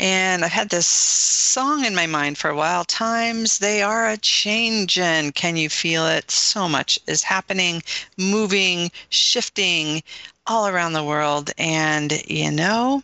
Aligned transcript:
And 0.00 0.44
I've 0.44 0.52
had 0.52 0.68
this 0.68 0.86
song 0.86 1.84
in 1.84 1.92
my 1.92 2.06
mind 2.06 2.38
for 2.38 2.48
a 2.48 2.54
while. 2.54 2.84
Times 2.84 3.58
they 3.58 3.82
are 3.82 4.08
a 4.08 4.16
changin'. 4.16 5.32
Can 5.32 5.56
you 5.56 5.68
feel 5.68 6.06
it? 6.06 6.30
So 6.30 6.68
much 6.68 7.00
is 7.08 7.24
happening, 7.24 7.82
moving, 8.16 8.92
shifting 9.08 10.04
all 10.46 10.68
around 10.68 10.92
the 10.92 11.02
world. 11.02 11.50
And 11.58 12.22
you 12.30 12.52
know, 12.52 13.02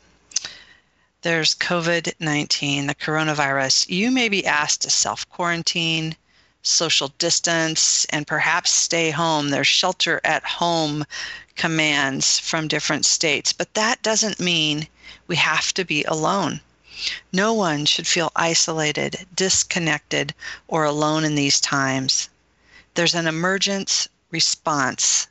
there's 1.22 1.56
COVID 1.56 2.12
19, 2.20 2.86
the 2.86 2.94
coronavirus. 2.94 3.88
You 3.88 4.12
may 4.12 4.28
be 4.28 4.46
asked 4.46 4.82
to 4.82 4.90
self 4.90 5.28
quarantine, 5.30 6.14
social 6.62 7.08
distance, 7.18 8.04
and 8.10 8.24
perhaps 8.24 8.70
stay 8.70 9.10
home. 9.10 9.50
There's 9.50 9.66
shelter 9.66 10.20
at 10.22 10.44
home 10.44 11.04
commands 11.56 12.38
from 12.38 12.68
different 12.68 13.04
states, 13.04 13.52
but 13.52 13.74
that 13.74 14.00
doesn't 14.02 14.38
mean 14.38 14.86
we 15.26 15.34
have 15.36 15.72
to 15.74 15.84
be 15.84 16.04
alone. 16.04 16.60
No 17.32 17.52
one 17.52 17.86
should 17.86 18.06
feel 18.06 18.32
isolated, 18.34 19.26
disconnected, 19.34 20.34
or 20.68 20.84
alone 20.84 21.24
in 21.24 21.34
these 21.34 21.60
times. 21.60 22.28
There's 22.94 23.14
an 23.14 23.26
emergence 23.26 24.08
response. 24.30 25.26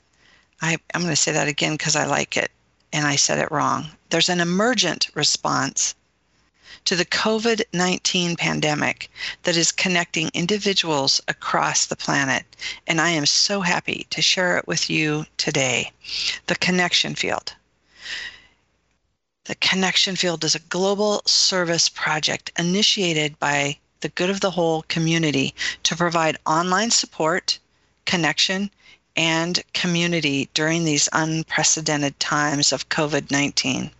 I, 0.62 0.78
am 0.94 1.02
going 1.02 1.08
to 1.08 1.16
say 1.16 1.32
that 1.32 1.48
again 1.48 1.74
because 1.74 1.96
I 1.96 2.06
like 2.06 2.38
it 2.38 2.52
and 2.92 3.08
I 3.08 3.16
said 3.16 3.40
it 3.40 3.52
wrong. 3.52 3.92
There's 4.10 4.30
an 4.30 4.40
emergent 4.40 5.10
response 5.16 5.96
to 6.86 6.96
the 6.96 7.06
COVID 7.06 7.64
19 7.74 8.36
pandemic 8.36 9.10
that 9.44 9.58
is 9.58 9.72
connecting 9.72 10.30
individuals 10.34 11.22
across 11.28 11.86
the 11.86 11.96
planet. 11.96 12.46
And 12.86 13.00
I 13.00 13.10
am 13.10 13.26
so 13.26 13.62
happy 13.62 14.06
to 14.10 14.22
share 14.22 14.58
it 14.58 14.68
with 14.68 14.90
you 14.90 15.26
today. 15.38 15.92
The 16.48 16.56
connection 16.56 17.16
field. 17.16 17.54
The 19.46 19.56
Connection 19.56 20.16
Field 20.16 20.46
is 20.46 20.56
a 20.56 20.60
global 20.60 21.22
service 21.26 21.90
project 21.90 22.54
initiated 22.58 23.38
by 23.40 23.78
the 24.00 24.08
Good 24.08 24.30
of 24.30 24.40
the 24.40 24.52
Whole 24.52 24.84
community 24.84 25.54
to 25.84 25.98
provide 25.98 26.38
online 26.46 26.92
support, 26.92 27.60
connection, 28.06 28.72
and 29.18 29.62
community 29.74 30.50
during 30.54 30.86
these 30.86 31.10
unprecedented 31.12 32.22
times 32.22 32.72
of 32.72 32.88
COVID 32.88 33.32
19. 33.32 33.92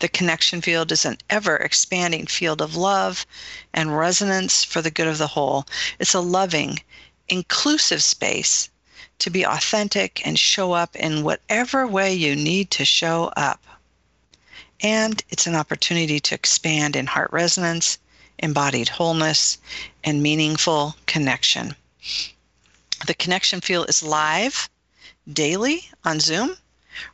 The 0.00 0.08
connection 0.08 0.60
field 0.60 0.92
is 0.92 1.06
an 1.06 1.16
ever 1.30 1.56
expanding 1.56 2.26
field 2.26 2.60
of 2.60 2.76
love 2.76 3.24
and 3.72 3.96
resonance 3.96 4.62
for 4.62 4.82
the 4.82 4.90
good 4.90 5.08
of 5.08 5.16
the 5.16 5.28
whole. 5.28 5.64
It's 5.98 6.12
a 6.12 6.20
loving, 6.20 6.80
inclusive 7.28 8.02
space 8.02 8.68
to 9.20 9.30
be 9.30 9.42
authentic 9.42 10.20
and 10.26 10.38
show 10.38 10.74
up 10.74 10.94
in 10.94 11.24
whatever 11.24 11.86
way 11.86 12.12
you 12.12 12.36
need 12.36 12.70
to 12.72 12.84
show 12.84 13.32
up 13.38 13.65
and 14.80 15.22
it's 15.30 15.46
an 15.46 15.54
opportunity 15.54 16.20
to 16.20 16.34
expand 16.34 16.96
in 16.96 17.06
heart 17.06 17.32
resonance, 17.32 17.98
embodied 18.38 18.88
wholeness, 18.88 19.58
and 20.04 20.22
meaningful 20.22 20.96
connection. 21.06 21.74
The 23.06 23.14
connection 23.14 23.60
field 23.60 23.88
is 23.88 24.02
live 24.02 24.68
daily 25.32 25.88
on 26.04 26.20
Zoom. 26.20 26.56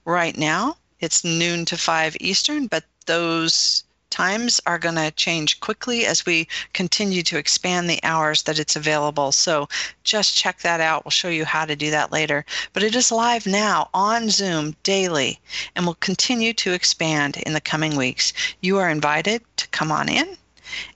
Right 0.04 0.36
now, 0.36 0.76
it's 1.00 1.24
noon 1.24 1.64
to 1.66 1.76
5 1.76 2.16
Eastern, 2.20 2.66
but 2.66 2.84
those 3.06 3.84
times 4.12 4.60
are 4.66 4.78
going 4.78 4.94
to 4.94 5.10
change 5.12 5.58
quickly 5.60 6.04
as 6.06 6.26
we 6.26 6.46
continue 6.74 7.22
to 7.22 7.38
expand 7.38 7.88
the 7.88 7.98
hours 8.04 8.42
that 8.42 8.58
it's 8.58 8.76
available. 8.76 9.32
So 9.32 9.68
just 10.04 10.36
check 10.36 10.60
that 10.60 10.80
out. 10.80 11.04
We'll 11.04 11.10
show 11.10 11.30
you 11.30 11.46
how 11.46 11.64
to 11.64 11.74
do 11.74 11.90
that 11.90 12.12
later. 12.12 12.44
But 12.74 12.82
it 12.82 12.94
is 12.94 13.10
live 13.10 13.46
now 13.46 13.88
on 13.94 14.28
Zoom 14.28 14.76
daily 14.82 15.40
and 15.74 15.86
will 15.86 15.94
continue 15.94 16.52
to 16.52 16.74
expand 16.74 17.38
in 17.38 17.54
the 17.54 17.60
coming 17.60 17.96
weeks. 17.96 18.32
You 18.60 18.78
are 18.78 18.90
invited 18.90 19.42
to 19.56 19.66
come 19.68 19.90
on 19.90 20.08
in 20.08 20.36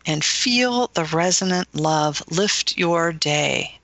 and 0.04 0.22
feel 0.22 0.88
the 0.88 1.04
resonant 1.04 1.74
love 1.74 2.22
lift 2.30 2.76
your 2.76 3.12
day. 3.12 3.78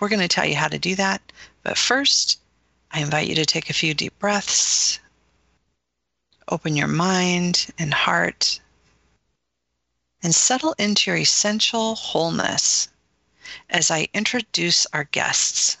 We're 0.00 0.08
going 0.08 0.20
to 0.20 0.28
tell 0.28 0.46
you 0.46 0.56
how 0.56 0.68
to 0.68 0.78
do 0.78 0.96
that. 0.96 1.22
But 1.62 1.78
first, 1.78 2.40
I 2.90 3.00
invite 3.00 3.28
you 3.28 3.36
to 3.36 3.46
take 3.46 3.70
a 3.70 3.74
few 3.74 3.94
deep 3.94 4.18
breaths. 4.18 4.98
Open 6.48 6.76
your 6.76 6.88
mind 6.88 7.68
and 7.78 7.94
heart 7.94 8.60
and 10.24 10.34
settle 10.34 10.74
into 10.78 11.10
your 11.10 11.18
essential 11.18 11.94
wholeness 11.94 12.88
as 13.68 13.90
I 13.90 14.08
introduce 14.14 14.86
our 14.94 15.04
guests. 15.04 15.76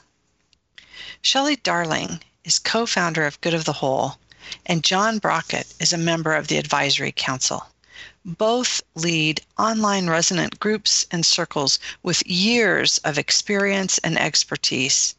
Shelley 1.22 1.56
Darling 1.56 2.20
is 2.44 2.58
co 2.58 2.84
founder 2.84 3.24
of 3.26 3.40
Good 3.40 3.54
of 3.54 3.64
the 3.64 3.72
Whole, 3.72 4.18
and 4.66 4.84
John 4.84 5.18
Brockett 5.18 5.72
is 5.80 5.94
a 5.94 5.98
member 5.98 6.34
of 6.34 6.48
the 6.48 6.58
Advisory 6.58 7.10
Council. 7.10 7.66
Both 8.22 8.82
lead 8.94 9.40
online 9.56 10.08
resonant 10.08 10.60
groups 10.60 11.06
and 11.10 11.24
circles 11.24 11.78
with 12.02 12.26
years 12.26 12.98
of 12.98 13.16
experience 13.16 13.96
and 13.98 14.18
expertise 14.18 15.14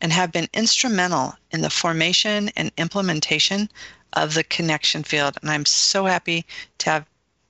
and 0.00 0.12
have 0.12 0.32
been 0.32 0.48
instrumental 0.52 1.36
in 1.52 1.60
the 1.60 1.70
formation 1.70 2.50
and 2.56 2.72
implementation 2.76 3.70
of 4.14 4.34
the 4.34 4.42
connection 4.42 5.04
field. 5.04 5.38
And 5.40 5.50
I'm 5.50 5.64
so 5.64 6.06
happy 6.06 6.44
to 6.78 6.90
have 6.90 7.06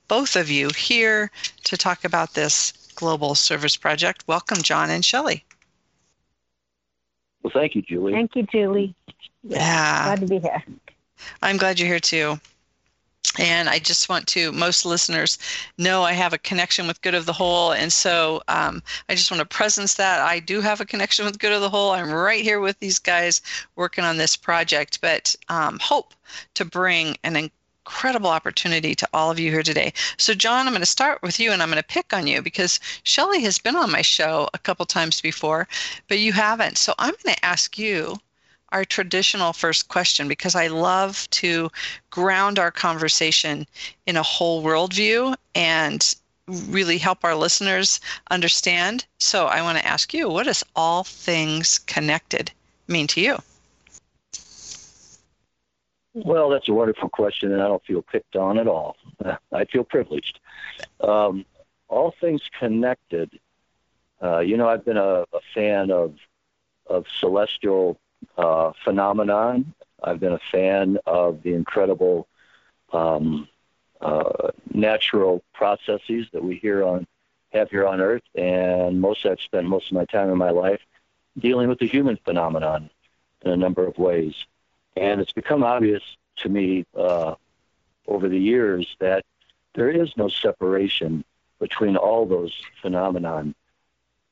both 0.07 0.35
of 0.35 0.49
you 0.49 0.69
here 0.75 1.31
to 1.63 1.77
talk 1.77 2.03
about 2.05 2.33
this 2.33 2.73
global 2.95 3.35
service 3.35 3.77
project. 3.77 4.23
Welcome, 4.27 4.61
John 4.61 4.89
and 4.89 5.03
Shelley. 5.03 5.43
Well, 7.43 7.51
thank 7.53 7.75
you, 7.75 7.81
Julie. 7.81 8.13
Thank 8.13 8.35
you, 8.35 8.43
Julie. 8.43 8.95
Yeah. 9.43 10.05
Glad 10.05 10.21
to 10.21 10.27
be 10.27 10.39
here. 10.39 10.63
I'm 11.41 11.57
glad 11.57 11.79
you're 11.79 11.87
here 11.87 11.99
too. 11.99 12.39
And 13.37 13.67
I 13.67 13.79
just 13.79 14.07
want 14.07 14.27
to, 14.27 14.51
most 14.51 14.85
listeners 14.85 15.37
know 15.77 16.03
I 16.03 16.13
have 16.13 16.31
a 16.31 16.37
connection 16.37 16.87
with 16.87 17.01
Good 17.01 17.15
of 17.15 17.25
the 17.25 17.33
Whole. 17.33 17.73
And 17.73 17.91
so 17.91 18.41
um, 18.47 18.81
I 19.09 19.15
just 19.15 19.29
want 19.29 19.39
to 19.39 19.45
presence 19.45 19.95
that. 19.95 20.21
I 20.21 20.39
do 20.39 20.61
have 20.61 20.79
a 20.79 20.85
connection 20.85 21.25
with 21.25 21.39
Good 21.39 21.51
of 21.51 21.61
the 21.61 21.69
Whole. 21.69 21.91
I'm 21.91 22.11
right 22.11 22.41
here 22.41 22.61
with 22.61 22.79
these 22.79 22.97
guys 22.97 23.41
working 23.75 24.05
on 24.05 24.17
this 24.17 24.37
project, 24.37 25.01
but 25.01 25.35
um, 25.49 25.79
hope 25.81 26.13
to 26.53 26.63
bring 26.63 27.17
an 27.23 27.49
incredible 27.85 28.31
opportunity 28.31 28.95
to 28.95 29.07
all 29.13 29.29
of 29.29 29.37
you 29.39 29.51
here 29.51 29.61
today. 29.61 29.93
So, 30.17 30.33
John, 30.33 30.65
I'm 30.65 30.73
going 30.73 30.81
to 30.81 30.87
start 30.87 31.21
with 31.21 31.39
you 31.39 31.51
and 31.51 31.61
I'm 31.61 31.69
going 31.69 31.81
to 31.81 31.87
pick 31.87 32.13
on 32.13 32.25
you 32.25 32.41
because 32.41 32.79
Shelley 33.03 33.43
has 33.43 33.59
been 33.59 33.75
on 33.75 33.91
my 33.91 34.01
show 34.01 34.49
a 34.55 34.57
couple 34.57 34.87
times 34.87 35.21
before, 35.21 35.67
but 36.07 36.17
you 36.17 36.33
haven't. 36.33 36.79
So, 36.79 36.95
I'm 36.97 37.13
going 37.23 37.35
to 37.35 37.45
ask 37.45 37.77
you 37.77 38.17
our 38.69 38.85
traditional 38.85 39.53
first 39.53 39.87
question 39.87 40.27
because 40.27 40.55
I 40.55 40.65
love 40.65 41.29
to 41.41 41.69
ground 42.09 42.57
our 42.57 42.71
conversation 42.71 43.67
in 44.07 44.17
a 44.17 44.23
whole 44.23 44.63
worldview 44.63 45.35
and 45.53 46.15
really 46.47 46.97
help 46.97 47.23
our 47.23 47.35
listeners 47.35 47.99
understand. 48.31 49.05
So, 49.19 49.45
I 49.45 49.61
want 49.61 49.77
to 49.77 49.85
ask 49.85 50.11
you 50.11 50.27
what 50.27 50.47
does 50.47 50.63
all 50.75 51.03
things 51.03 51.77
connected 51.77 52.51
mean 52.87 53.05
to 53.07 53.21
you? 53.21 53.43
Well, 56.15 56.49
that's 56.49 56.69
a 56.69 56.73
wonderful 56.73 57.09
question, 57.09 57.51
and 57.51 57.61
I 57.61 57.67
don't 57.67 57.83
feel 57.83 58.01
picked 58.01 58.37
on 58.37 58.57
at 58.57 58.69
all. 58.69 58.95
I 59.51 59.65
feel 59.65 59.83
privileged. 59.83 60.39
Um, 61.01 61.45
all 61.89 62.15
things 62.21 62.41
connected. 62.57 63.37
Uh, 64.23 64.39
you 64.39 64.55
know, 64.55 64.69
I've 64.69 64.85
been 64.85 64.95
a, 64.95 65.25
a, 65.33 65.39
fan 65.53 65.91
of 65.91 66.15
of 66.87 67.05
celestial 67.19 67.99
uh, 68.37 68.71
phenomenon. 68.85 69.73
I've 70.01 70.21
been 70.21 70.31
a 70.31 70.39
fan 70.51 70.99
of 71.05 71.43
the 71.43 71.53
incredible 71.53 72.27
um, 72.93 73.49
uh, 73.99 74.51
natural 74.73 75.43
processes 75.53 76.27
that 76.31 76.41
we 76.41 76.55
here 76.55 76.81
on 76.85 77.05
have 77.51 77.69
here 77.69 77.85
on 77.85 77.99
Earth, 77.99 78.23
and 78.35 79.01
most 79.01 79.25
I've 79.25 79.41
spent 79.41 79.67
most 79.67 79.87
of 79.87 79.93
my 79.93 80.05
time 80.05 80.29
in 80.29 80.37
my 80.37 80.51
life 80.51 80.79
dealing 81.37 81.67
with 81.67 81.79
the 81.79 81.87
human 81.87 82.17
phenomenon 82.23 82.89
in 83.41 83.51
a 83.51 83.57
number 83.57 83.85
of 83.85 83.97
ways. 83.97 84.45
And 84.95 85.21
it's 85.21 85.33
become 85.33 85.63
obvious 85.63 86.03
to 86.37 86.49
me 86.49 86.85
uh, 86.97 87.35
over 88.07 88.29
the 88.29 88.39
years 88.39 88.95
that 88.99 89.25
there 89.73 89.89
is 89.89 90.15
no 90.15 90.27
separation 90.27 91.23
between 91.59 91.97
all 91.97 92.25
those 92.25 92.53
phenomenon. 92.81 93.55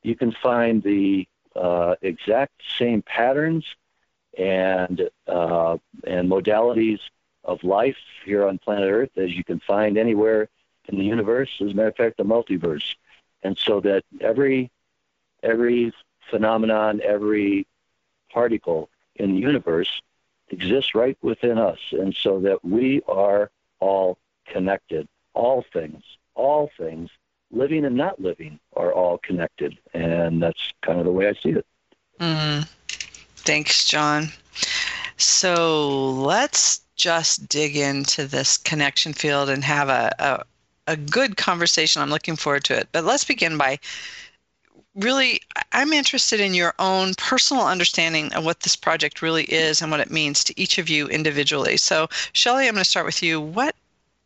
You 0.04 0.15
can 0.15 0.31
find 0.31 0.81
the 0.83 1.27
uh, 1.56 1.95
exact 2.01 2.54
same 2.77 3.01
patterns 3.01 3.65
and 4.38 5.10
uh, 5.27 5.77
and 6.06 6.30
modalities 6.30 7.00
of 7.44 7.63
life 7.63 7.98
here 8.25 8.48
on 8.48 8.57
planet 8.57 8.89
Earth 8.89 9.18
as 9.18 9.31
you 9.31 9.44
can 9.44 9.59
find 9.59 9.98
anywhere 9.98 10.50
in 10.88 10.98
the 10.98 11.04
universe. 11.04 11.50
As 11.62 11.71
a 11.71 11.74
matter 11.74 11.89
of 11.89 11.95
fact, 11.95 12.18
the 12.18 12.24
multiverse 12.24 12.95
and 13.44 13.57
so 13.57 13.80
that 13.81 14.04
every 14.21 14.71
every 15.44 15.94
phenomenon, 16.30 17.01
every 17.04 17.68
particle 18.31 18.89
in 19.16 19.36
the 19.36 19.42
universe 19.42 20.01
exists 20.53 20.95
right 20.95 21.17
within 21.21 21.57
us, 21.57 21.79
and 21.91 22.15
so 22.15 22.39
that 22.39 22.63
we 22.63 23.01
are 23.07 23.51
all 23.79 24.17
connected. 24.47 25.07
All 25.33 25.65
things, 25.73 26.03
all 26.35 26.69
things, 26.77 27.09
living 27.51 27.85
and 27.85 27.95
not 27.95 28.21
living, 28.21 28.59
are 28.75 28.94
all 28.94 29.17
connected, 29.17 29.77
and 29.94 30.41
that's 30.41 30.71
kind 30.81 31.00
of 31.00 31.05
the 31.05 31.11
way 31.11 31.27
I 31.27 31.33
see 31.33 31.50
it. 31.50 31.65
Mm. 32.19 32.67
Thanks, 33.38 33.85
John. 33.85 34.29
So 35.17 36.11
let's 36.11 36.81
just 36.95 37.49
dig 37.49 37.75
into 37.75 38.25
this 38.25 38.57
connection 38.57 39.13
field 39.13 39.49
and 39.49 39.63
have 39.63 39.89
a, 39.89 40.13
a, 40.19 40.44
a 40.88 40.97
good 40.97 41.38
conversation. 41.38 42.01
I'm 42.01 42.09
looking 42.09 42.35
forward 42.35 42.63
to 42.65 42.77
it. 42.77 42.88
But 42.91 43.03
let's 43.03 43.23
begin 43.23 43.57
by 43.57 43.79
really, 44.95 45.42
I'm 45.72 45.94
interested 45.94 46.40
in 46.40 46.54
your 46.54 46.74
own 46.80 47.13
personal 47.16 47.66
understanding 47.66 48.31
of 48.34 48.45
what 48.45 48.62
this 48.62 48.75
project 48.75 49.22
really 49.22 49.45
is 49.45 49.81
and 49.81 49.90
what 49.92 50.00
it 50.00 50.12
means 50.12 50.44
to 50.45 50.60
each 50.60 50.78
of 50.78 50.90
you 50.90 51.07
individually. 51.07 51.78
So, 51.78 52.07
Shelley, 52.34 52.68
I'm 52.68 52.75
going 52.75 52.84
to 52.84 52.90
start 52.90 53.06
with 53.06 53.24
you. 53.24 53.42
What 53.42 53.75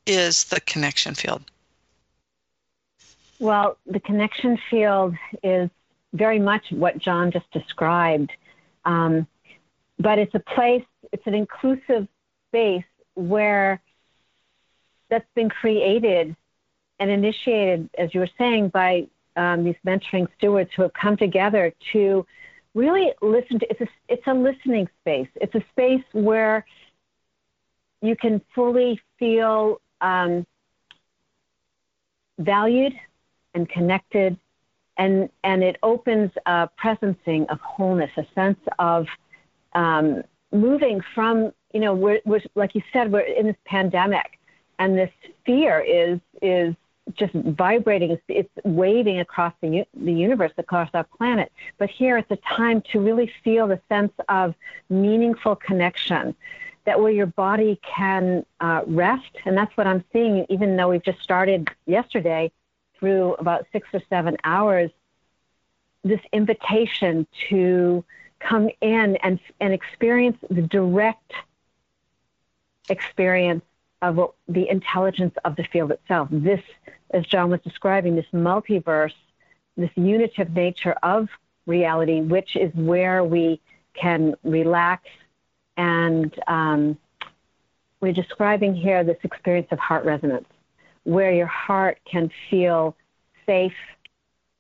is 0.06 0.46
the 0.46 0.60
connection 0.62 1.16
field? 1.16 1.44
Well, 3.40 3.78
the 3.86 4.00
connection 4.00 4.58
field 4.70 5.16
is 5.44 5.70
very 6.14 6.40
much 6.40 6.72
what 6.72 6.98
John 6.98 7.32
just 7.32 7.50
described. 7.52 8.32
Um, 8.86 9.28
but 10.00 10.20
it's 10.20 10.34
a 10.34 10.40
place, 10.40 10.86
it's 11.12 11.28
an 11.28 11.34
inclusive 11.34 12.08
space 12.50 12.84
where 13.16 13.82
that's 15.10 15.28
been 15.36 15.50
created 15.50 16.36
and 17.00 17.12
initiated, 17.12 17.90
as 17.98 18.14
you 18.14 18.20
were 18.20 18.30
saying, 18.38 18.70
by 18.70 19.08
um, 19.38 19.64
these 19.64 19.76
mentoring 19.86 20.28
stewards 20.38 20.70
who 20.76 20.82
have 20.82 20.94
come 20.94 21.16
together 21.16 21.74
to 21.94 22.26
really 22.74 23.14
listen 23.22 23.60
to. 23.60 23.70
It's 23.70 23.82
a 23.82 23.88
it's 24.10 24.28
a 24.28 24.34
listening 24.34 24.90
space. 25.02 25.30
It's 25.36 25.56
a 25.56 25.64
space 25.72 26.04
where 26.12 26.66
you 28.02 28.16
can 28.16 28.42
fully 28.54 29.00
feel 29.18 29.82
um, 30.02 30.46
valued 32.40 32.94
and 33.54 33.70
connected, 33.70 34.38
and 34.98 35.30
and 35.44 35.64
it 35.64 35.78
opens 35.84 36.32
a 36.46 36.70
presencing 36.82 37.48
of 37.50 37.60
wholeness, 37.62 38.12
a 38.18 38.26
sense 38.36 38.60
of 38.80 39.08
um, 39.74 40.24
moving 40.52 41.02
from 41.14 41.52
you 41.74 41.80
know 41.80 41.94
we're, 41.94 42.22
we're 42.26 42.42
like 42.56 42.76
you 42.76 42.82
said 42.94 43.12
we're 43.12 43.22
in 43.22 43.48
this 43.48 43.56
pandemic, 43.66 44.40
and 44.80 44.98
this 44.98 45.12
fear 45.46 45.80
is 45.80 46.20
is 46.42 46.76
just 47.14 47.34
vibrating. 47.34 48.12
It's, 48.12 48.24
it's 48.28 48.66
waving 48.66 49.20
across 49.20 49.54
the, 49.62 49.86
the 49.94 50.14
universe, 50.14 50.52
across 50.58 50.90
our 50.94 51.04
planet. 51.04 51.52
But 51.78 51.90
here 51.90 52.18
it's 52.18 52.32
a 52.32 52.38
time 52.38 52.82
to 52.92 53.00
really 53.00 53.32
feel 53.44 53.68
the 53.68 53.80
sense 53.90 54.14
of 54.30 54.56
meaningful 54.90 55.56
connection, 55.56 56.36
that 56.86 57.00
where 57.02 57.12
your 57.12 57.26
body 57.26 57.80
can 57.82 58.46
uh, 58.60 58.82
rest. 58.86 59.32
And 59.46 59.58
that's 59.58 59.76
what 59.78 59.88
I'm 59.88 60.04
seeing, 60.14 60.46
even 60.50 60.76
though 60.76 60.90
we've 60.90 61.04
just 61.04 61.22
started 61.22 61.70
yesterday 61.86 62.52
through 63.00 63.36
about 63.36 63.68
six 63.72 63.88
or 63.94 64.02
seven 64.10 64.38
hours, 64.44 64.90
this 66.04 66.22
invitation 66.32 67.28
to 67.50 68.04
come 68.40 68.70
in 68.82 69.16
and, 69.18 69.40
and 69.60 69.74
experience 69.74 70.38
the 70.50 70.62
direct 70.62 71.34
experience 72.90 73.64
of 74.02 74.16
what, 74.16 74.34
the 74.48 74.70
intelligence 74.70 75.36
of 75.44 75.56
the 75.56 75.64
field 75.64 75.92
itself. 75.92 76.28
This 76.32 76.62
as 77.12 77.26
John 77.26 77.50
was 77.50 77.62
describing, 77.62 78.16
this 78.16 78.26
multiverse, 78.34 79.14
this 79.76 79.92
unitive 79.96 80.52
nature 80.54 80.96
of 81.04 81.30
reality, 81.66 82.22
which 82.22 82.56
is 82.56 82.74
where 82.74 83.24
we 83.24 83.60
can 83.94 84.36
relax. 84.44 85.08
And 85.76 86.34
um, 86.48 86.98
we're 88.02 88.14
describing 88.14 88.76
here 88.76 89.04
this 89.04 89.18
experience 89.24 89.68
of 89.72 89.80
heart 89.80 90.06
resonance, 90.06 90.48
where 91.04 91.32
your 91.32 91.48
heart 91.48 92.00
can 92.06 92.32
feel 92.50 92.96
safe 93.46 93.76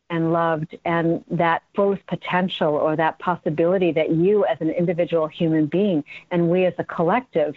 and 0.09 0.31
loved, 0.31 0.77
and 0.85 1.23
that 1.29 1.63
fullest 1.75 2.05
potential 2.07 2.73
or 2.75 2.95
that 2.95 3.19
possibility 3.19 3.91
that 3.91 4.11
you, 4.11 4.45
as 4.45 4.57
an 4.61 4.69
individual 4.69 5.27
human 5.27 5.65
being, 5.65 6.03
and 6.31 6.49
we 6.49 6.65
as 6.65 6.73
a 6.77 6.83
collective, 6.83 7.55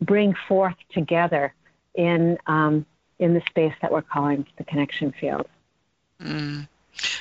bring 0.00 0.34
forth 0.48 0.76
together 0.90 1.52
in 1.94 2.38
um, 2.46 2.86
in 3.20 3.34
the 3.34 3.42
space 3.42 3.74
that 3.82 3.92
we're 3.92 4.02
calling 4.02 4.46
the 4.56 4.64
connection 4.64 5.12
field. 5.12 5.46
Mm. 6.20 6.66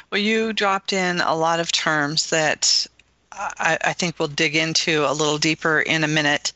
Well, 0.09 0.21
you 0.21 0.53
dropped 0.53 0.93
in 0.93 1.21
a 1.21 1.35
lot 1.35 1.59
of 1.59 1.71
terms 1.71 2.29
that 2.31 2.87
I, 3.31 3.77
I, 3.81 3.93
think 3.93 4.17
we'll 4.17 4.27
dig 4.27 4.55
into 4.55 5.05
a 5.05 5.13
little 5.13 5.37
deeper 5.37 5.81
in 5.81 6.03
a 6.03 6.07
minute. 6.07 6.51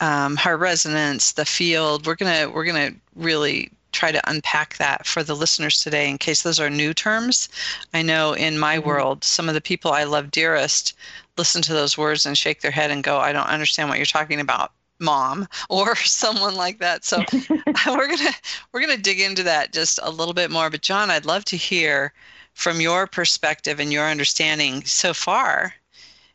Um, 0.00 0.36
heart 0.36 0.60
resonance, 0.60 1.32
the 1.32 1.44
field. 1.44 2.06
We're 2.06 2.14
gonna 2.14 2.50
we're 2.50 2.64
gonna 2.64 2.92
really 3.16 3.70
try 3.92 4.12
to 4.12 4.30
unpack 4.30 4.76
that 4.76 5.06
for 5.06 5.22
the 5.22 5.34
listeners 5.34 5.82
today 5.82 6.08
in 6.08 6.16
case 6.16 6.42
those 6.42 6.60
are 6.60 6.70
new 6.70 6.94
terms. 6.94 7.48
I 7.92 8.02
know 8.02 8.32
in 8.32 8.58
my 8.58 8.76
mm-hmm. 8.76 8.88
world, 8.88 9.24
some 9.24 9.48
of 9.48 9.54
the 9.54 9.60
people 9.60 9.92
I 9.92 10.04
love 10.04 10.30
dearest 10.30 10.96
listen 11.36 11.62
to 11.62 11.72
those 11.72 11.98
words 11.98 12.24
and 12.26 12.36
shake 12.36 12.60
their 12.60 12.70
head 12.70 12.90
and 12.90 13.02
go, 13.02 13.18
I 13.18 13.32
don't 13.32 13.48
understand 13.48 13.88
what 13.88 13.98
you're 13.98 14.06
talking 14.06 14.40
about 14.40 14.72
mom 15.00 15.48
or 15.68 15.96
someone 15.96 16.54
like 16.54 16.78
that. 16.78 17.04
So 17.04 17.24
we're 17.86 18.08
gonna 18.08 18.34
we're 18.72 18.80
gonna 18.80 18.96
dig 18.96 19.20
into 19.20 19.42
that 19.44 19.72
just 19.72 19.98
a 20.02 20.10
little 20.10 20.34
bit 20.34 20.50
more. 20.50 20.70
But 20.70 20.82
John, 20.82 21.10
I'd 21.10 21.26
love 21.26 21.44
to 21.46 21.56
hear 21.56 22.12
from 22.54 22.80
your 22.80 23.06
perspective 23.06 23.80
and 23.80 23.92
your 23.92 24.06
understanding 24.06 24.84
so 24.84 25.14
far. 25.14 25.74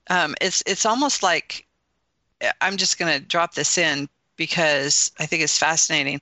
Um, 0.10 0.36
it's 0.42 0.64
it's 0.66 0.86
almost 0.86 1.24
like 1.24 1.66
I'm 2.62 2.78
just 2.78 2.98
gonna 2.98 3.20
drop 3.20 3.54
this 3.54 3.78
in 3.78 4.10
because 4.36 5.12
I 5.20 5.26
think 5.26 5.44
it's 5.44 5.58
fascinating. 5.58 6.22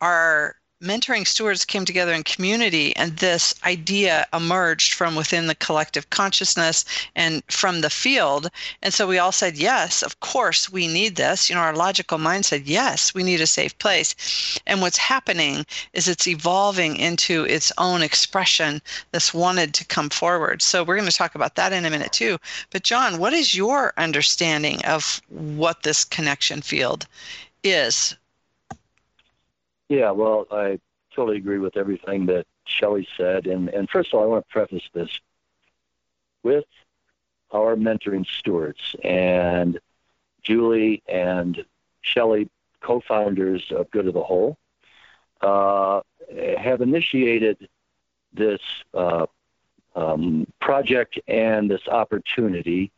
Our 0.00 0.56
mentoring 0.80 1.26
stewards 1.26 1.64
came 1.64 1.84
together 1.84 2.12
in 2.12 2.22
community 2.22 2.94
and 2.94 3.16
this 3.16 3.52
idea 3.64 4.24
emerged 4.32 4.92
from 4.92 5.16
within 5.16 5.48
the 5.48 5.54
collective 5.56 6.08
consciousness 6.10 6.84
and 7.16 7.42
from 7.48 7.80
the 7.80 7.90
field. 7.90 8.48
And 8.82 8.94
so 8.94 9.08
we 9.08 9.18
all 9.18 9.32
said 9.32 9.56
yes 9.56 10.02
of 10.02 10.20
course 10.20 10.70
we 10.70 10.86
need 10.86 11.16
this. 11.16 11.48
You 11.48 11.56
know 11.56 11.62
our 11.62 11.74
logical 11.74 12.18
mind 12.18 12.46
said 12.46 12.68
yes 12.68 13.12
we 13.12 13.24
need 13.24 13.40
a 13.40 13.46
safe 13.46 13.76
place. 13.78 14.14
And 14.68 14.80
what's 14.80 14.98
happening 14.98 15.66
is 15.94 16.06
it's 16.06 16.28
evolving 16.28 16.96
into 16.96 17.44
its 17.44 17.72
own 17.78 18.02
expression 18.02 18.80
that's 19.10 19.34
wanted 19.34 19.74
to 19.74 19.84
come 19.84 20.10
forward. 20.10 20.62
So 20.62 20.84
we're 20.84 20.96
going 20.96 21.10
to 21.10 21.16
talk 21.16 21.34
about 21.34 21.56
that 21.56 21.72
in 21.72 21.86
a 21.86 21.90
minute 21.90 22.12
too. 22.12 22.38
But 22.70 22.84
john 22.84 23.18
what 23.18 23.32
is 23.32 23.52
your 23.52 23.94
understanding 23.96 24.84
of 24.84 25.20
what 25.28 25.82
this 25.82 26.04
connection 26.04 26.62
field 26.62 27.08
is 27.64 28.14
yeah, 29.88 30.10
well, 30.10 30.46
I 30.50 30.78
totally 31.14 31.38
agree 31.38 31.58
with 31.58 31.76
everything 31.76 32.26
that 32.26 32.46
Shelley 32.64 33.08
said. 33.16 33.46
And, 33.46 33.68
and 33.70 33.88
first 33.88 34.12
of 34.12 34.18
all, 34.18 34.24
I 34.24 34.26
want 34.26 34.46
to 34.46 34.52
preface 34.52 34.88
this 34.92 35.20
with 36.42 36.66
our 37.50 37.76
mentoring 37.76 38.26
stewards 38.26 38.94
and 39.02 39.80
Julie 40.42 41.02
and 41.08 41.64
Shelley, 42.02 42.48
co-founders 42.80 43.70
of 43.70 43.90
Good 43.90 44.06
of 44.06 44.14
the 44.14 44.22
Whole, 44.22 44.56
uh, 45.40 46.00
have 46.58 46.80
initiated 46.80 47.68
this 48.32 48.60
uh, 48.94 49.26
um, 49.96 50.46
project 50.60 51.18
and 51.26 51.70
this 51.70 51.86
opportunity 51.88 52.92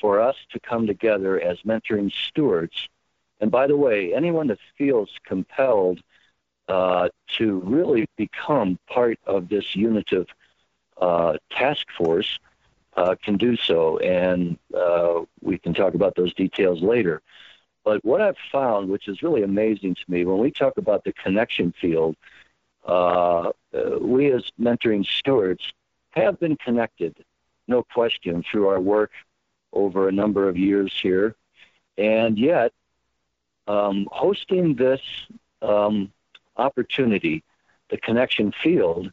for 0.00 0.20
us 0.20 0.36
to 0.52 0.60
come 0.60 0.86
together 0.86 1.40
as 1.40 1.58
mentoring 1.62 2.12
stewards. 2.12 2.88
And 3.40 3.50
by 3.50 3.66
the 3.66 3.76
way, 3.76 4.12
anyone 4.14 4.48
that 4.48 4.58
feels 4.76 5.10
compelled 5.24 6.00
uh, 6.68 7.08
to 7.36 7.60
really 7.60 8.06
become 8.16 8.78
part 8.88 9.18
of 9.26 9.48
this 9.48 9.76
unitive 9.76 10.26
uh, 11.00 11.34
task 11.50 11.86
force 11.96 12.38
uh, 12.96 13.14
can 13.22 13.36
do 13.36 13.56
so, 13.56 13.98
and 13.98 14.56
uh, 14.74 15.20
we 15.42 15.58
can 15.58 15.74
talk 15.74 15.94
about 15.94 16.14
those 16.14 16.32
details 16.34 16.80
later. 16.82 17.20
But 17.84 18.04
what 18.04 18.20
I've 18.20 18.38
found, 18.50 18.88
which 18.88 19.08
is 19.08 19.22
really 19.22 19.42
amazing 19.42 19.94
to 19.96 20.04
me, 20.08 20.24
when 20.24 20.38
we 20.38 20.50
talk 20.50 20.78
about 20.78 21.04
the 21.04 21.12
connection 21.12 21.74
field, 21.80 22.16
uh, 22.86 23.50
we 24.00 24.30
as 24.32 24.44
mentoring 24.60 25.04
stewards 25.04 25.72
have 26.10 26.38
been 26.38 26.56
connected, 26.56 27.24
no 27.66 27.82
question, 27.82 28.42
through 28.50 28.68
our 28.68 28.80
work 28.80 29.10
over 29.72 30.08
a 30.08 30.12
number 30.12 30.48
of 30.48 30.56
years 30.56 30.92
here. 31.02 31.34
And 31.98 32.38
yet, 32.38 32.72
um, 33.66 34.08
hosting 34.10 34.74
this 34.74 35.00
um, 35.60 36.12
opportunity, 36.56 37.42
the 37.90 37.98
connection 37.98 38.52
field, 38.62 39.10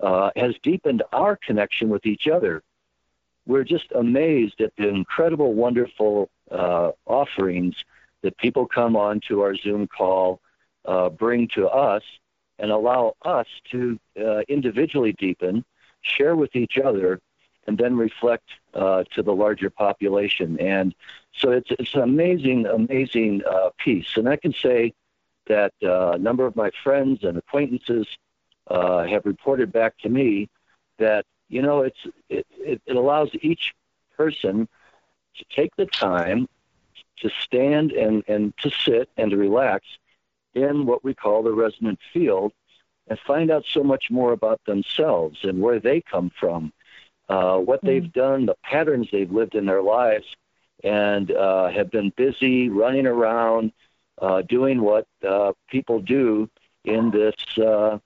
uh, 0.00 0.30
has 0.36 0.54
deepened 0.62 1.02
our 1.12 1.36
connection 1.36 1.88
with 1.88 2.06
each 2.06 2.26
other. 2.26 2.62
We're 3.46 3.64
just 3.64 3.90
amazed 3.92 4.60
at 4.60 4.72
the 4.76 4.88
incredible, 4.88 5.54
wonderful 5.54 6.30
uh, 6.50 6.92
offerings 7.06 7.74
that 8.22 8.36
people 8.38 8.66
come 8.66 8.96
on 8.96 9.20
to 9.28 9.42
our 9.42 9.56
Zoom 9.56 9.86
call 9.86 10.40
uh, 10.84 11.08
bring 11.08 11.48
to 11.48 11.68
us 11.68 12.02
and 12.58 12.70
allow 12.70 13.14
us 13.22 13.46
to 13.70 13.98
uh, 14.20 14.40
individually 14.48 15.12
deepen, 15.12 15.64
share 16.02 16.36
with 16.36 16.54
each 16.54 16.78
other, 16.78 17.20
and 17.66 17.78
then 17.78 17.96
reflect 17.96 18.48
uh, 18.74 19.04
to 19.14 19.22
the 19.22 19.34
larger 19.34 19.70
population. 19.70 20.58
And 20.60 20.94
so 21.32 21.50
it's, 21.52 21.70
it's 21.78 21.94
an 21.94 22.02
amazing, 22.02 22.66
amazing 22.66 23.42
uh, 23.48 23.70
piece. 23.78 24.16
And 24.16 24.28
I 24.28 24.36
can 24.36 24.52
say 24.52 24.94
that 25.46 25.72
uh, 25.82 26.12
a 26.12 26.18
number 26.18 26.46
of 26.46 26.56
my 26.56 26.70
friends 26.82 27.24
and 27.24 27.36
acquaintances 27.36 28.06
uh, 28.68 29.04
have 29.04 29.26
reported 29.26 29.72
back 29.72 29.98
to 29.98 30.08
me 30.08 30.48
that, 30.98 31.24
you 31.48 31.62
know, 31.62 31.82
it's, 31.82 32.06
it, 32.28 32.46
it, 32.50 32.80
allows 32.88 33.30
each 33.40 33.74
person 34.16 34.68
to 35.36 35.44
take 35.54 35.74
the 35.76 35.86
time 35.86 36.48
to 37.18 37.30
stand 37.40 37.92
and, 37.92 38.22
and 38.28 38.56
to 38.58 38.70
sit 38.70 39.08
and 39.16 39.30
to 39.30 39.36
relax 39.36 39.84
in 40.54 40.86
what 40.86 41.02
we 41.02 41.14
call 41.14 41.42
the 41.42 41.52
resonant 41.52 41.98
field 42.12 42.52
and 43.08 43.18
find 43.26 43.50
out 43.50 43.64
so 43.66 43.82
much 43.82 44.10
more 44.10 44.32
about 44.32 44.60
themselves 44.66 45.38
and 45.42 45.60
where 45.60 45.80
they 45.80 46.00
come 46.00 46.30
from, 46.38 46.72
uh, 47.28 47.58
what 47.58 47.82
mm 47.82 47.86
they've 47.86 48.12
done, 48.12 48.46
the 48.46 48.56
patterns 48.62 49.08
they've 49.10 49.30
lived 49.30 49.54
in 49.54 49.66
their 49.66 49.82
lives, 49.82 50.26
and 50.84 51.30
uh, 51.30 51.68
have 51.68 51.90
been 51.90 52.12
busy 52.16 52.68
running 52.68 53.06
around 53.06 53.72
uh, 54.18 54.42
doing 54.42 54.82
what 54.82 55.06
uh, 55.26 55.52
people 55.68 56.00
do 56.00 56.48
in 56.84 57.10
this 57.10 57.34
uh, 57.58 57.98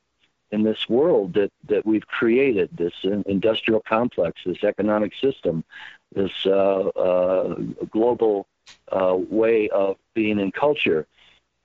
in 0.53 0.63
this 0.63 0.89
world 0.89 1.35
that, 1.35 1.51
that 1.69 1.85
we've 1.85 2.07
created, 2.07 2.71
this 2.73 2.95
industrial 3.27 3.81
complex, 3.81 4.41
this 4.47 4.63
economic 4.63 5.13
system, 5.21 5.65
this 6.15 6.31
uh, 6.47 6.51
uh, 6.51 7.55
global 7.91 8.47
uh, 8.93 9.17
way 9.29 9.69
of 9.71 9.97
being 10.15 10.39
in 10.39 10.53
culture. 10.53 11.07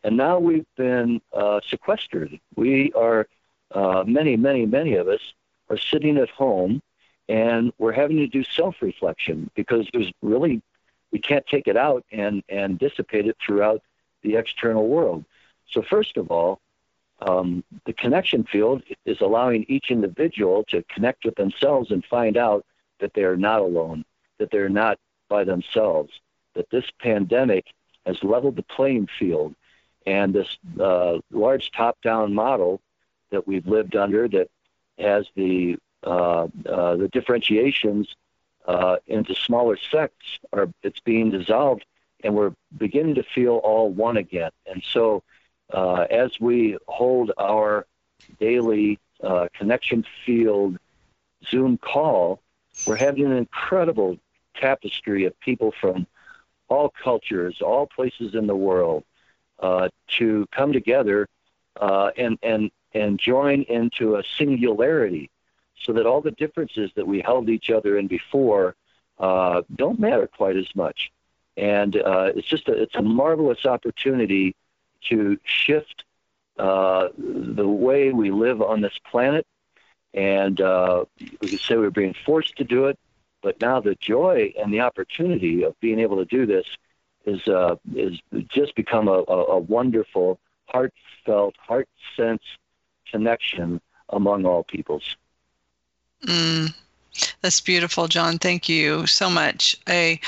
And 0.03 0.17
now 0.17 0.39
we've 0.39 0.65
been 0.77 1.21
sequestered. 1.67 2.39
We 2.55 2.91
are, 2.93 3.27
many, 4.05 4.35
many, 4.35 4.65
many 4.65 4.95
of 4.95 5.07
us 5.07 5.21
are 5.69 5.77
sitting 5.77 6.17
at 6.17 6.29
home 6.29 6.81
and 7.29 7.71
we're 7.77 7.93
having 7.93 8.17
to 8.17 8.27
do 8.27 8.43
self 8.43 8.81
reflection 8.81 9.49
because 9.55 9.87
there's 9.93 10.11
really, 10.21 10.61
we 11.11 11.19
can't 11.19 11.45
take 11.45 11.67
it 11.67 11.77
out 11.77 12.03
and, 12.11 12.43
and 12.49 12.79
dissipate 12.79 13.27
it 13.27 13.37
throughout 13.45 13.81
the 14.21 14.35
external 14.35 14.87
world. 14.87 15.25
So, 15.69 15.81
first 15.81 16.17
of 16.17 16.31
all, 16.31 16.59
um, 17.21 17.63
the 17.85 17.93
connection 17.93 18.43
field 18.43 18.83
is 19.05 19.21
allowing 19.21 19.65
each 19.67 19.91
individual 19.91 20.63
to 20.69 20.83
connect 20.83 21.23
with 21.23 21.35
themselves 21.35 21.91
and 21.91 22.03
find 22.03 22.35
out 22.35 22.65
that 22.99 23.13
they 23.13 23.23
are 23.23 23.37
not 23.37 23.59
alone, 23.59 24.03
that 24.39 24.51
they're 24.51 24.69
not 24.69 24.97
by 25.29 25.43
themselves, 25.43 26.11
that 26.55 26.69
this 26.71 26.85
pandemic 26.99 27.65
has 28.05 28.23
leveled 28.23 28.55
the 28.55 28.63
playing 28.63 29.07
field, 29.19 29.55
and 30.05 30.33
this 30.33 30.57
uh, 30.79 31.19
large 31.31 31.71
top-down 31.71 32.33
model 32.33 32.81
that 33.29 33.47
we've 33.47 33.67
lived 33.67 33.95
under 33.95 34.27
that 34.27 34.49
has 34.97 35.25
the 35.35 35.77
uh, 36.03 36.47
uh, 36.65 36.95
the 36.95 37.09
differentiations 37.11 38.15
uh, 38.67 38.97
into 39.05 39.35
smaller 39.35 39.77
sects 39.91 40.39
are 40.51 40.67
it's 40.81 40.99
being 40.99 41.29
dissolved, 41.29 41.85
and 42.23 42.35
we're 42.35 42.53
beginning 42.77 43.15
to 43.15 43.23
feel 43.23 43.55
all 43.55 43.89
one 43.89 44.17
again. 44.17 44.51
And 44.65 44.83
so 44.83 45.23
uh, 45.73 46.05
as 46.09 46.39
we 46.39 46.77
hold 46.87 47.31
our 47.37 47.85
daily 48.39 48.99
uh, 49.23 49.47
connection 49.53 50.05
field 50.25 50.77
Zoom 51.49 51.77
call, 51.77 52.39
we're 52.85 52.95
having 52.95 53.25
an 53.25 53.37
incredible 53.37 54.17
tapestry 54.55 55.25
of 55.25 55.39
people 55.39 55.73
from 55.79 56.07
all 56.67 56.93
cultures, 57.03 57.61
all 57.61 57.85
places 57.87 58.33
in 58.35 58.47
the 58.47 58.55
world, 58.55 59.03
uh, 59.59 59.89
to 60.17 60.47
come 60.51 60.73
together 60.73 61.27
uh, 61.79 62.11
and 62.17 62.37
and 62.41 62.71
and 62.93 63.19
join 63.19 63.61
into 63.63 64.15
a 64.15 64.23
singularity, 64.37 65.29
so 65.81 65.93
that 65.93 66.05
all 66.05 66.21
the 66.21 66.31
differences 66.31 66.91
that 66.95 67.07
we 67.07 67.21
held 67.21 67.49
each 67.49 67.69
other 67.69 67.97
in 67.97 68.07
before 68.07 68.75
uh, 69.19 69.61
don't 69.75 69.99
matter 69.99 70.27
quite 70.27 70.57
as 70.57 70.67
much. 70.75 71.11
And 71.57 71.95
uh, 71.95 72.31
it's 72.35 72.47
just 72.47 72.67
a, 72.67 72.81
it's 72.81 72.95
a 72.95 73.01
marvelous 73.01 73.65
opportunity 73.65 74.55
to 75.09 75.37
shift 75.43 76.03
uh, 76.57 77.09
the 77.17 77.67
way 77.67 78.11
we 78.11 78.31
live 78.31 78.61
on 78.61 78.81
this 78.81 78.97
planet. 79.09 79.45
And 80.13 80.59
uh, 80.59 81.05
we 81.19 81.49
could 81.49 81.59
say 81.59 81.77
we're 81.77 81.89
being 81.89 82.15
forced 82.25 82.57
to 82.57 82.63
do 82.63 82.85
it, 82.85 82.99
but 83.41 83.59
now 83.61 83.79
the 83.79 83.95
joy 83.95 84.53
and 84.59 84.73
the 84.73 84.81
opportunity 84.81 85.63
of 85.63 85.79
being 85.79 85.99
able 85.99 86.17
to 86.17 86.25
do 86.25 86.45
this 86.45 86.65
is 87.25 87.47
uh, 87.47 87.75
is 87.95 88.19
just 88.49 88.75
become 88.75 89.07
a, 89.07 89.23
a, 89.27 89.45
a 89.45 89.59
wonderful, 89.59 90.39
heartfelt, 90.67 91.55
heart 91.57 91.87
sense 92.15 92.43
connection 93.09 93.79
among 94.09 94.45
all 94.45 94.63
peoples. 94.63 95.15
Mm, 96.25 96.73
that's 97.41 97.61
beautiful, 97.61 98.07
John. 98.07 98.37
Thank 98.39 98.69
you 98.69 99.05
so 99.07 99.29
much. 99.29 99.75
I 99.87 100.19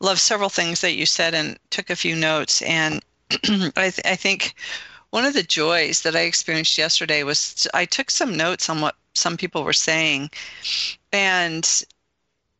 love 0.00 0.20
several 0.20 0.48
things 0.48 0.80
that 0.80 0.94
you 0.94 1.06
said 1.06 1.34
and 1.34 1.58
took 1.70 1.90
a 1.90 1.96
few 1.96 2.14
notes. 2.16 2.62
And 2.62 3.02
I, 3.76 3.90
th- 3.90 4.00
I 4.04 4.16
think 4.16 4.54
one 5.10 5.24
of 5.24 5.34
the 5.34 5.42
joys 5.42 6.02
that 6.02 6.16
I 6.16 6.20
experienced 6.20 6.76
yesterday 6.78 7.22
was 7.22 7.66
I 7.74 7.84
took 7.84 8.10
some 8.10 8.36
notes 8.36 8.68
on 8.68 8.80
what 8.80 8.96
some 9.14 9.36
people 9.36 9.64
were 9.64 9.72
saying, 9.72 10.30
and 11.12 11.84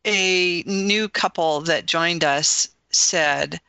a 0.05 0.63
new 0.65 1.07
couple 1.09 1.61
that 1.61 1.85
joined 1.85 2.23
us 2.23 2.69
said, 2.89 3.59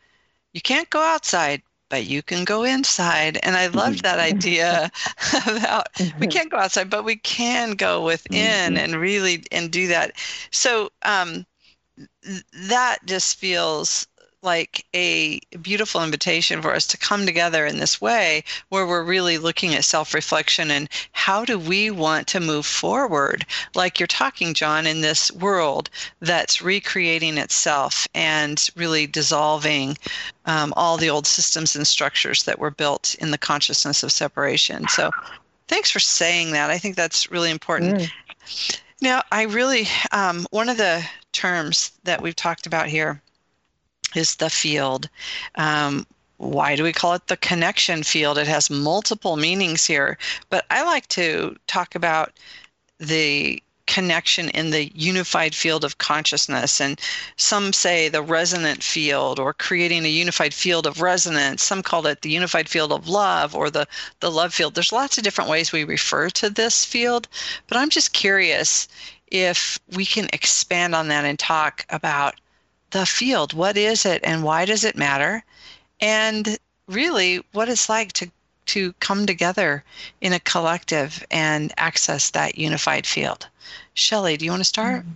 "You 0.53 0.61
can't 0.61 0.89
go 0.91 1.01
outside." 1.01 1.63
But 1.91 2.07
you 2.07 2.23
can 2.23 2.45
go 2.45 2.65
inside. 2.65 3.39
And 3.43 3.57
I 3.57 3.69
loved 3.69 4.03
that 4.03 4.19
mm-hmm. 4.19 4.37
idea 4.37 4.91
about 5.47 5.89
we 5.99 6.05
mm-hmm. 6.05 6.29
can't 6.29 6.51
go 6.51 6.59
outside, 6.59 6.91
but 6.91 7.05
we 7.05 7.17
can 7.17 7.73
go 7.73 8.05
within 8.05 8.75
mm-hmm. 8.75 8.77
and 8.77 8.97
really 8.97 9.45
and 9.53 9.71
do 9.71 9.87
that. 9.89 10.13
So 10.51 10.91
um, 11.03 11.47
that 12.53 12.99
just 13.07 13.39
feels 13.39 14.07
like 14.43 14.87
a 14.95 15.41
beautiful 15.63 16.03
invitation 16.03 16.63
for 16.63 16.75
us 16.75 16.87
to 16.87 16.97
come 16.97 17.27
together 17.27 17.67
in 17.67 17.79
this 17.79 18.01
way 18.01 18.45
where 18.69 18.87
we're 18.87 19.03
really 19.03 19.39
looking 19.39 19.75
at 19.75 19.85
self 19.85 20.15
reflection 20.15 20.71
and 20.71 20.89
how 21.13 21.45
do 21.45 21.59
we 21.59 21.91
want 21.91 22.27
to 22.29 22.41
move 22.41 22.65
forward, 22.65 23.45
like 23.75 23.99
you're 23.99 24.07
talking, 24.07 24.55
John, 24.55 24.87
in 24.87 25.01
this 25.01 25.33
world 25.33 25.91
that's 26.21 26.63
recreating 26.63 27.39
itself 27.39 28.07
and 28.15 28.69
really 28.77 29.07
dissolving 29.07 29.97
um, 30.47 30.73
all 30.77 30.97
the 30.97 31.11
old 31.11 31.27
systems 31.27 31.75
and 31.75 31.87
structures 31.87 32.45
that 32.45 32.59
were 32.59 32.71
built 32.71 33.17
in 33.21 33.31
the 33.31 33.39
consciousness 33.39 34.03
of 34.03 34.13
separation. 34.13 34.87
So 34.89 35.11
thanks 35.67 35.91
for 35.91 36.01
saying 36.01 36.53
that. 36.53 36.71
I 36.71 36.79
think 36.79 36.97
that's 36.97 37.31
really 37.31 37.51
important. 37.51 38.01
Mm. 38.01 38.81
Now, 39.01 39.23
I 39.31 39.43
really, 39.43 39.87
um, 40.11 40.47
one 40.51 40.69
of 40.69 40.77
the 40.77 41.05
terms 41.33 41.93
that 42.05 42.21
we've 42.21 42.35
talked 42.35 42.67
about 42.67 42.89
here 42.89 43.23
is 44.15 44.37
the 44.37 44.51
field. 44.51 45.09
Um, 45.57 46.07
why 46.39 46.77
do 46.77 46.85
we 46.85 46.93
call 46.93 47.15
it 47.15 47.27
the 47.27 47.37
connection 47.37 48.03
field? 48.03 48.39
It 48.39 48.47
has 48.47 48.71
multiple 48.71 49.37
meanings 49.37 49.85
here, 49.85 50.17
but 50.51 50.65
I 50.71 50.85
like 50.85 51.09
to 51.09 51.57
talk 51.67 51.95
about 51.95 52.33
the 52.99 53.63
connection 53.89 54.51
in 54.51 54.71
the 54.71 54.93
unified 54.95 55.55
field 55.55 55.83
of 55.83 55.99
consciousness. 55.99 56.81
And 56.81 57.01
some 57.37 57.73
say 57.73 58.09
the 58.09 58.23
resonant 58.23 58.85
field 58.85 59.41
or 59.41 59.55
creating 59.55 60.05
a 60.05 60.09
unified 60.09 60.55
field 60.55 60.87
of 60.87 61.01
resonance. 61.01 61.65
Some 61.65 61.83
call 61.83 62.07
it 62.07 62.21
the 62.21 62.31
unified 62.31 62.69
field 62.69 62.93
of 62.93 63.09
love 63.09 63.57
or 63.57 63.71
the, 63.71 63.89
the 64.21 64.31
love 64.31 64.53
field. 64.53 64.75
There's 64.75 64.93
lots 64.93 65.17
of 65.17 65.25
different 65.25 65.51
ways 65.51 65.73
we 65.73 65.85
refer 65.85 66.29
to 66.31 66.51
this 66.51 66.85
field, 66.85 67.27
but 67.67 67.79
I'm 67.79 67.91
just 67.91 68.13
curious 68.13 68.87
if 69.29 69.81
we 69.97 70.05
can 70.05 70.29
expand 70.33 70.95
on 70.95 71.09
that 71.09 71.25
and 71.25 71.39
talk 71.39 71.87
about 71.89 72.35
the 72.91 73.07
field. 73.07 73.53
What 73.53 73.77
is 73.77 74.05
it 74.07 74.21
and 74.25 74.43
why 74.43 74.65
does 74.65 74.85
it 74.85 74.97
matter? 74.97 75.45
And 76.01 76.59
really, 76.87 77.43
what 77.53 77.69
it's 77.69 77.89
like 77.89 78.13
to, 78.15 78.31
to 78.67 78.93
come 78.95 79.27
together 79.27 79.85
in 80.21 80.33
a 80.33 80.41
collective 80.41 81.25
and 81.31 81.73
access 81.77 82.31
that 82.31 82.59
unified 82.59 83.07
field. 83.07 83.49
Shelley, 83.95 84.37
do 84.37 84.45
you 84.45 84.51
want 84.51 84.61
to 84.61 84.65
start? 84.65 85.03
Mm-hmm. 85.03 85.13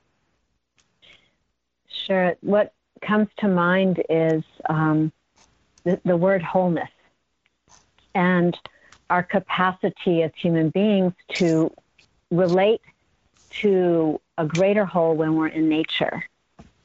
Sure. 2.06 2.36
What 2.40 2.72
comes 3.00 3.28
to 3.38 3.48
mind 3.48 4.02
is 4.08 4.42
um, 4.68 5.12
the, 5.84 6.00
the 6.04 6.16
word 6.16 6.42
wholeness 6.42 6.90
and 8.14 8.58
our 9.08 9.22
capacity 9.22 10.22
as 10.22 10.30
human 10.36 10.70
beings 10.70 11.12
to 11.34 11.72
relate 12.30 12.80
to 13.50 14.20
a 14.38 14.46
greater 14.46 14.84
whole 14.84 15.14
when 15.14 15.34
we're 15.34 15.48
in 15.48 15.68
nature 15.68 16.24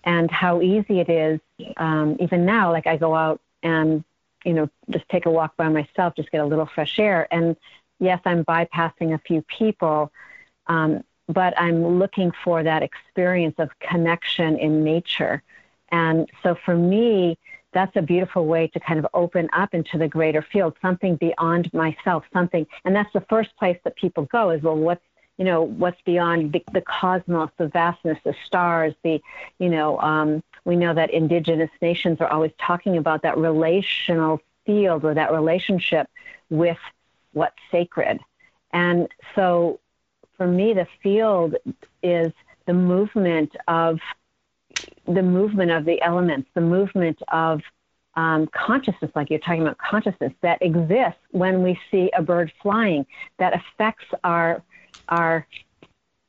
and 0.08 0.32
how 0.32 0.62
easy 0.62 1.02
it 1.02 1.10
is 1.10 1.40
um, 1.76 2.16
even 2.20 2.46
now 2.46 2.72
like 2.72 2.88
i 2.88 2.96
go 2.96 3.14
out 3.14 3.40
and 3.62 4.04
you 4.46 4.54
know 4.54 4.68
just 4.90 5.08
take 5.10 5.26
a 5.28 5.30
walk 5.30 5.56
by 5.58 5.68
myself 5.70 6.16
just 6.16 6.32
get 6.32 6.42
a 6.42 6.46
little 6.46 6.66
fresh 6.74 6.98
air 6.98 7.28
and 7.30 7.56
yes 8.00 8.20
i'm 8.26 8.44
bypassing 8.46 9.14
a 9.14 9.20
few 9.20 9.44
people 9.44 10.12
um, 10.68 11.04
but 11.28 11.54
i'm 11.60 12.00
looking 12.00 12.32
for 12.44 12.64
that 12.64 12.82
experience 12.82 13.56
of 13.60 13.70
connection 13.80 14.58
in 14.58 14.84
nature 14.84 15.44
and 15.90 16.30
so 16.42 16.56
for 16.66 16.76
me 16.76 17.38
that's 17.74 17.96
a 17.98 18.02
beautiful 18.02 18.46
way 18.46 18.68
to 18.70 18.80
kind 18.80 18.98
of 18.98 19.06
open 19.14 19.50
up 19.54 19.74
into 19.74 20.00
the 20.00 20.08
greater 20.08 20.42
field, 20.42 20.76
something 20.82 21.16
beyond 21.18 21.72
myself, 21.74 22.24
something. 22.34 22.66
And 22.86 22.96
that's 22.96 23.12
the 23.14 23.26
first 23.30 23.56
place 23.58 23.78
that 23.84 23.96
people 23.98 24.24
go 24.32 24.50
is, 24.50 24.64
well, 24.64 24.78
what's 24.78 25.04
you 25.38 25.46
know 25.46 25.62
what's 25.62 26.02
beyond 26.02 26.52
the, 26.52 26.64
the 26.74 26.82
cosmos, 26.82 27.50
the 27.58 27.68
vastness, 27.68 28.18
the 28.24 28.36
stars, 28.46 28.94
the 29.04 29.22
you 29.60 29.70
know 29.70 30.00
um, 30.00 30.44
we 30.66 30.76
know 30.76 30.94
that 30.94 31.12
indigenous 31.12 31.72
nations 31.82 32.20
are 32.22 32.28
always 32.28 32.52
talking 32.60 32.98
about 32.98 33.22
that 33.22 33.38
relational 33.38 34.42
field 34.66 35.06
or 35.06 35.14
that 35.14 35.32
relationship 35.32 36.10
with 36.50 36.78
what's 37.34 37.56
sacred. 37.72 38.20
And 38.72 39.08
so 39.36 39.80
for 40.38 40.48
me, 40.48 40.74
the 40.74 40.88
field 41.02 41.56
is 42.04 42.32
the 42.66 42.74
movement 42.74 43.56
of 43.68 44.00
the 45.08 45.24
movement 45.24 45.72
of 45.72 45.86
the 45.86 46.02
elements, 46.02 46.50
the 46.54 46.62
movement 46.62 47.22
of 47.30 47.62
um, 48.16 48.48
consciousness, 48.48 49.12
like 49.16 49.30
you're 49.30 49.40
talking 49.40 49.62
about 49.62 49.78
consciousness, 49.78 50.34
that 50.42 50.62
exists 50.62 51.20
when 51.32 51.64
we 51.64 51.80
see 51.90 52.12
a 52.18 52.22
bird 52.22 52.52
flying, 52.62 53.06
that 53.38 53.54
affects 53.54 54.06
our 54.24 54.62
our 55.10 55.46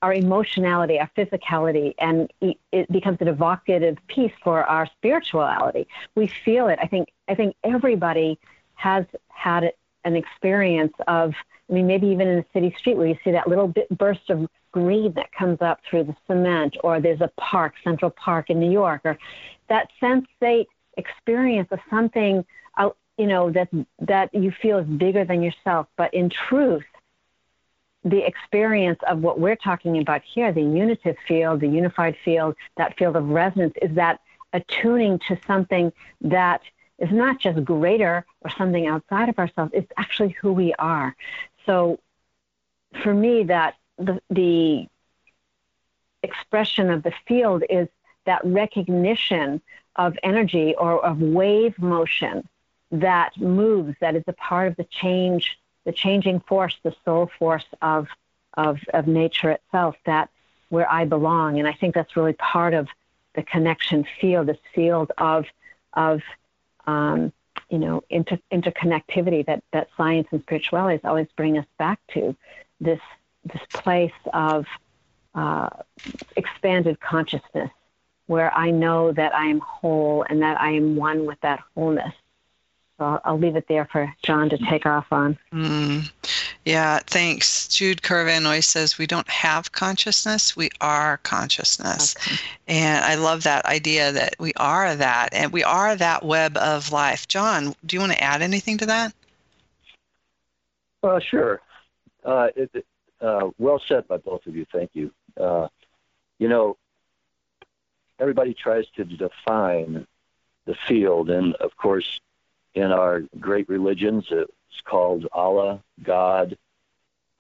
our 0.01 0.15
emotionality, 0.15 0.99
our 1.01 1.11
physicality, 1.17 1.93
and 1.99 2.33
it 2.41 2.91
becomes 2.93 3.19
an 3.21 3.27
evocative 3.27 3.97
piece 4.07 4.33
for 4.45 4.63
our 4.65 4.87
spirituality. 4.97 5.89
We 6.15 6.31
feel 6.45 6.69
it. 6.69 6.79
I 6.81 6.87
think 6.87 7.09
I 7.29 7.35
think 7.35 7.57
everybody 7.65 8.39
has 8.75 9.05
had 9.29 9.73
an 10.05 10.17
experience 10.17 10.95
of. 11.07 11.35
I 11.71 11.75
mean, 11.75 11.87
maybe 11.87 12.07
even 12.07 12.29
in 12.29 12.39
a 12.39 12.45
city 12.55 12.75
street 12.79 12.97
where 12.97 13.09
you 13.09 13.19
see 13.23 13.33
that 13.33 13.47
little 13.47 13.69
bit 13.69 13.91
burst 13.99 14.31
of 14.31 14.49
green 14.73 15.13
that 15.13 15.31
comes 15.33 15.61
up 15.61 15.81
through 15.89 16.05
the 16.05 16.17
cement, 16.27 16.79
or 16.83 16.99
there's 16.99 17.21
a 17.21 17.31
park, 17.37 17.75
Central 17.85 18.11
Park 18.11 18.49
in 18.49 18.59
New 18.59 18.71
York, 18.71 19.03
or 19.05 19.19
that 19.69 19.89
sensate 20.01 20.67
experience 20.97 21.69
of 21.71 21.79
something, 21.91 22.43
uh, 22.79 22.89
you 23.19 23.27
know, 23.27 23.51
that 23.51 23.69
that 23.99 24.33
you 24.35 24.51
feel 24.63 24.79
is 24.79 24.87
bigger 24.87 25.27
than 25.27 25.43
yourself. 25.43 25.89
But 25.99 26.15
in 26.15 26.31
truth, 26.31 26.85
the 28.11 28.27
experience 28.27 28.99
of 29.09 29.21
what 29.21 29.39
we're 29.39 29.57
talking 29.57 29.99
about 29.99 30.23
here, 30.23 30.53
the 30.53 30.63
unitive 30.63 31.17
field, 31.27 31.61
the 31.61 31.69
unified 31.69 32.17
field, 32.25 32.55
that 32.77 32.97
field 32.99 33.17
of 33.17 33.29
resonance, 33.29 33.75
is 33.83 33.95
that 33.95 34.21
attuning 34.53 35.19
to 35.29 35.39
something 35.47 35.93
that 36.21 36.63
is 36.99 37.11
not 37.11 37.39
just 37.39 37.65
greater 37.65 38.25
or 38.41 38.51
something 38.51 38.87
outside 38.87 39.29
of 39.29 39.39
ourselves, 39.39 39.71
it's 39.75 39.91
actually 39.97 40.31
who 40.41 40.53
we 40.53 40.73
are. 40.75 41.15
So 41.67 42.01
for 43.03 43.15
me, 43.15 43.45
that 43.45 43.75
the, 43.99 44.21
the 44.31 44.89
expression 46.23 46.91
of 46.91 47.03
the 47.03 47.13
field 47.27 47.63
is 47.69 47.89
that 48.27 48.41
recognition 48.45 49.61
of 49.97 50.17
energy 50.23 50.75
or 50.77 51.05
of 51.05 51.21
wave 51.21 51.79
motion 51.79 52.49
that 52.91 53.37
moves, 53.37 53.95
that 54.01 54.17
is 54.17 54.25
a 54.27 54.33
part 54.33 54.69
of 54.69 54.77
the 54.77 54.85
change, 54.85 55.59
the 55.89 55.93
changing 55.95 56.39
force, 56.41 56.77
the 56.83 56.95
soul 57.03 57.31
force 57.39 57.65
of, 57.81 58.09
of, 58.53 58.79
of 58.93 59.07
nature 59.07 59.53
itself, 59.53 59.97
that 60.05 60.29
where 60.69 60.91
I 60.93 61.07
belong. 61.07 61.59
And 61.59 61.67
I 61.67 61.73
think 61.73 61.95
that's 61.95 62.15
really 62.15 62.35
part 62.35 62.75
of 62.75 62.89
the 63.35 63.43
connection 63.43 64.05
field, 64.21 64.49
this 64.49 64.59
field 64.75 65.13
of, 65.17 65.47
of 65.95 66.21
um, 66.87 67.33
you 67.71 67.79
know, 67.79 68.05
inter, 68.11 68.39
interconnectivity 68.53 69.47
that, 69.47 69.65
that 69.73 69.89
science 69.97 70.29
and 70.31 70.43
spirituality 70.43 71.03
always 71.05 71.29
bring 71.39 71.57
us 71.57 71.65
back 71.79 72.01
to, 72.13 72.37
this 72.83 73.01
this 73.45 73.63
place 73.73 74.21
of 74.35 74.67
uh, 75.35 75.71
expanded 76.37 77.01
consciousness 77.01 77.71
where 78.27 78.53
I 78.55 78.71
know 78.71 79.11
that 79.13 79.35
I 79.35 79.47
am 79.47 79.61
whole 79.61 80.27
and 80.29 80.43
that 80.43 80.61
I 80.61 80.73
am 80.73 80.97
one 80.97 81.25
with 81.25 81.41
that 81.41 81.61
wholeness. 81.75 82.13
So 82.99 83.05
I'll, 83.05 83.21
I'll 83.25 83.39
leave 83.39 83.57
it 83.57 83.69
there 83.69 83.87
for 83.91 84.13
John 84.23 84.51
to 84.51 84.59
take 84.59 84.85
off 84.85 85.07
on. 85.13 85.39
Mm. 85.53 86.11
Yeah, 86.65 86.99
thanks. 87.07 87.69
Jude 87.69 88.03
Carvanoy 88.03 88.63
says 88.63 88.99
we 88.99 89.07
don't 89.07 89.29
have 89.29 89.73
consciousness, 89.73 90.57
we 90.57 90.69
are 90.81 91.19
consciousness. 91.19 92.17
Okay. 92.17 92.37
And 92.67 93.05
I 93.05 93.15
love 93.15 93.45
that 93.45 93.65
idea 93.67 94.13
that 94.13 94.35
we 94.39 94.53
are 94.57 94.95
that 94.97 95.29
and 95.33 95.53
we 95.53 95.63
are 95.63 95.95
that 95.97 96.25
web 96.25 96.57
of 96.57 96.93
life. 96.93 97.29
John, 97.29 97.75
do 97.87 97.95
you 97.95 98.01
want 98.01 98.13
to 98.13 98.23
add 98.23 98.43
anything 98.43 98.77
to 98.79 98.87
that? 98.87 99.15
Well, 101.03 101.21
sure. 101.21 101.61
Uh, 102.25 102.49
it, 102.57 102.85
uh, 103.21 103.51
well 103.59 103.81
said 103.87 104.09
by 104.09 104.17
both 104.17 104.47
of 104.47 104.57
you. 104.57 104.67
Thank 104.73 104.91
you. 104.95 105.13
Uh, 105.41 105.69
you 106.39 106.49
know, 106.49 106.77
everybody 108.19 108.55
tries 108.55 108.87
to 108.97 109.05
define 109.05 110.07
the 110.67 110.75
field, 110.75 111.31
and 111.31 111.55
of 111.55 111.77
course, 111.77 112.21
in 112.79 112.93
our 112.93 113.23
great 113.41 113.69
religions, 113.69 114.27
it's 114.31 114.81
called 114.85 115.27
Allah, 115.33 115.83
God, 116.03 116.57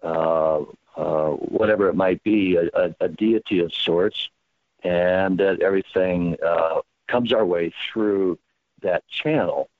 uh, 0.02 0.62
uh, 0.96 1.30
whatever 1.30 1.88
it 1.88 1.94
might 1.94 2.22
be, 2.24 2.56
a, 2.56 2.66
a, 2.74 2.94
a, 3.00 3.08
deity 3.08 3.60
of 3.60 3.72
sorts, 3.72 4.30
and 4.82 5.38
that 5.38 5.60
everything 5.60 6.36
uh, 6.44 6.80
comes 7.06 7.32
our 7.32 7.44
way 7.46 7.72
through 7.86 8.38
that 8.82 9.06
channel. 9.08 9.70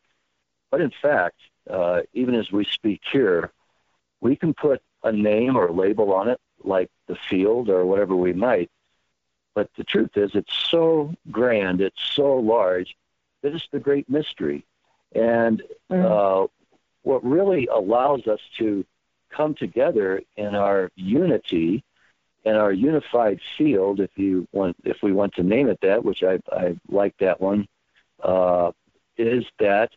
But 0.71 0.81
in 0.81 0.93
fact, 1.03 1.41
uh, 1.69 2.03
even 2.13 2.35
as 2.37 2.53
we 2.53 2.65
speak 2.65 3.01
here, 3.11 3.51
we 4.21 4.37
can 4.37 4.55
put 4.55 4.81
a 5.03 5.11
name 5.11 5.57
or 5.57 5.71
label 5.73 6.13
on 6.13 6.29
it, 6.29 6.41
like 6.63 6.91
the 7.09 7.17
field 7.29 7.69
or 7.69 7.85
whatever 7.85 8.15
we 8.15 8.33
might. 8.33 8.71
But 9.55 9.71
the 9.77 9.85
truth 9.85 10.17
is, 10.17 10.33
it's 10.35 10.55
so 10.55 11.15
grand, 11.33 11.81
it's 11.81 12.03
so 12.15 12.37
large, 12.37 12.97
that 13.43 13.55
it's 13.55 13.69
the 13.73 13.81
great 13.81 14.09
mystery. 14.09 14.65
And 15.15 15.63
mm. 15.91 16.05
uh, 16.05 16.47
what 17.03 17.25
really 17.25 17.67
allows 17.67 18.27
us 18.27 18.41
to 18.59 18.85
come 19.31 19.55
together 19.55 20.23
in 20.37 20.55
our 20.55 20.91
unity, 20.97 21.85
in 22.45 22.55
our 22.55 22.73
unified 22.73 23.41
field, 23.57 24.01
if 24.01 24.11
you 24.17 24.47
want, 24.53 24.77
if 24.85 25.03
we 25.03 25.13
want 25.13 25.35
to 25.35 25.43
name 25.43 25.69
it 25.69 25.79
that, 25.83 26.05
which 26.05 26.23
I, 26.23 26.39
I 26.51 26.77
like 26.89 27.15
that 27.19 27.41
one, 27.41 27.67
uh, 28.23 28.73
is 29.17 29.45
that 29.59 29.91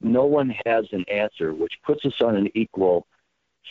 no 0.00 0.26
one 0.26 0.54
has 0.64 0.86
an 0.92 1.04
answer, 1.08 1.52
which 1.52 1.78
puts 1.84 2.04
us 2.04 2.20
on 2.20 2.36
an 2.36 2.50
equal 2.54 3.06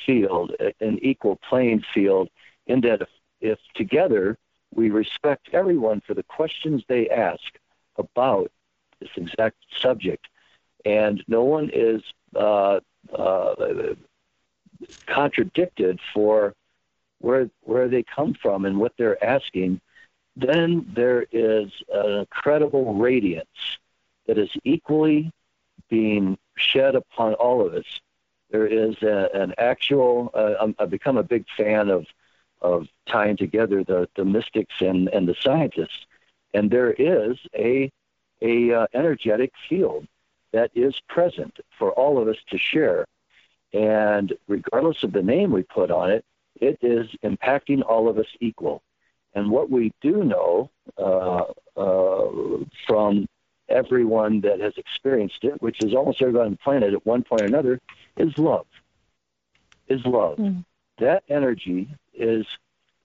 field, 0.06 0.51
an 0.80 0.99
equal 1.01 1.38
playing 1.49 1.84
field, 1.93 2.30
in 2.67 2.82
that 2.82 3.01
if, 3.01 3.10
if 3.39 3.60
together 3.75 4.38
we 4.73 4.89
respect 4.89 5.49
everyone 5.53 6.01
for 6.06 6.13
the 6.13 6.23
questions 6.23 6.84
they 6.88 7.10
ask 7.10 7.58
about 7.95 8.51
this 8.99 9.10
exact 9.15 9.58
subject, 9.80 10.27
and 10.88 11.23
no 11.28 11.43
one 11.43 11.69
is 11.73 12.02
uh, 12.36 12.80
uh, 13.13 13.56
contradicted 15.06 16.00
for 16.13 16.54
where 17.19 17.50
where 17.62 17.88
they 17.88 18.04
come 18.04 18.34
from 18.34 18.65
and 18.65 18.80
what 18.80 18.93
they're 18.97 19.23
asking, 19.23 19.82
then 20.36 20.86
there 20.95 21.26
is 21.32 21.71
an 21.93 22.12
incredible 22.19 22.93
radiance 22.93 23.78
that 24.28 24.38
is 24.38 24.50
equally 24.63 25.32
being 25.89 26.38
shed 26.56 26.95
upon 26.95 27.34
all 27.36 27.65
of 27.65 27.73
us 27.73 28.00
there 28.50 28.65
is 28.65 28.95
a, 29.02 29.30
an 29.34 29.54
actual. 29.58 30.32
Uh, 30.34 30.71
I've 30.80 30.89
become 30.89 31.17
a 31.17 31.23
big 31.23 31.45
fan 31.58 31.89
of 31.89 32.06
of 32.62 32.88
tying 33.08 33.38
together 33.38 33.84
the, 33.84 34.10
the 34.15 34.26
mystics 34.26 34.73
and, 34.80 35.10
and 35.10 35.28
the 35.28 35.36
scientists, 35.41 36.06
and 36.54 36.71
there 36.71 36.91
is 36.91 37.38
a 37.56 37.91
a 38.41 38.73
uh, 38.73 38.88
energetic 38.93 39.52
field 39.67 40.08
that 40.53 40.71
is 40.75 40.99
present 41.07 41.60
for 41.77 41.91
all 41.91 42.19
of 42.21 42.27
us 42.27 42.38
to 42.49 42.57
share, 42.57 43.05
and 43.73 44.33
regardless 44.47 45.03
of 45.03 45.12
the 45.12 45.21
name 45.21 45.51
we 45.51 45.63
put 45.63 45.91
on 45.91 46.10
it, 46.10 46.25
it 46.60 46.77
is 46.81 47.07
impacting 47.23 47.83
all 47.86 48.07
of 48.10 48.17
us 48.17 48.27
equal. 48.39 48.81
And 49.33 49.51
what 49.51 49.69
we 49.69 49.91
do 50.01 50.23
know 50.23 50.71
uh, 50.97 51.43
uh, 51.75 52.63
from 52.88 53.27
everyone 53.69 54.41
that 54.41 54.60
has 54.60 54.73
experienced 54.77 55.43
it, 55.43 55.62
which 55.62 55.83
is 55.83 55.93
almost 55.93 56.21
everybody 56.21 56.45
on 56.45 56.51
the 56.51 56.57
planet 56.57 56.93
at 56.93 57.05
one 57.05 57.23
point 57.23 57.41
or 57.41 57.45
another, 57.45 57.79
is 58.15 58.38
love. 58.38 58.65
Is 59.88 60.03
love. 60.05 60.38
Mm. 60.38 60.65
That 60.99 61.23
energy 61.29 61.88
is 62.13 62.45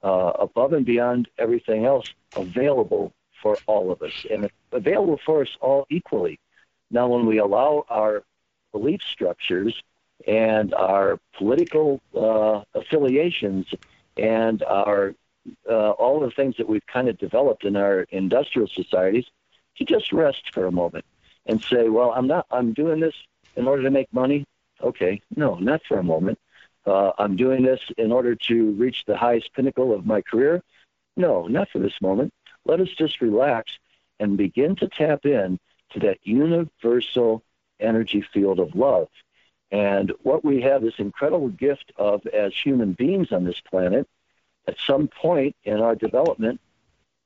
uh, 0.03 0.33
above 0.39 0.73
and 0.73 0.87
beyond 0.87 1.29
everything 1.39 1.85
else 1.85 2.13
available 2.35 3.13
for 3.43 3.59
all 3.67 3.91
of 3.91 4.03
us, 4.03 4.25
and 4.31 4.49
available 4.71 5.19
for 5.27 5.43
us 5.43 5.49
all 5.61 5.87
equally. 5.91 6.39
Now, 6.93 7.09
when 7.09 7.27
we 7.27 7.39
allow 7.39 7.85
our 7.89 8.23
belief 8.71 9.01
structures 9.03 9.83
and 10.27 10.73
our 10.75 11.19
political 11.37 12.01
uh, 12.15 12.63
affiliations 12.79 13.67
and 14.17 14.63
our 14.63 15.15
uh, 15.69 15.91
all 15.91 16.21
the 16.21 16.31
things 16.31 16.57
that 16.59 16.69
we've 16.69 16.87
kind 16.87 17.09
of 17.09 17.19
developed 17.19 17.65
in 17.65 17.75
our 17.75 18.03
industrial 18.11 18.69
societies 18.69 19.25
to 19.77 19.85
just 19.85 20.13
rest 20.13 20.55
for 20.55 20.67
a 20.67 20.71
moment 20.71 21.05
and 21.47 21.61
say, 21.65 21.89
well, 21.89 22.13
I'm 22.13 22.29
not, 22.29 22.47
I'm 22.51 22.73
doing 22.73 23.01
this 23.01 23.15
in 23.57 23.67
order 23.67 23.83
to 23.83 23.91
make 23.91 24.13
money. 24.13 24.45
Okay, 24.81 25.21
no, 25.35 25.57
not 25.57 25.83
for 25.89 25.99
a 25.99 26.03
moment. 26.05 26.39
Uh, 26.87 27.11
I'm 27.19 27.35
doing 27.35 27.65
this 27.65 27.81
in 27.97 28.13
order 28.13 28.37
to 28.37 28.71
reach 28.73 29.05
the 29.05 29.17
highest 29.17 29.53
pinnacle 29.55 29.93
of 29.93 30.07
my 30.07 30.21
career. 30.21 30.63
No, 31.17 31.47
not 31.47 31.69
for 31.71 31.81
this 31.81 32.01
moment. 32.01 32.33
Let 32.65 32.81
us 32.81 32.89
just 32.91 33.21
relax 33.21 33.79
and 34.21 34.37
begin 34.37 34.77
to 34.77 34.89
tap 34.89 35.27
in 35.27 35.59
to 35.93 36.01
that 36.01 36.19
universal 36.23 37.43
energy 37.81 38.23
field 38.33 38.61
of 38.61 38.75
love. 38.75 39.09
And 39.71 40.13
what 40.23 40.45
we 40.45 40.61
have 40.63 40.83
this 40.83 40.99
incredible 40.99 41.49
gift 41.49 41.93
of 41.97 42.27
as 42.27 42.53
human 42.55 42.93
beings 42.93 43.33
on 43.33 43.45
this 43.45 43.61
planet, 43.61 44.07
at 44.69 44.77
some 44.87 45.09
point 45.09 45.57
in 45.65 45.81
our 45.81 45.95
development, 45.95 46.61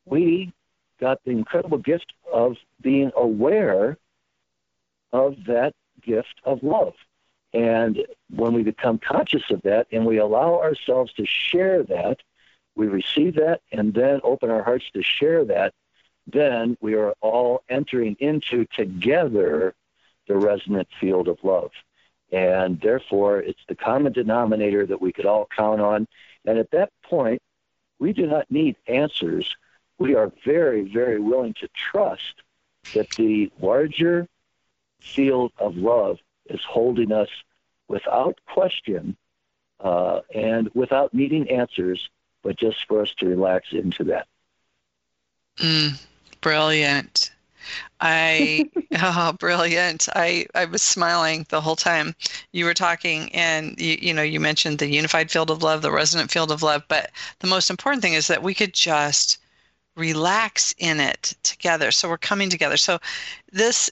we 0.04 0.52
got 1.00 1.22
the 1.24 1.32
incredible 1.32 1.78
gift 1.78 2.12
of 2.32 2.56
being 2.80 3.10
aware 3.16 3.98
of 5.12 5.36
that 5.46 5.74
gift 6.02 6.40
of 6.44 6.62
love. 6.62 6.94
And 7.52 8.06
when 8.30 8.52
we 8.52 8.62
become 8.62 8.98
conscious 8.98 9.50
of 9.50 9.62
that 9.62 9.86
and 9.90 10.06
we 10.06 10.18
allow 10.18 10.60
ourselves 10.60 11.12
to 11.14 11.26
share 11.26 11.82
that, 11.84 12.18
we 12.74 12.86
receive 12.86 13.36
that 13.36 13.62
and 13.72 13.94
then 13.94 14.20
open 14.22 14.50
our 14.50 14.62
hearts 14.62 14.84
to 14.92 15.02
share 15.02 15.44
that, 15.46 15.74
then 16.26 16.76
we 16.80 16.94
are 16.94 17.14
all 17.20 17.62
entering 17.68 18.16
into 18.18 18.64
together 18.66 19.74
the 20.26 20.36
resonant 20.36 20.88
field 21.00 21.28
of 21.28 21.38
love. 21.42 21.70
And 22.32 22.80
therefore, 22.80 23.38
it's 23.38 23.62
the 23.68 23.76
common 23.76 24.12
denominator 24.12 24.84
that 24.86 25.00
we 25.00 25.12
could 25.12 25.26
all 25.26 25.46
count 25.54 25.80
on. 25.80 26.08
And 26.44 26.58
at 26.58 26.70
that 26.72 26.90
point, 27.04 27.40
we 27.98 28.12
do 28.12 28.26
not 28.26 28.50
need 28.50 28.76
answers. 28.88 29.56
We 29.98 30.14
are 30.16 30.32
very, 30.44 30.82
very 30.82 31.20
willing 31.20 31.54
to 31.54 31.68
trust 31.74 32.42
that 32.94 33.10
the 33.10 33.50
larger 33.60 34.28
field 35.00 35.52
of 35.58 35.76
love 35.76 36.18
is 36.46 36.60
holding 36.64 37.12
us 37.12 37.28
without 37.88 38.38
question 38.46 39.16
uh, 39.80 40.20
and 40.34 40.68
without 40.74 41.14
needing 41.14 41.50
answers, 41.50 42.08
but 42.42 42.56
just 42.56 42.84
for 42.86 43.02
us 43.02 43.14
to 43.18 43.26
relax 43.26 43.68
into 43.72 44.04
that. 44.04 44.26
Mm, 45.58 46.04
brilliant. 46.46 47.32
I 48.00 48.70
oh 49.02 49.32
brilliant. 49.32 50.08
I 50.14 50.46
I 50.54 50.64
was 50.66 50.80
smiling 50.80 51.44
the 51.48 51.60
whole 51.60 51.74
time 51.74 52.14
you 52.52 52.64
were 52.66 52.74
talking 52.74 53.34
and 53.34 53.74
you, 53.80 53.98
you 54.00 54.14
know 54.14 54.22
you 54.22 54.38
mentioned 54.38 54.78
the 54.78 54.86
unified 54.88 55.28
field 55.28 55.50
of 55.50 55.64
love, 55.64 55.82
the 55.82 55.90
resonant 55.90 56.30
field 56.30 56.52
of 56.52 56.62
love, 56.62 56.84
but 56.86 57.10
the 57.40 57.48
most 57.48 57.68
important 57.68 58.00
thing 58.00 58.14
is 58.14 58.28
that 58.28 58.44
we 58.44 58.54
could 58.54 58.74
just 58.74 59.38
relax 59.96 60.72
in 60.78 61.00
it 61.00 61.34
together. 61.42 61.90
So 61.90 62.08
we're 62.08 62.16
coming 62.16 62.48
together. 62.48 62.76
So 62.76 63.00
this 63.50 63.90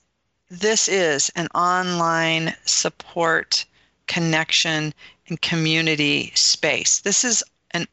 this 0.49 0.87
is 0.87 1.31
an 1.35 1.49
online 1.57 2.55
support 2.67 3.65
connection 4.07 4.95
and 5.27 5.41
community 5.41 6.31
space. 6.37 7.01
This 7.01 7.25
is 7.25 7.43
an 7.73 7.89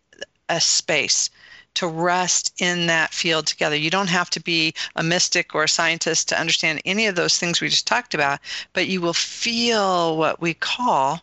a 0.49 0.61
space 0.61 1.31
to 1.75 1.87
rest 1.87 2.53
in 2.59 2.87
that 2.87 3.13
field 3.13 3.47
together. 3.47 3.75
You 3.75 3.89
don't 3.89 4.09
have 4.09 4.29
to 4.31 4.39
be 4.39 4.73
a 4.95 5.03
mystic 5.03 5.55
or 5.55 5.63
a 5.63 5.69
scientist 5.69 6.27
to 6.29 6.39
understand 6.39 6.81
any 6.85 7.07
of 7.07 7.15
those 7.15 7.37
things 7.37 7.61
we 7.61 7.69
just 7.69 7.87
talked 7.87 8.13
about, 8.13 8.39
but 8.73 8.87
you 8.87 9.01
will 9.01 9.13
feel 9.13 10.17
what 10.17 10.41
we 10.41 10.53
call 10.53 11.21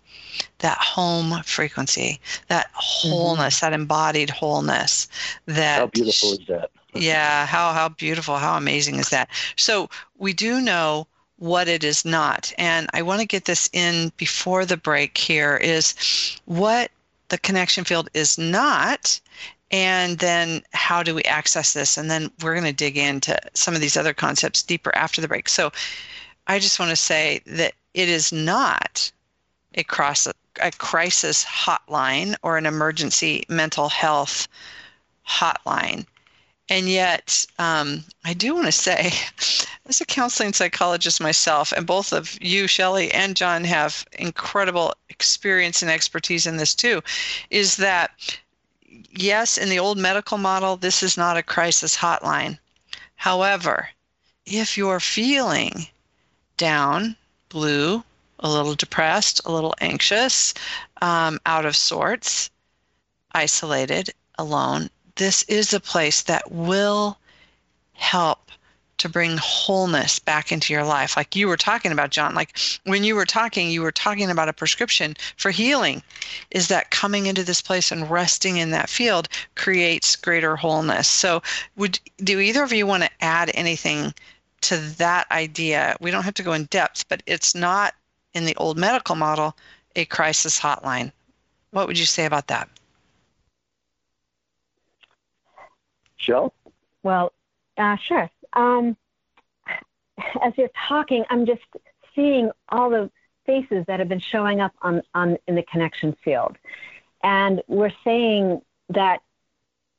that 0.59 0.79
home 0.79 1.43
frequency, 1.45 2.21
that 2.49 2.67
mm-hmm. 2.69 3.11
wholeness, 3.11 3.57
mm-hmm. 3.57 3.67
that 3.67 3.73
embodied 3.73 4.31
wholeness. 4.31 5.09
That 5.47 5.79
how 5.79 5.87
beautiful 5.87 6.33
is 6.33 6.47
that? 6.49 6.71
yeah, 6.95 7.47
how 7.47 7.73
how 7.73 7.89
beautiful, 7.91 8.37
how 8.37 8.57
amazing 8.57 8.97
is 8.97 9.11
that? 9.11 9.29
So 9.57 9.91
we 10.19 10.33
do 10.33 10.61
know 10.61 11.07
what 11.37 11.69
it 11.69 11.85
is 11.85 12.05
not, 12.05 12.53
and 12.59 12.89
I 12.95 13.03
want 13.03 13.21
to 13.21 13.27
get 13.27 13.45
this 13.45 13.69
in 13.73 14.13
before 14.17 14.65
the 14.65 14.77
break. 14.77 15.17
Here 15.17 15.57
is 15.57 15.95
what 16.47 16.91
the 17.29 17.39
connection 17.39 17.85
field 17.85 18.09
is 18.15 18.39
not 18.39 19.21
and 19.71 20.19
then 20.19 20.63
how 20.73 21.03
do 21.03 21.15
we 21.15 21.23
access 21.25 21.75
this? 21.75 21.99
And 21.99 22.11
then 22.11 22.31
we're 22.43 22.55
going 22.55 22.65
to 22.65 22.73
dig 22.73 22.97
into 22.97 23.39
some 23.55 23.75
of 23.75 23.81
these 23.81 23.97
other 23.97 24.15
concepts 24.15 24.63
deeper 24.63 24.95
after 24.95 25.21
the 25.21 25.29
break. 25.29 25.49
So 25.49 25.71
i 26.49 26.59
just 26.59 26.81
want 26.81 26.91
to 26.91 26.97
say 26.97 27.41
that 27.47 27.75
it 27.95 28.09
is 28.09 28.33
not 28.33 29.13
a 29.75 29.85
cross 29.85 30.27
a 30.61 30.71
crisis 30.73 31.45
hotline 31.45 32.35
or 32.43 32.57
an 32.57 32.67
emergency 32.67 33.45
mental 33.49 33.89
health 33.89 34.49
hotline. 35.29 36.05
And 36.71 36.89
yet 36.89 37.47
um, 37.59 38.05
i 38.25 38.33
do 38.33 38.55
want 38.55 38.67
to 38.67 38.73
say 38.73 39.13
as 39.87 40.01
a 40.01 40.07
counseling 40.07 40.53
psychologist 40.53 41.21
myself 41.21 41.73
and 41.73 41.87
both 41.87 42.13
of 42.13 42.39
you 42.43 42.67
shelley 42.67 43.13
and 43.13 43.37
john 43.37 43.65
have 43.65 44.07
incredible 44.19 44.95
experience 45.09 45.83
and 45.83 45.91
expertise 45.91 46.47
in 46.47 46.57
this 46.57 46.75
too 46.75 47.03
is 47.51 47.77
that 47.77 48.11
yes, 49.11 49.57
in 49.59 49.69
the 49.69 49.79
old 49.79 49.99
medical 49.99 50.39
model, 50.39 50.77
this 50.77 51.03
is 51.03 51.17
not 51.17 51.37
a 51.37 51.43
crisis 51.43 51.97
hotline. 51.97 52.59
However, 53.17 53.91
if 54.47 54.77
you're 54.77 55.01
feeling 55.01 55.89
down, 56.57 57.17
blue, 57.49 58.05
a 58.39 58.49
little 58.49 58.75
depressed, 58.75 59.41
a 59.45 59.53
little 59.53 59.75
anxious, 59.81 60.55
um, 61.03 61.39
out 61.47 61.67
of 61.67 61.77
sorts, 61.77 62.51
isolated, 63.33 64.11
alone, 64.39 64.91
this 65.17 65.43
is 65.45 65.75
a 65.75 65.81
place 65.81 66.23
that 66.23 66.51
will 66.51 67.19
help 67.93 68.48
to 68.99 69.09
bring 69.09 69.37
wholeness 69.39 70.19
back 70.19 70.53
into 70.53 70.73
your 70.73 70.85
life. 70.85 71.17
Like 71.17 71.35
you 71.35 71.49
were 71.49 71.57
talking 71.57 71.93
about, 71.93 72.11
John, 72.11 72.35
like 72.35 72.59
when 72.85 73.05
you 73.05 73.15
were 73.15 73.25
talking, 73.25 73.71
you 73.71 73.83
were 73.83 73.93
talking 73.93 74.31
about 74.31 74.49
a 74.49 74.53
prescription 74.53 75.17
for 75.37 75.51
healing. 75.51 76.03
Is 76.51 76.69
that 76.69 76.91
coming 76.91 77.27
into 77.27 77.43
this 77.43 77.63
place 77.63 77.91
and 77.91 78.11
resting 78.11 78.59
in 78.59 78.71
that 78.73 78.91
field 78.91 79.29
creates 79.55 80.17
greater 80.17 80.57
wholeness? 80.57 81.09
So, 81.09 81.43
would 81.77 81.99
do 82.19 82.41
either 82.41 82.63
of 82.63 82.73
you 82.73 82.87
want 82.87 83.05
to 83.05 83.11
add 83.21 83.51
anything 83.55 84.13
to 84.63 84.77
that 84.99 85.31
idea? 85.31 85.97
We 86.01 86.11
don't 86.11 86.25
have 86.25 86.35
to 86.35 86.43
go 86.43 86.53
in 86.53 86.65
depth, 86.65 87.09
but 87.09 87.23
it's 87.27 87.55
not 87.55 87.95
in 88.35 88.45
the 88.45 88.57
old 88.57 88.77
medical 88.77 89.15
model 89.15 89.57
a 89.97 90.05
crisis 90.05 90.61
hotline. 90.61 91.13
What 91.71 91.87
would 91.87 91.99
you 91.99 92.07
say 92.07 92.25
about 92.25 92.49
that? 92.49 92.69
Shell? 96.17 96.53
Well, 97.05 97.33
uh, 97.77 97.97
sure 97.97 98.29
um, 98.59 98.97
as 100.43 100.53
you're 100.57 100.71
talking, 100.89 101.25
I'm 101.31 101.47
just 101.47 101.63
seeing 102.15 102.51
all 102.69 102.91
the 102.91 103.11
faces 103.47 103.85
that 103.87 104.01
have 104.01 104.09
been 104.09 104.19
showing 104.19 104.61
up 104.61 104.75
on, 104.83 105.03
on 105.15 105.39
in 105.47 105.55
the 105.55 105.63
connection 105.63 106.17
field. 106.25 106.57
And 107.23 107.63
we're 107.69 107.93
saying 108.05 108.61
that 108.91 109.21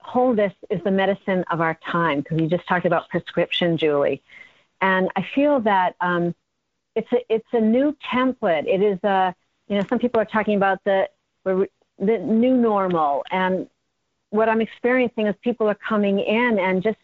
wholeness 0.02 0.54
is 0.70 0.82
the 0.84 0.92
medicine 0.92 1.44
of 1.52 1.62
our 1.62 1.78
time 1.86 2.20
because 2.20 2.40
you 2.40 2.48
just 2.48 2.68
talked 2.68 2.86
about 2.86 3.10
prescription, 3.10 3.78
Julie. 3.78 4.22
And 4.82 5.10
I 5.16 5.26
feel 5.36 5.60
that 5.62 5.96
um, 6.02 6.36
it's 6.96 7.12
a 7.12 7.34
it's 7.34 7.48
a 7.54 7.60
new 7.60 7.96
template. 8.12 8.66
It 8.68 8.82
is 8.82 9.00
a 9.04 9.36
you 9.68 9.78
know 9.78 9.86
some 9.90 10.00
people 10.00 10.22
are 10.22 10.26
talking 10.26 10.56
about 10.56 10.80
the 10.86 11.10
the 11.44 12.18
new 12.18 12.56
normal, 12.56 13.24
and 13.30 13.68
what 14.30 14.48
I'm 14.48 14.62
experiencing 14.62 15.28
is 15.28 15.36
people 15.42 15.68
are 15.68 15.76
coming 15.76 16.20
in 16.20 16.60
and 16.60 16.82
just 16.82 16.98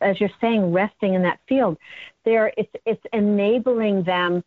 as 0.00 0.20
you're 0.20 0.30
saying, 0.40 0.72
resting 0.72 1.14
in 1.14 1.22
that 1.22 1.40
field, 1.48 1.78
there 2.24 2.52
it's 2.56 2.72
it's 2.84 3.02
enabling 3.12 4.02
them 4.02 4.42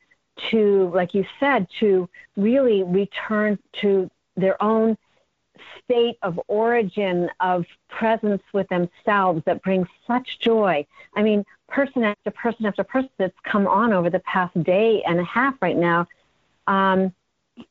to, 0.49 0.91
like 0.93 1.13
you 1.13 1.25
said, 1.39 1.67
to 1.79 2.09
really 2.35 2.83
return 2.83 3.59
to 3.81 4.09
their 4.35 4.61
own 4.61 4.97
state 5.83 6.17
of 6.21 6.39
origin 6.47 7.29
of 7.39 7.65
presence 7.89 8.41
with 8.53 8.67
themselves 8.69 9.43
that 9.45 9.61
brings 9.61 9.87
such 10.07 10.39
joy. 10.39 10.85
I 11.15 11.21
mean, 11.21 11.45
person 11.67 12.03
after 12.03 12.31
person 12.31 12.65
after 12.65 12.83
person 12.83 13.09
that's 13.17 13.37
come 13.43 13.67
on 13.67 13.93
over 13.93 14.09
the 14.09 14.19
past 14.19 14.61
day 14.63 15.03
and 15.03 15.19
a 15.19 15.23
half 15.23 15.55
right 15.61 15.77
now, 15.77 16.07
um, 16.67 17.13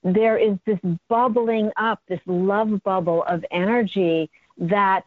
there 0.05 0.39
is 0.39 0.57
this 0.67 0.79
bubbling 1.09 1.71
up, 1.77 2.01
this 2.07 2.21
love 2.27 2.83
bubble 2.83 3.25
of 3.25 3.45
energy 3.51 4.31
that 4.59 5.05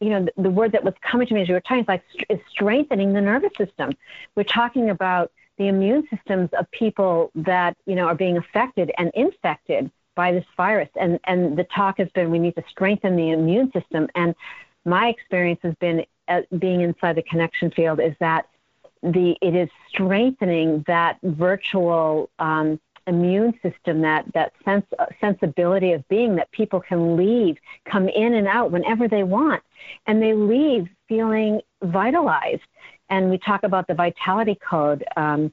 you 0.00 0.10
know, 0.10 0.24
the, 0.24 0.42
the, 0.42 0.50
word 0.50 0.72
that 0.72 0.84
was 0.84 0.94
coming 1.00 1.26
to 1.26 1.34
me 1.34 1.42
as 1.42 1.48
you 1.48 1.54
were 1.54 1.60
talking 1.60 1.80
is 1.80 1.88
like 1.88 2.02
is 2.28 2.38
strengthening 2.50 3.12
the 3.12 3.20
nervous 3.20 3.52
system. 3.56 3.92
We're 4.34 4.44
talking 4.44 4.90
about 4.90 5.32
the 5.58 5.68
immune 5.68 6.06
systems 6.14 6.50
of 6.58 6.70
people 6.70 7.30
that 7.34 7.76
you 7.86 7.94
know 7.94 8.06
are 8.06 8.14
being 8.14 8.36
affected 8.36 8.92
and 8.98 9.10
infected 9.14 9.90
by 10.14 10.32
this 10.32 10.44
virus, 10.56 10.88
and 11.00 11.18
and 11.24 11.56
the 11.56 11.64
talk 11.64 11.98
has 11.98 12.08
been 12.10 12.30
we 12.30 12.38
need 12.38 12.56
to 12.56 12.64
strengthen 12.68 13.16
the 13.16 13.30
immune 13.30 13.72
system. 13.72 14.08
And 14.14 14.34
my 14.84 15.08
experience 15.08 15.60
has 15.62 15.74
been 15.76 16.04
uh, 16.28 16.42
being 16.58 16.82
inside 16.82 17.16
the 17.16 17.22
connection 17.22 17.70
field 17.70 18.00
is 18.00 18.14
that 18.20 18.48
the 19.02 19.36
it 19.40 19.54
is 19.54 19.68
strengthening 19.88 20.84
that 20.86 21.18
virtual 21.22 22.28
um, 22.38 22.80
immune 23.06 23.58
system, 23.62 24.00
that 24.02 24.24
that 24.34 24.52
sense 24.64 24.86
uh, 24.98 25.06
sensibility 25.20 25.92
of 25.92 26.06
being 26.08 26.36
that 26.36 26.50
people 26.52 26.80
can 26.80 27.16
leave, 27.16 27.56
come 27.84 28.08
in 28.08 28.34
and 28.34 28.46
out 28.46 28.70
whenever 28.70 29.08
they 29.08 29.22
want, 29.22 29.62
and 30.06 30.22
they 30.22 30.34
leave 30.34 30.88
feeling 31.08 31.60
vitalized. 31.82 32.62
And 33.08 33.30
we 33.30 33.38
talk 33.38 33.62
about 33.62 33.86
the 33.86 33.94
vitality 33.94 34.58
code, 34.68 35.04
um, 35.16 35.52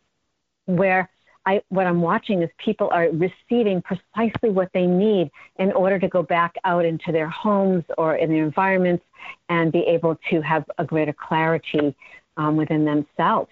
where 0.66 1.10
I, 1.46 1.62
what 1.70 1.86
I'm 1.86 2.02
watching 2.02 2.42
is 2.42 2.50
people 2.58 2.90
are 2.92 3.10
receiving 3.10 3.82
precisely 3.82 4.50
what 4.50 4.70
they 4.74 4.88
need 4.88 5.30
in 5.58 5.72
order 5.74 6.00
to 6.00 6.08
go 6.08 6.24
back 6.24 6.56
out 6.64 6.86
into 6.86 7.12
their 7.12 7.30
homes 7.30 7.84
or 7.98 8.16
in 8.16 8.30
their 8.30 8.46
environments 8.46 9.04
and 9.50 9.72
be 9.72 9.82
able 9.82 10.18
to 10.30 10.42
have 10.42 10.64
a 10.78 10.86
greater 10.86 11.14
clarity 11.14 11.96
um, 12.38 12.56
within 12.56 12.86
themselves 12.86 13.52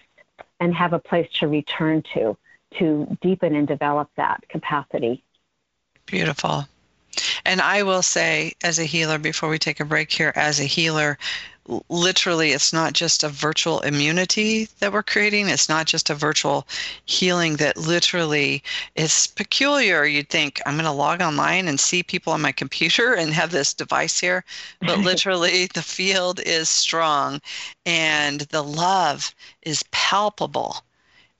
and 0.60 0.74
have 0.74 0.92
a 0.94 0.98
place 0.98 1.28
to 1.40 1.48
return 1.48 2.02
to 2.14 2.36
to 2.78 3.16
deepen 3.20 3.54
and 3.54 3.66
develop 3.66 4.10
that 4.16 4.44
capacity. 4.48 5.22
Beautiful. 6.06 6.66
And 7.44 7.60
I 7.60 7.82
will 7.82 8.02
say, 8.02 8.52
as 8.62 8.78
a 8.78 8.84
healer, 8.84 9.18
before 9.18 9.48
we 9.48 9.58
take 9.58 9.80
a 9.80 9.84
break 9.84 10.10
here, 10.10 10.32
as 10.34 10.60
a 10.60 10.64
healer, 10.64 11.18
literally, 11.88 12.52
it's 12.52 12.72
not 12.72 12.92
just 12.92 13.22
a 13.22 13.28
virtual 13.28 13.80
immunity 13.80 14.68
that 14.80 14.92
we're 14.92 15.02
creating. 15.02 15.48
It's 15.48 15.68
not 15.68 15.86
just 15.86 16.10
a 16.10 16.14
virtual 16.14 16.66
healing 17.04 17.56
that 17.56 17.76
literally 17.76 18.62
is 18.96 19.28
peculiar. 19.28 20.04
You'd 20.04 20.28
think, 20.28 20.60
I'm 20.66 20.74
going 20.74 20.84
to 20.84 20.90
log 20.90 21.20
online 21.20 21.68
and 21.68 21.78
see 21.78 22.02
people 22.02 22.32
on 22.32 22.40
my 22.40 22.52
computer 22.52 23.14
and 23.14 23.32
have 23.32 23.50
this 23.50 23.74
device 23.74 24.18
here. 24.18 24.44
But 24.80 24.98
literally, 25.10 25.66
the 25.66 25.82
field 25.82 26.40
is 26.40 26.68
strong 26.68 27.40
and 27.86 28.40
the 28.40 28.62
love 28.62 29.34
is 29.62 29.84
palpable, 29.92 30.82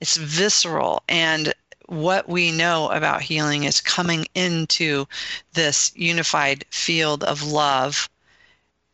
it's 0.03 0.17
visceral. 0.17 1.01
And 1.07 1.53
what 1.85 2.27
we 2.27 2.51
know 2.51 2.89
about 2.89 3.21
healing 3.21 3.63
is 3.63 3.79
coming 3.79 4.25
into 4.35 5.05
this 5.53 5.93
unified 5.95 6.65
field 6.71 7.23
of 7.23 7.41
love 7.41 8.09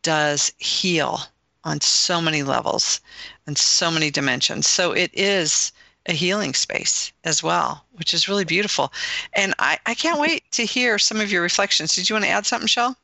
does 0.02 0.52
heal 0.58 1.22
on 1.64 1.80
so 1.80 2.20
many 2.20 2.44
levels 2.44 3.00
and 3.48 3.58
so 3.58 3.90
many 3.90 4.12
dimensions. 4.12 4.68
So 4.68 4.92
it 4.92 5.10
is 5.12 5.72
a 6.06 6.12
healing 6.12 6.54
space 6.54 7.10
as 7.24 7.42
well, 7.42 7.84
which 7.94 8.14
is 8.14 8.28
really 8.28 8.44
beautiful. 8.44 8.92
And 9.32 9.52
I, 9.58 9.80
I 9.86 9.94
can't 9.94 10.20
wait 10.20 10.48
to 10.52 10.64
hear 10.64 10.96
some 10.96 11.20
of 11.20 11.32
your 11.32 11.42
reflections. 11.42 11.96
Did 11.96 12.08
you 12.08 12.14
want 12.14 12.24
to 12.26 12.30
add 12.30 12.46
something, 12.46 12.68
Shell? 12.68 12.96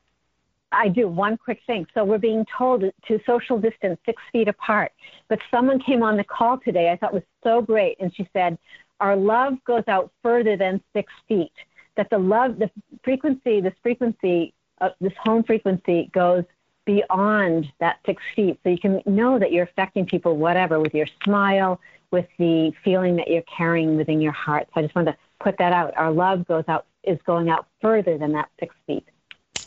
I 0.76 0.88
do. 0.88 1.08
One 1.08 1.36
quick 1.36 1.60
thing. 1.66 1.86
So 1.94 2.04
we're 2.04 2.18
being 2.18 2.44
told 2.56 2.82
to 2.82 3.20
social 3.26 3.58
distance 3.58 3.98
six 4.04 4.22
feet 4.32 4.48
apart. 4.48 4.92
But 5.28 5.38
someone 5.50 5.80
came 5.80 6.02
on 6.02 6.16
the 6.16 6.24
call 6.24 6.58
today 6.58 6.90
I 6.90 6.96
thought 6.96 7.14
was 7.14 7.22
so 7.42 7.60
great. 7.60 7.96
And 8.00 8.14
she 8.14 8.28
said, 8.32 8.58
Our 9.00 9.16
love 9.16 9.54
goes 9.64 9.84
out 9.88 10.12
further 10.22 10.56
than 10.56 10.80
six 10.92 11.12
feet. 11.28 11.52
That 11.96 12.10
the 12.10 12.18
love, 12.18 12.58
the 12.58 12.70
frequency, 13.02 13.60
this 13.60 13.74
frequency, 13.82 14.52
uh, 14.80 14.90
this 15.00 15.14
home 15.24 15.42
frequency 15.42 16.10
goes 16.12 16.44
beyond 16.84 17.72
that 17.80 17.98
six 18.04 18.22
feet. 18.34 18.58
So 18.62 18.68
you 18.68 18.78
can 18.78 19.02
know 19.06 19.38
that 19.38 19.52
you're 19.52 19.64
affecting 19.64 20.06
people, 20.06 20.36
whatever, 20.36 20.78
with 20.78 20.94
your 20.94 21.08
smile, 21.24 21.80
with 22.12 22.26
the 22.38 22.72
feeling 22.84 23.16
that 23.16 23.28
you're 23.28 23.42
carrying 23.42 23.96
within 23.96 24.20
your 24.20 24.32
heart. 24.32 24.68
So 24.72 24.80
I 24.80 24.82
just 24.82 24.94
wanted 24.94 25.12
to 25.12 25.18
put 25.40 25.56
that 25.58 25.72
out. 25.72 25.96
Our 25.96 26.12
love 26.12 26.46
goes 26.46 26.64
out 26.68 26.86
is 27.02 27.18
going 27.26 27.48
out 27.48 27.66
further 27.80 28.18
than 28.18 28.32
that 28.32 28.48
six 28.60 28.74
feet. 28.86 29.06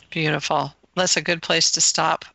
Beautiful. 0.10 0.74
That's 0.96 1.18
a 1.18 1.22
good 1.22 1.42
place 1.42 1.72
to 1.72 1.82
stop. 1.82 2.26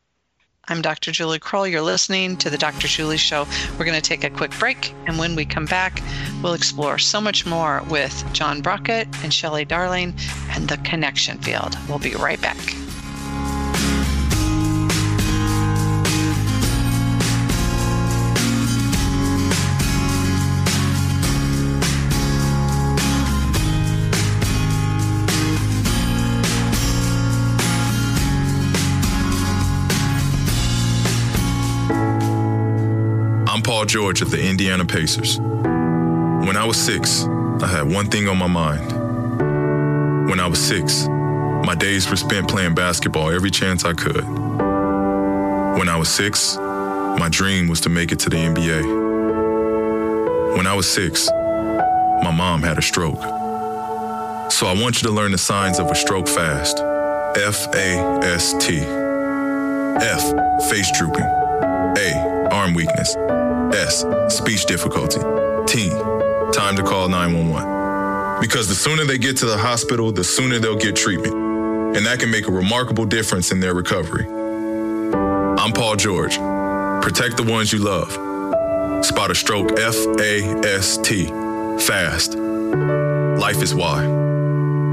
I'm 0.69 0.81
Dr. 0.81 1.13
Julie 1.13 1.39
Krull. 1.39 1.71
You're 1.71 1.83
listening 1.83 2.39
to 2.39 2.49
the 2.49 2.57
Dr. 2.57 2.89
Julie 2.89 3.19
Show. 3.19 3.47
We're 3.79 3.85
going 3.85 4.01
to 4.01 4.09
take 4.09 4.25
a 4.25 4.31
quick 4.31 4.59
break, 4.59 4.95
and 5.07 5.19
when 5.19 5.37
we 5.37 5.45
come 5.45 5.67
back, 5.67 6.01
we'll 6.43 6.55
explore 6.55 6.99
so 6.99 7.21
much 7.21 7.45
more 7.45 7.83
with 7.91 8.25
John 8.33 8.63
Brockett 8.63 9.07
and 9.23 9.35
Shelley 9.35 9.67
Darling 9.67 10.15
and 10.51 10.69
the 10.69 10.79
connection 10.79 11.39
field. 11.39 11.77
We'll 11.89 11.99
be 11.99 12.15
right 12.15 12.41
back. 12.41 12.84
Paul 33.85 33.91
George 33.91 34.23
of 34.23 34.31
the 34.31 34.43
Indiana 34.43 34.87
Pacers. 34.87 35.39
When 35.39 36.57
I 36.57 36.65
was 36.65 36.79
six, 36.79 37.25
I 37.61 37.67
had 37.67 37.83
one 37.83 38.07
thing 38.07 38.29
on 38.29 38.39
my 38.39 38.47
mind. 38.47 38.91
When 40.27 40.41
I 40.41 40.47
was 40.47 40.59
six, 40.59 41.07
my 41.07 41.75
days 41.75 42.09
were 42.09 42.17
spent 42.17 42.49
playing 42.49 42.75
basketball 42.75 43.29
every 43.29 43.51
chance 43.51 43.85
I 43.85 43.93
could. 43.93 44.25
When 45.77 45.91
I 45.91 45.97
was 45.99 46.09
six, 46.09 46.57
my 46.57 47.29
dream 47.31 47.69
was 47.69 47.83
to 47.83 47.91
make 47.91 48.11
it 48.11 48.21
to 48.21 48.31
the 48.31 48.39
NBA. 48.39 48.87
When 50.57 50.67
I 50.67 50.73
was 50.73 50.91
six, 50.91 51.29
my 51.31 52.33
mom 52.35 52.63
had 52.63 52.79
a 52.79 52.83
stroke. 52.83 53.21
So 54.51 54.67
I 54.67 54.75
want 54.81 55.03
you 55.03 55.09
to 55.09 55.15
learn 55.15 55.33
the 55.33 55.39
signs 55.39 55.79
of 55.79 55.91
a 55.91 55.95
stroke 55.95 56.27
fast. 56.29 56.79
F 57.37 57.67
A 57.75 57.99
S 58.25 58.55
T. 58.55 58.79
F, 60.01 60.71
face 60.71 60.91
drooping. 60.99 61.44
Arm 62.65 62.73
weakness. 62.73 63.15
S, 63.75 64.07
speech 64.35 64.65
difficulty. 64.65 65.21
T, 65.67 65.91
time 66.55 66.75
to 66.77 66.83
call 66.83 67.11
911. 67.11 68.41
Because 68.41 68.69
the 68.69 68.75
sooner 68.75 69.05
they 69.05 69.19
get 69.19 69.37
to 69.39 69.45
the 69.45 69.59
hospital, 69.59 70.11
the 70.11 70.25
sooner 70.25 70.59
they'll 70.59 70.75
get 70.75 70.97
treatment. 70.97 71.35
And 71.95 72.07
that 72.07 72.21
can 72.21 72.31
make 72.31 72.49
a 72.49 72.51
remarkable 72.51 73.05
difference 73.05 73.53
in 73.53 73.61
their 73.61 73.75
recovery. 73.75 74.25
I'm 74.25 75.73
Paul 75.73 75.97
George. 75.97 76.39
Protect 77.05 77.37
the 77.37 77.45
ones 77.47 77.71
you 77.71 77.81
love. 77.81 78.11
Spot 79.05 79.31
a 79.31 79.35
stroke 79.35 79.79
F 79.79 79.97
A 80.19 80.41
S 80.65 80.97
T. 80.97 81.27
Fast. 81.85 82.35
Life 82.35 83.63
is 83.63 83.75
why. 83.75 84.07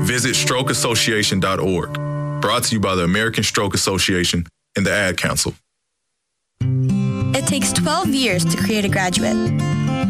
Visit 0.01 0.36
strokeassociation.org. 0.36 2.41
Brought 2.41 2.63
to 2.63 2.75
you 2.75 2.81
by 2.81 2.95
the 2.95 3.05
American 3.05 3.45
Stroke 3.45 3.73
Association 3.73 4.45
and 4.75 4.86
the 4.86 4.91
Ad 4.91 5.15
Council. 5.15 5.53
It 7.33 7.47
takes 7.47 7.71
12 7.71 8.09
years 8.09 8.43
to 8.43 8.57
create 8.57 8.83
a 8.83 8.89
graduate. 8.89 9.35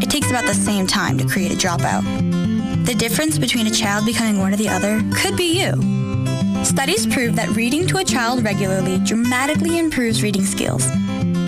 It 0.02 0.10
takes 0.10 0.32
about 0.32 0.46
the 0.46 0.56
same 0.56 0.88
time 0.88 1.20
to 1.20 1.28
create 1.28 1.52
a 1.52 1.56
dropout. 1.56 2.04
The 2.86 2.96
difference 2.96 3.38
between 3.38 3.68
a 3.68 3.72
child 3.72 4.08
becoming 4.08 4.40
one 4.40 4.54
or 4.54 4.58
the 4.58 4.70
other 4.70 5.02
could 5.14 5.38
be 5.38 5.60
you. 5.62 5.72
Studies 6.66 7.06
prove 7.06 7.36
that 7.36 7.50
reading 7.56 7.86
to 7.88 7.98
a 7.98 8.04
child 8.04 8.44
regularly 8.44 8.98
dramatically 9.00 9.78
improves 9.78 10.24
reading 10.24 10.44
skills. 10.44 10.88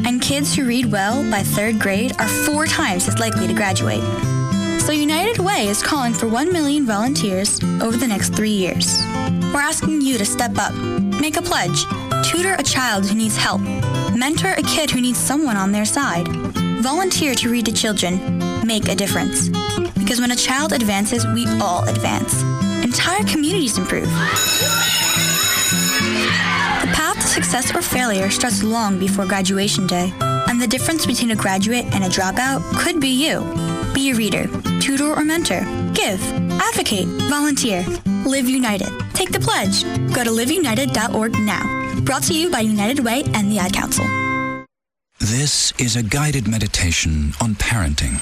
And 0.05 0.21
kids 0.21 0.55
who 0.55 0.65
read 0.65 0.91
well 0.91 1.27
by 1.31 1.41
third 1.41 1.79
grade 1.79 2.13
are 2.19 2.27
four 2.27 2.67
times 2.67 3.07
as 3.07 3.17
likely 3.17 3.47
to 3.47 3.53
graduate. 3.53 4.03
So 4.79 4.91
United 4.91 5.39
Way 5.39 5.67
is 5.69 5.81
calling 5.81 6.13
for 6.13 6.27
1 6.27 6.53
million 6.53 6.85
volunteers 6.85 7.63
over 7.81 7.97
the 7.97 8.07
next 8.07 8.35
three 8.35 8.51
years. 8.51 9.01
We're 9.53 9.61
asking 9.61 10.01
you 10.01 10.17
to 10.19 10.25
step 10.25 10.57
up, 10.57 10.73
make 10.75 11.37
a 11.37 11.41
pledge, 11.41 11.85
tutor 12.23 12.55
a 12.59 12.63
child 12.63 13.05
who 13.07 13.15
needs 13.15 13.37
help, 13.37 13.61
mentor 14.23 14.53
a 14.53 14.63
kid 14.63 14.89
who 14.89 15.01
needs 15.01 15.17
someone 15.17 15.57
on 15.57 15.73
their 15.73 15.83
side, 15.83 16.25
volunteer 16.81 17.35
to 17.35 17.49
read 17.49 17.65
to 17.65 17.73
children, 17.73 18.39
make 18.65 18.87
a 18.87 18.95
difference. 18.95 19.49
Because 19.99 20.21
when 20.21 20.31
a 20.31 20.35
child 20.35 20.71
advances, 20.71 21.27
we 21.27 21.45
all 21.59 21.83
advance. 21.89 22.41
Entire 22.85 23.25
communities 23.25 23.77
improve. 23.77 24.07
The 26.83 26.91
path 26.93 27.17
to 27.17 27.27
success 27.27 27.75
or 27.75 27.81
failure 27.81 28.29
starts 28.29 28.63
long 28.63 28.97
before 28.97 29.25
graduation 29.25 29.87
day, 29.87 30.13
and 30.47 30.61
the 30.61 30.67
difference 30.67 31.05
between 31.05 31.31
a 31.31 31.35
graduate 31.35 31.83
and 31.93 32.05
a 32.05 32.07
dropout 32.07 32.61
could 32.79 33.01
be 33.01 33.09
you. 33.09 33.41
Be 33.93 34.11
a 34.11 34.15
reader, 34.15 34.47
tutor 34.79 35.13
or 35.13 35.25
mentor, 35.25 35.65
give, 35.91 36.21
advocate, 36.61 37.07
volunteer. 37.27 37.85
Live 38.25 38.47
United. 38.47 38.87
Take 39.13 39.33
the 39.33 39.39
pledge. 39.41 39.83
Go 40.15 40.23
to 40.23 40.29
liveunited.org 40.29 41.33
now. 41.39 41.82
Brought 42.03 42.23
to 42.23 42.33
you 42.33 42.49
by 42.51 42.59
United 42.59 42.99
Way 42.99 43.23
and 43.33 43.49
the 43.49 43.59
Ad 43.59 43.71
Council. 43.71 44.05
This 45.21 45.71
is 45.79 45.95
a 45.95 46.03
guided 46.03 46.49
meditation 46.49 47.31
on 47.39 47.55
parenting. 47.55 48.19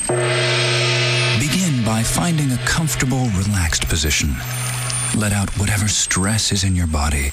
Begin 1.39 1.83
by 1.83 2.03
finding 2.03 2.51
a 2.51 2.57
comfortable, 2.57 3.25
relaxed 3.29 3.87
position. 3.89 4.35
Let 5.17 5.31
out 5.31 5.49
whatever 5.57 5.87
stress 5.87 6.51
is 6.51 6.63
in 6.63 6.75
your 6.75 6.85
body. 6.85 7.31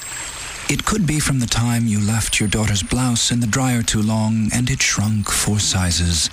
It 0.69 0.85
could 0.85 1.05
be 1.05 1.19
from 1.19 1.39
the 1.39 1.45
time 1.45 1.85
you 1.85 1.99
left 1.99 2.39
your 2.39 2.49
daughter's 2.49 2.81
blouse 2.81 3.29
in 3.29 3.41
the 3.41 3.47
dryer 3.47 3.83
too 3.83 4.01
long 4.01 4.49
and 4.51 4.71
it 4.71 4.81
shrunk 4.81 5.29
four 5.29 5.59
sizes, 5.59 6.31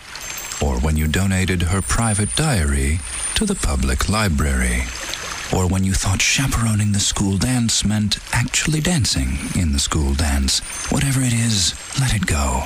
or 0.63 0.81
when 0.81 0.97
you 0.97 1.09
donated 1.09 1.61
her 1.61 1.83
private 1.83 2.35
diary 2.37 3.01
to 3.35 3.45
the 3.45 3.55
public 3.55 4.09
library, 4.09 4.85
or 5.53 5.67
when 5.69 5.85
you 5.85 5.93
thought 5.93 6.21
chaperoning 6.21 6.93
the 6.93 7.01
school 7.01 7.37
dance 7.37 7.85
meant 7.85 8.19
actually 8.33 8.81
dancing 8.81 9.39
in 9.55 9.73
the 9.73 9.79
school 9.79 10.15
dance. 10.15 10.61
Whatever 10.91 11.21
it 11.21 11.33
is, 11.33 11.75
let 12.01 12.15
it 12.15 12.27
go. 12.27 12.65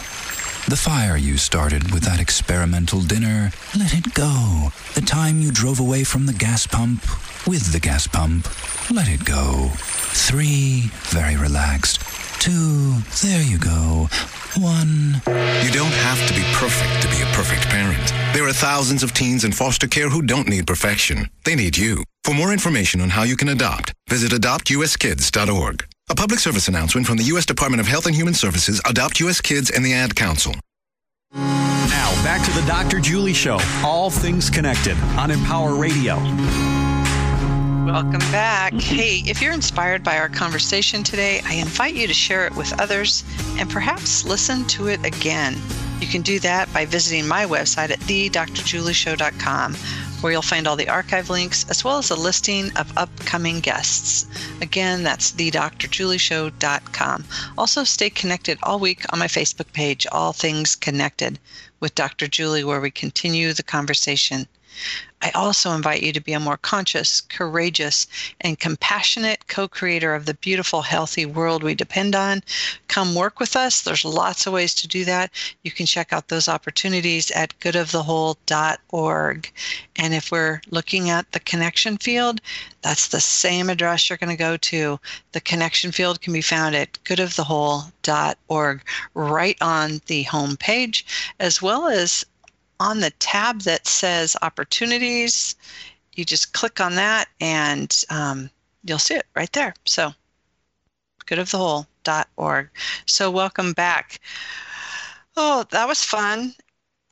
The 0.69 0.77
fire 0.77 1.17
you 1.17 1.37
started 1.37 1.93
with 1.93 2.03
that 2.05 2.21
experimental 2.21 3.01
dinner, 3.01 3.51
let 3.77 3.95
it 3.95 4.15
go. 4.15 4.69
The 4.95 5.01
time 5.01 5.41
you 5.41 5.51
drove 5.51 5.81
away 5.81 6.05
from 6.05 6.27
the 6.27 6.33
gas 6.33 6.67
pump 6.67 7.03
with 7.47 7.73
the 7.73 7.81
gas 7.81 8.07
pump, 8.07 8.47
let 8.91 9.09
it 9.09 9.25
go. 9.25 9.71
Three, 10.13 10.91
very 11.09 11.37
relaxed. 11.37 12.10
Two, 12.41 12.95
there 13.23 13.43
you 13.43 13.59
go. 13.59 14.09
One. 14.57 15.21
You 15.63 15.71
don't 15.71 15.93
have 15.93 16.27
to 16.27 16.33
be 16.33 16.43
perfect 16.55 17.03
to 17.03 17.09
be 17.09 17.21
a 17.21 17.27
perfect 17.35 17.69
parent. 17.69 18.15
There 18.33 18.49
are 18.49 18.53
thousands 18.55 19.03
of 19.03 19.13
teens 19.13 19.45
in 19.45 19.53
foster 19.53 19.87
care 19.87 20.09
who 20.09 20.23
don't 20.23 20.49
need 20.49 20.67
perfection. 20.67 21.29
They 21.45 21.55
need 21.55 21.77
you. 21.77 22.03
For 22.25 22.33
more 22.33 22.51
information 22.51 23.03
on 23.03 23.11
how 23.11 23.25
you 23.25 23.37
can 23.37 23.51
adopt, 23.51 23.93
visit 24.09 24.33
adoptuskids.org. 24.33 25.85
A 26.09 26.15
public 26.15 26.41
service 26.41 26.67
announcement 26.67 27.07
from 27.07 27.19
the 27.19 27.25
U.S. 27.25 27.45
Department 27.45 27.83
of 27.83 27.87
Health 27.87 28.07
and 28.07 28.15
Human 28.15 28.33
Services, 28.33 28.81
Adopt 28.89 29.21
U.S. 29.21 29.43
Kids, 29.43 29.69
and 29.69 29.85
the 29.85 29.93
Ad 29.93 30.17
Council. 30.17 30.55
Now, 31.35 32.11
back 32.25 32.43
to 32.47 32.53
the 32.59 32.67
Dr. 32.67 33.01
Julie 33.01 33.35
Show, 33.35 33.59
all 33.85 34.09
things 34.09 34.49
connected 34.49 34.97
on 35.19 35.31
Empower 35.31 35.75
Radio. 35.75 36.17
Welcome 37.87 38.21
back. 38.31 38.75
Hey, 38.75 39.23
if 39.27 39.41
you're 39.41 39.55
inspired 39.55 40.05
by 40.05 40.19
our 40.19 40.29
conversation 40.29 41.03
today, 41.03 41.41
I 41.45 41.55
invite 41.55 41.95
you 41.95 42.07
to 42.07 42.15
share 42.15 42.47
it 42.47 42.55
with 42.55 42.79
others 42.79 43.25
and 43.59 43.71
perhaps 43.71 44.25
listen 44.25 44.67
to 44.69 44.89
it 44.89 45.05
again. 45.05 45.57
You 46.01 46.07
can 46.07 46.23
do 46.23 46.39
that 46.41 46.73
by 46.73 46.85
visiting 46.85 47.27
my 47.27 47.47
website 47.47 47.91
at 47.91 47.99
thedrjulieshow.com, 48.01 49.75
where 50.21 50.33
you'll 50.33 50.43
find 50.43 50.67
all 50.67 50.77
the 50.77 50.89
archive 50.89 51.31
links 51.31 51.65
as 51.69 51.83
well 51.83 51.99
as 51.99 52.11
a 52.11 52.17
listing 52.17 52.71
of 52.77 52.97
upcoming 52.97 53.61
guests. 53.61 54.27
Again, 54.61 55.03
that's 55.03 55.33
thedrjulieshow.com. 55.33 57.25
Also, 57.59 57.85
stay 57.85 58.11
connected 58.11 58.59
all 58.63 58.79
week 58.79 59.05
on 59.13 59.19
my 59.19 59.27
Facebook 59.27 59.73
page, 59.73 60.07
All 60.13 60.33
Things 60.33 60.77
Connected, 60.77 61.39
with 61.81 61.95
Dr. 61.95 62.29
Julie, 62.29 62.65
where 62.65 62.81
we 62.81 62.91
continue 62.91 63.53
the 63.53 63.63
conversation. 63.63 64.47
I 65.23 65.31
also 65.33 65.73
invite 65.73 66.03
you 66.03 66.15
to 66.15 66.21
be 66.21 66.33
a 66.33 66.41
more 66.41 66.57
conscious, 66.57 67.21
courageous, 67.21 68.07
and 68.41 68.59
compassionate 68.59 69.47
co 69.49 69.69
creator 69.69 70.15
of 70.15 70.25
the 70.25 70.33
beautiful, 70.33 70.81
healthy 70.81 71.27
world 71.27 71.63
we 71.63 71.75
depend 71.75 72.15
on. 72.15 72.43
Come 72.89 73.15
work 73.15 73.39
with 73.39 73.55
us. 73.55 73.83
There's 73.83 74.05
lots 74.05 74.47
of 74.47 74.55
ways 74.55 74.75
to 74.77 74.89
do 74.89 75.05
that. 75.05 75.31
You 75.63 75.73
can 75.73 75.85
check 75.85 76.15
out 76.15 76.29
those 76.29 76.49
opportunities 76.49 77.31
at 77.33 77.59
goodofthewhole.org. 77.61 79.53
And 79.97 80.15
if 80.15 80.33
we're 80.33 80.63
looking 80.71 81.11
at 81.11 81.31
the 81.33 81.41
connection 81.41 81.99
field, 81.99 82.41
that's 82.81 83.09
the 83.09 83.21
same 83.21 83.69
address 83.69 84.09
you're 84.09 84.17
going 84.17 84.31
to 84.31 84.37
go 84.37 84.57
to. 84.57 84.99
The 85.33 85.41
connection 85.43 85.93
field 85.93 86.23
can 86.23 86.33
be 86.33 86.41
found 86.41 86.75
at 86.75 86.99
goodofthewhole.org 87.05 88.83
right 89.13 89.59
on 89.61 90.01
the 90.07 90.23
home 90.23 90.57
page, 90.57 91.05
as 91.39 91.61
well 91.61 91.89
as 91.89 92.25
on 92.81 93.01
the 93.01 93.11
tab 93.13 93.61
that 93.61 93.87
says 93.87 94.37
opportunities, 94.43 95.55
you 96.15 96.25
just 96.25 96.53
click 96.55 96.81
on 96.81 96.97
that 96.97 97.29
and 97.41 98.03
um, 98.11 98.51
you'll 98.83 98.99
see 98.99 99.15
it 99.15 99.27
right 99.37 99.53
there. 99.53 99.75
So, 99.85 100.13
goodofthewhole.org. 101.27 102.71
So, 103.07 103.31
welcome 103.31 103.73
back. 103.75 104.19
Oh, 105.37 105.65
that 105.71 105.87
was 105.87 106.03
fun. 106.03 106.55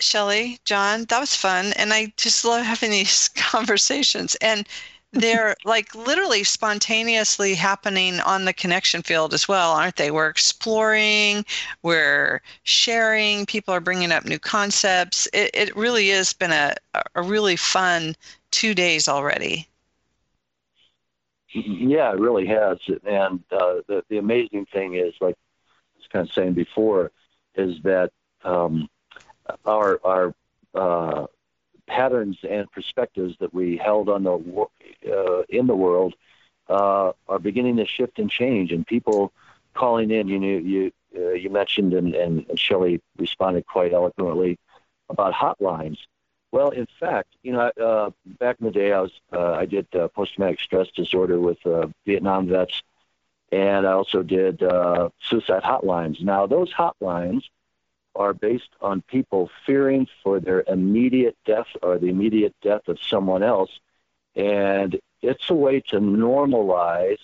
Shelley, 0.01 0.59
John, 0.65 1.05
that 1.07 1.21
was 1.21 1.35
fun. 1.35 1.73
And 1.75 1.93
I 1.93 2.13
just 2.17 2.45
love 2.45 2.65
having 2.65 2.91
these 2.91 3.29
conversations. 3.37 4.35
And 4.37 4.67
they're 5.13 5.55
like 5.65 5.95
literally 5.95 6.45
spontaneously 6.45 7.55
happening 7.55 8.21
on 8.21 8.45
the 8.45 8.53
connection 8.53 9.03
field 9.03 9.33
as 9.33 9.49
well, 9.49 9.73
aren't 9.73 9.97
they? 9.97 10.11
We're 10.11 10.29
exploring, 10.29 11.45
we're 11.83 12.43
sharing, 12.65 13.47
people 13.47 13.73
are 13.73 13.81
bringing 13.81 14.13
up 14.13 14.25
new 14.25 14.39
concepts. 14.39 15.27
It, 15.33 15.51
it 15.55 15.77
really 15.77 16.09
has 16.11 16.33
been 16.33 16.53
a, 16.53 16.75
a 17.15 17.23
really 17.23 17.57
fun 17.57 18.15
two 18.51 18.75
days 18.75 19.09
already. 19.09 19.67
Yeah, 21.55 22.13
it 22.13 22.19
really 22.19 22.47
has. 22.47 22.79
And 23.05 23.43
uh, 23.51 23.81
the, 23.87 24.05
the 24.11 24.19
amazing 24.19 24.67
thing 24.67 24.95
is, 24.95 25.15
like 25.21 25.35
I 25.35 25.99
was 25.99 26.07
kind 26.13 26.29
of 26.29 26.35
saying 26.35 26.53
before, 26.53 27.11
is 27.55 27.77
that 27.83 28.13
um, 28.45 28.89
our, 29.65 29.99
our 30.05 30.35
uh, 30.75 31.27
patterns 31.89 32.39
and 32.49 32.71
perspectives 32.71 33.37
that 33.41 33.53
we 33.53 33.77
held 33.77 34.09
on 34.09 34.23
the 34.23 34.67
uh, 35.11 35.43
in 35.49 35.67
the 35.67 35.75
world 35.75 36.15
uh, 36.69 37.13
are 37.29 37.39
beginning 37.39 37.77
to 37.79 37.87
shift 37.87 38.19
and 38.19 38.31
change, 38.31 38.73
and 38.73 38.87
people 38.87 39.33
calling 39.75 40.11
in. 40.11 40.29
You 40.29 40.39
know, 40.39 40.59
you 40.59 40.93
uh, 41.17 41.31
you 41.31 41.51
mentioned 41.51 41.95
and, 41.95 42.15
and, 42.15 42.47
Shelley 42.59 43.01
responded 43.17 43.67
quite 43.67 43.93
eloquently 43.93 44.59
about 45.09 45.33
hotlines. 45.33 45.99
Well, 46.53 46.71
in 46.71 46.87
fact, 47.01 47.35
you 47.43 47.53
know, 47.53 47.71
uh, 47.81 48.11
back 48.39 48.57
in 48.61 48.67
the 48.67 48.73
day, 48.73 48.93
I 48.93 49.01
was 49.01 49.13
uh, 49.33 49.53
I 49.53 49.67
did 49.67 49.87
uh, 49.95 50.09
post-traumatic 50.09 50.61
stress 50.61 50.89
disorder 50.95 51.41
with 51.41 51.65
uh, 51.67 51.89
Vietnam 52.07 52.49
vets, 52.49 52.83
and 53.51 53.87
I 53.87 53.93
also 53.93 54.23
did 54.23 54.63
uh, 54.63 55.11
suicide 55.23 55.63
hotlines. 55.63 56.23
Now, 56.23 56.47
those 56.47 56.73
hotlines 56.73 57.43
are 58.19 58.35
based 58.35 58.71
on 58.83 59.01
people 59.03 59.49
fearing 59.65 60.07
for 60.23 60.41
their 60.41 60.65
immediate 60.67 61.37
death 61.47 61.69
or 61.83 61.99
the 61.99 62.09
immediate 62.09 62.55
death 62.61 62.89
of 62.89 62.99
someone 63.01 63.43
else. 63.43 63.71
And 64.35 65.01
it's 65.23 65.49
a 65.49 65.55
way 65.55 65.81
to 65.91 66.01
normalize 66.01 67.23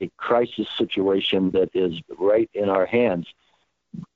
a 0.00 0.10
crisis 0.16 0.68
situation 0.76 1.52
that 1.52 1.70
is 1.74 1.94
right 2.18 2.50
in 2.52 2.68
our 2.68 2.86
hands. 2.86 3.26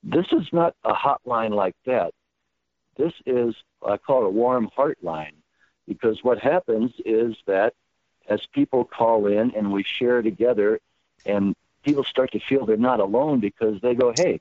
This 0.03 0.27
is 0.33 0.53
not 0.53 0.75
a 0.85 0.93
hotline 0.93 1.55
like 1.55 1.77
that. 1.87 2.13
This 2.97 3.13
is, 3.25 3.55
I 3.87 3.97
call 3.97 4.25
it 4.25 4.27
a 4.27 4.31
warm 4.31 4.69
heart 4.75 4.99
line, 5.03 5.37
because 5.87 6.25
what 6.25 6.39
happens 6.39 6.93
is 7.05 7.37
that 7.47 7.75
as 8.29 8.41
people 8.53 8.85
call 8.85 9.27
in 9.27 9.55
and 9.55 9.73
we 9.73 9.85
share 9.85 10.23
together, 10.23 10.81
and 11.25 11.55
people 11.85 12.05
start 12.05 12.33
to 12.33 12.41
feel 12.41 12.67
they're 12.67 12.77
not 12.77 13.01
alone 13.01 13.39
because 13.39 13.81
they 13.81 13.95
go, 13.95 14.13
hey, 14.17 14.41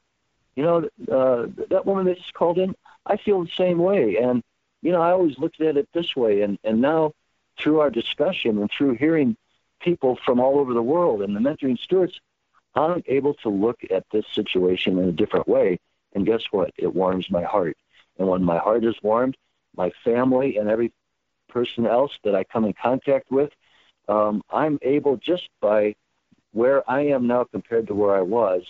you 0.56 0.64
know, 0.64 0.90
uh, 1.12 1.48
that 1.70 1.86
woman 1.86 2.06
that 2.06 2.18
just 2.18 2.34
called 2.34 2.58
in, 2.58 2.76
I 3.06 3.18
feel 3.18 3.44
the 3.44 3.52
same 3.52 3.78
way. 3.78 4.18
And, 4.18 4.42
you 4.82 4.92
know, 4.92 5.02
I 5.02 5.12
always 5.12 5.38
looked 5.38 5.62
at 5.62 5.78
it 5.78 5.88
this 5.94 6.16
way. 6.16 6.42
And, 6.42 6.58
and 6.64 6.82
now 6.82 7.14
through 7.60 7.80
our 7.80 7.90
discussion 7.90 8.58
and 8.60 8.70
through 8.72 8.96
hearing 8.96 9.36
people 9.82 10.18
from 10.26 10.40
all 10.40 10.60
over 10.60 10.74
the 10.74 10.82
world 10.82 11.22
and 11.22 11.36
the 11.36 11.40
mentoring 11.40 11.78
stewards, 11.78 12.20
I'm 12.74 13.04
able 13.08 13.34
to 13.36 13.50
look 13.50 13.80
at 13.90 14.06
this 14.12 14.26
situation 14.34 14.98
in 14.98 15.10
a 15.10 15.14
different 15.14 15.48
way. 15.48 15.80
And 16.14 16.26
guess 16.26 16.44
what? 16.52 16.72
It 16.78 16.94
warms 16.94 17.30
my 17.30 17.44
heart. 17.44 17.78
And 18.18 18.28
when 18.28 18.44
my 18.44 18.58
heart 18.58 18.86
is 18.86 18.96
warmed, 19.02 19.38
my 19.76 19.92
family 20.04 20.58
and 20.58 20.70
every 20.70 20.94
person 21.50 21.86
else 21.86 22.12
that 22.24 22.36
I 22.36 22.44
come 22.46 22.66
in 22.66 22.74
contact 22.74 23.30
with, 23.30 23.52
um, 24.08 24.42
I'm 24.50 24.80
able 24.82 25.18
just 25.18 25.50
by 25.62 25.96
where 26.52 26.90
I 26.90 27.08
am 27.08 27.28
now 27.28 27.44
compared 27.44 27.88
to 27.88 27.96
where 27.96 28.16
I 28.16 28.22
was 28.22 28.64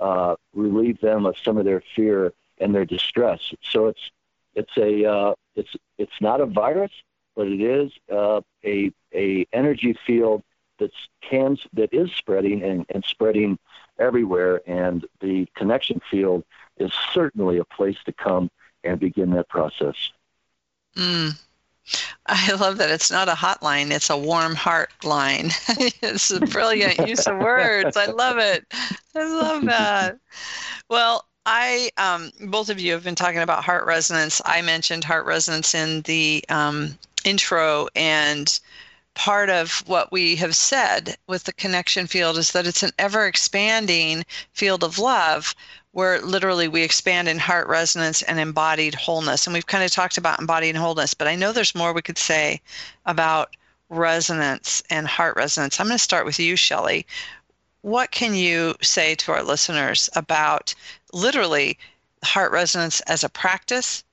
uh, 0.00 0.36
relieve 0.54 1.00
them 1.00 1.26
of 1.26 1.36
some 1.38 1.56
of 1.58 1.64
their 1.64 1.82
fear 1.94 2.32
and 2.58 2.74
their 2.74 2.84
distress. 2.84 3.40
So 3.62 3.86
it's 3.86 4.10
it's 4.54 4.76
a 4.76 5.04
uh, 5.04 5.34
it's 5.54 5.74
it's 5.98 6.20
not 6.20 6.40
a 6.40 6.46
virus, 6.46 6.92
but 7.36 7.46
it 7.46 7.60
is 7.60 7.92
uh, 8.10 8.40
a 8.64 8.90
a 9.14 9.46
energy 9.52 9.96
field 10.06 10.42
that's 10.78 11.08
can 11.20 11.56
that 11.74 11.92
is 11.92 12.10
spreading 12.12 12.62
and, 12.62 12.86
and 12.88 13.04
spreading 13.04 13.58
everywhere. 13.98 14.60
And 14.66 15.06
the 15.20 15.46
connection 15.54 16.00
field 16.10 16.44
is 16.78 16.92
certainly 17.12 17.58
a 17.58 17.64
place 17.64 17.98
to 18.06 18.12
come 18.12 18.50
and 18.84 18.98
begin 18.98 19.30
that 19.30 19.48
process. 19.48 19.96
Mm. 20.96 21.38
I 22.26 22.52
love 22.54 22.78
that 22.78 22.90
it's 22.90 23.10
not 23.10 23.28
a 23.28 23.32
hotline, 23.32 23.90
it's 23.90 24.10
a 24.10 24.16
warm 24.16 24.54
heart 24.54 24.90
line. 25.04 25.50
it's 25.68 26.30
a 26.30 26.40
brilliant 26.40 27.08
use 27.08 27.26
of 27.26 27.38
words. 27.38 27.96
I 27.96 28.06
love 28.06 28.38
it. 28.38 28.66
I 29.14 29.24
love 29.24 29.64
that. 29.66 30.18
Well, 30.88 31.24
I 31.46 31.90
um, 31.96 32.30
both 32.50 32.68
of 32.68 32.78
you 32.78 32.92
have 32.92 33.04
been 33.04 33.14
talking 33.14 33.40
about 33.40 33.64
heart 33.64 33.86
resonance. 33.86 34.42
I 34.44 34.60
mentioned 34.60 35.04
heart 35.04 35.24
resonance 35.24 35.74
in 35.74 36.02
the 36.02 36.44
um, 36.50 36.98
intro, 37.24 37.88
and 37.96 38.60
part 39.14 39.50
of 39.50 39.82
what 39.86 40.12
we 40.12 40.36
have 40.36 40.54
said 40.54 41.16
with 41.26 41.44
the 41.44 41.52
connection 41.54 42.06
field 42.06 42.38
is 42.38 42.52
that 42.52 42.66
it's 42.66 42.82
an 42.82 42.92
ever 42.98 43.26
expanding 43.26 44.24
field 44.52 44.84
of 44.84 44.98
love 44.98 45.54
where 45.98 46.20
literally 46.20 46.68
we 46.68 46.84
expand 46.84 47.26
in 47.28 47.40
heart 47.40 47.66
resonance 47.66 48.22
and 48.22 48.38
embodied 48.38 48.94
wholeness. 48.94 49.48
And 49.48 49.52
we've 49.52 49.66
kind 49.66 49.82
of 49.82 49.90
talked 49.90 50.16
about 50.16 50.38
embodied 50.38 50.76
wholeness, 50.76 51.12
but 51.12 51.26
I 51.26 51.34
know 51.34 51.52
there's 51.52 51.74
more 51.74 51.92
we 51.92 52.02
could 52.02 52.18
say 52.18 52.60
about 53.04 53.56
resonance 53.88 54.80
and 54.90 55.08
heart 55.08 55.34
resonance. 55.34 55.80
I'm 55.80 55.88
going 55.88 55.98
to 55.98 56.02
start 56.04 56.24
with 56.24 56.38
you, 56.38 56.54
Shelley. 56.54 57.04
What 57.82 58.12
can 58.12 58.36
you 58.36 58.76
say 58.80 59.16
to 59.16 59.32
our 59.32 59.42
listeners 59.42 60.08
about 60.14 60.72
literally 61.12 61.76
heart 62.22 62.52
resonance 62.52 63.00
as 63.08 63.24
a 63.24 63.28
practice? 63.28 64.04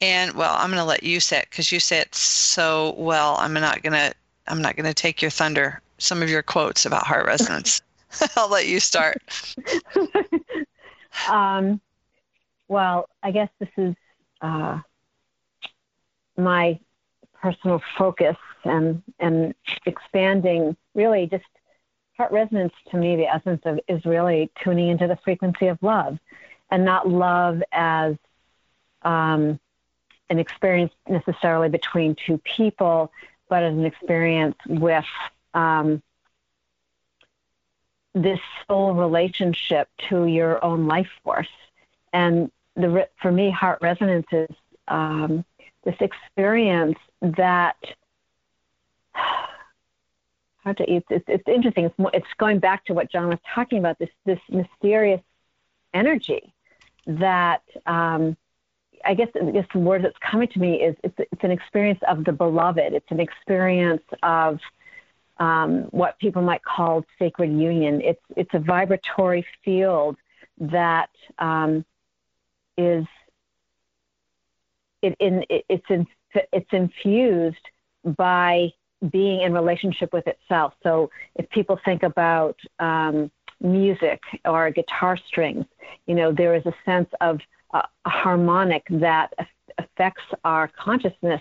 And 0.00 0.32
well, 0.32 0.56
I'm 0.58 0.70
going 0.70 0.82
to 0.82 0.84
let 0.84 1.04
you 1.04 1.20
say 1.20 1.38
it 1.38 1.46
because 1.48 1.70
you 1.70 1.78
say 1.78 2.00
it 2.00 2.12
so 2.12 2.96
well. 2.98 3.36
I'm 3.38 3.52
not 3.52 3.82
going 3.82 3.92
to 3.92 4.12
I'm 4.48 4.60
not 4.60 4.74
going 4.74 4.86
to 4.86 4.94
take 4.94 5.22
your 5.22 5.30
thunder. 5.30 5.80
Some 5.98 6.24
of 6.24 6.28
your 6.28 6.42
quotes 6.42 6.84
about 6.84 7.06
heart 7.06 7.24
resonance. 7.24 7.82
I'll 8.36 8.50
let 8.50 8.66
you 8.66 8.80
start. 8.80 9.22
Um, 11.28 11.80
well, 12.68 13.08
I 13.22 13.30
guess 13.32 13.48
this 13.58 13.70
is 13.76 13.94
uh, 14.40 14.78
my 16.36 16.78
personal 17.34 17.82
focus 17.96 18.36
and 18.64 19.02
and 19.18 19.54
expanding 19.86 20.76
really 20.94 21.26
just 21.26 21.44
heart 22.16 22.32
resonance 22.32 22.74
to 22.90 22.96
me 22.98 23.16
the 23.16 23.26
essence 23.26 23.62
of 23.64 23.80
is 23.88 24.04
really 24.04 24.50
tuning 24.62 24.88
into 24.88 25.06
the 25.06 25.16
frequency 25.24 25.68
of 25.68 25.78
love 25.82 26.18
and 26.70 26.84
not 26.84 27.08
love 27.08 27.62
as 27.72 28.16
um, 29.02 29.58
an 30.28 30.38
experience 30.38 30.92
necessarily 31.08 31.68
between 31.70 32.14
two 32.14 32.38
people 32.38 33.10
but 33.48 33.62
as 33.62 33.72
an 33.72 33.86
experience 33.86 34.56
with 34.66 35.04
um, 35.54 36.02
this 38.14 38.40
soul 38.66 38.94
relationship 38.94 39.88
to 40.08 40.26
your 40.26 40.62
own 40.64 40.86
life 40.86 41.08
force. 41.22 41.48
And 42.12 42.50
the 42.76 43.08
for 43.20 43.30
me, 43.30 43.50
heart 43.50 43.78
resonance 43.80 44.26
is 44.32 44.48
um, 44.88 45.44
this 45.84 45.96
experience 46.00 46.98
that 47.20 47.76
how 49.14 50.72
to 50.72 50.90
it's, 50.92 51.06
it's, 51.10 51.24
it's 51.28 51.48
interesting. 51.48 51.84
It's, 51.86 51.94
it's 52.12 52.26
going 52.38 52.58
back 52.58 52.84
to 52.86 52.94
what 52.94 53.10
John 53.10 53.28
was 53.28 53.38
talking 53.54 53.78
about 53.78 53.98
this 53.98 54.10
this 54.26 54.40
mysterious 54.50 55.22
energy 55.94 56.52
that 57.06 57.62
um, 57.86 58.36
I 59.04 59.14
guess, 59.14 59.28
I 59.40 59.50
guess 59.50 59.66
the 59.72 59.78
word 59.78 60.04
that's 60.04 60.18
coming 60.18 60.48
to 60.48 60.58
me 60.58 60.82
is 60.82 60.96
it's, 61.02 61.14
it's 61.18 61.44
an 61.44 61.50
experience 61.50 62.00
of 62.08 62.24
the 62.24 62.32
beloved. 62.32 62.92
It's 62.92 63.10
an 63.10 63.20
experience 63.20 64.02
of 64.22 64.60
um, 65.40 65.84
what 65.90 66.18
people 66.18 66.42
might 66.42 66.62
call 66.62 67.04
sacred 67.18 67.50
union. 67.50 68.00
It's 68.02 68.22
it's 68.36 68.50
a 68.52 68.60
vibratory 68.60 69.44
field 69.64 70.16
that 70.60 71.10
um, 71.38 71.84
is 72.76 73.04
it 75.02 75.16
in 75.18 75.44
it, 75.48 75.64
it's 75.68 75.86
in, 75.88 76.06
it's 76.52 76.72
infused 76.72 77.56
by 78.16 78.70
being 79.10 79.40
in 79.40 79.54
relationship 79.54 80.12
with 80.12 80.26
itself. 80.26 80.74
So 80.82 81.10
if 81.34 81.48
people 81.48 81.80
think 81.86 82.02
about 82.02 82.58
um, 82.78 83.30
music 83.60 84.20
or 84.44 84.70
guitar 84.70 85.16
strings, 85.26 85.64
you 86.06 86.14
know, 86.14 86.32
there 86.32 86.54
is 86.54 86.66
a 86.66 86.74
sense 86.84 87.08
of 87.22 87.40
a, 87.72 87.82
harmonic 88.06 88.84
that 88.90 89.32
affects 89.78 90.22
our 90.44 90.68
consciousness 90.68 91.40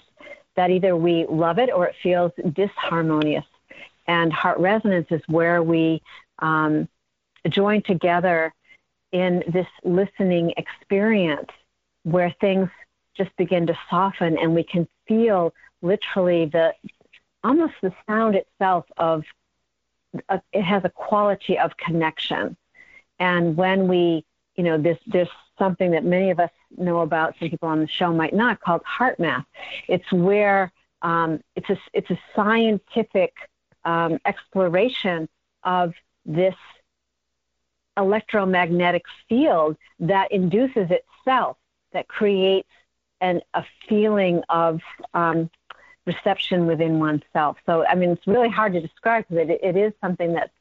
that 0.55 0.69
either 0.69 0.95
we 0.95 1.25
love 1.29 1.59
it 1.59 1.69
or 1.69 1.85
it 1.87 1.95
feels 2.01 2.31
disharmonious. 2.37 3.43
And 4.09 4.33
heart 4.33 4.57
resonance 4.57 5.05
is 5.11 5.21
where 5.27 5.61
we 5.61 6.01
um, 6.39 6.89
join 7.47 7.83
together 7.83 8.51
in 9.11 9.43
this 9.47 9.67
listening 9.83 10.51
experience 10.57 11.49
where 12.01 12.35
things 12.41 12.69
just 13.15 13.29
begin 13.37 13.67
to 13.67 13.77
soften 13.87 14.35
and 14.39 14.55
we 14.55 14.63
can 14.63 14.87
feel 15.07 15.53
literally 15.83 16.45
the 16.45 16.73
almost 17.43 17.73
the 17.83 17.93
sound 18.07 18.33
itself 18.33 18.85
of 18.97 19.23
uh, 20.27 20.39
it 20.53 20.63
has 20.63 20.83
a 20.85 20.89
quality 20.89 21.59
of 21.59 21.77
connection. 21.77 22.57
And 23.19 23.55
when 23.55 23.87
we 23.87 24.25
you 24.55 24.63
know 24.63 24.79
this 24.79 24.97
there's 25.05 25.29
something 25.59 25.91
that 25.91 26.03
many 26.03 26.31
of 26.31 26.39
us 26.39 26.49
know 26.75 27.01
about 27.01 27.35
some 27.37 27.47
people 27.47 27.69
on 27.69 27.79
the 27.79 27.87
show 27.87 28.11
might 28.11 28.33
not 28.33 28.59
called 28.59 28.81
HeartMath. 28.85 29.45
It's 29.87 30.11
where 30.11 30.71
um, 31.03 31.41
it's 31.55 31.69
a 31.69 31.77
it's 31.93 32.09
a 32.09 32.19
scientific 32.35 33.35
um, 33.89 34.19
exploration 34.25 35.27
of 35.63 35.93
this 36.25 36.55
electromagnetic 37.97 39.03
field 39.27 39.77
that 39.99 40.31
induces 40.31 40.87
itself 40.99 41.57
that 41.91 42.07
creates 42.07 42.69
an, 43.19 43.41
a 43.53 43.63
feeling 43.87 44.41
of 44.47 44.79
um, 45.13 45.49
reception 46.05 46.67
within 46.67 46.99
oneself. 46.99 47.57
So, 47.65 47.85
I 47.85 47.95
mean, 47.95 48.11
it's 48.11 48.27
really 48.27 48.49
hard 48.49 48.73
to 48.73 48.81
describe 48.81 49.25
because 49.27 49.49
it, 49.49 49.59
it 49.63 49.75
is 49.75 49.91
something 50.01 50.33
that's, 50.33 50.53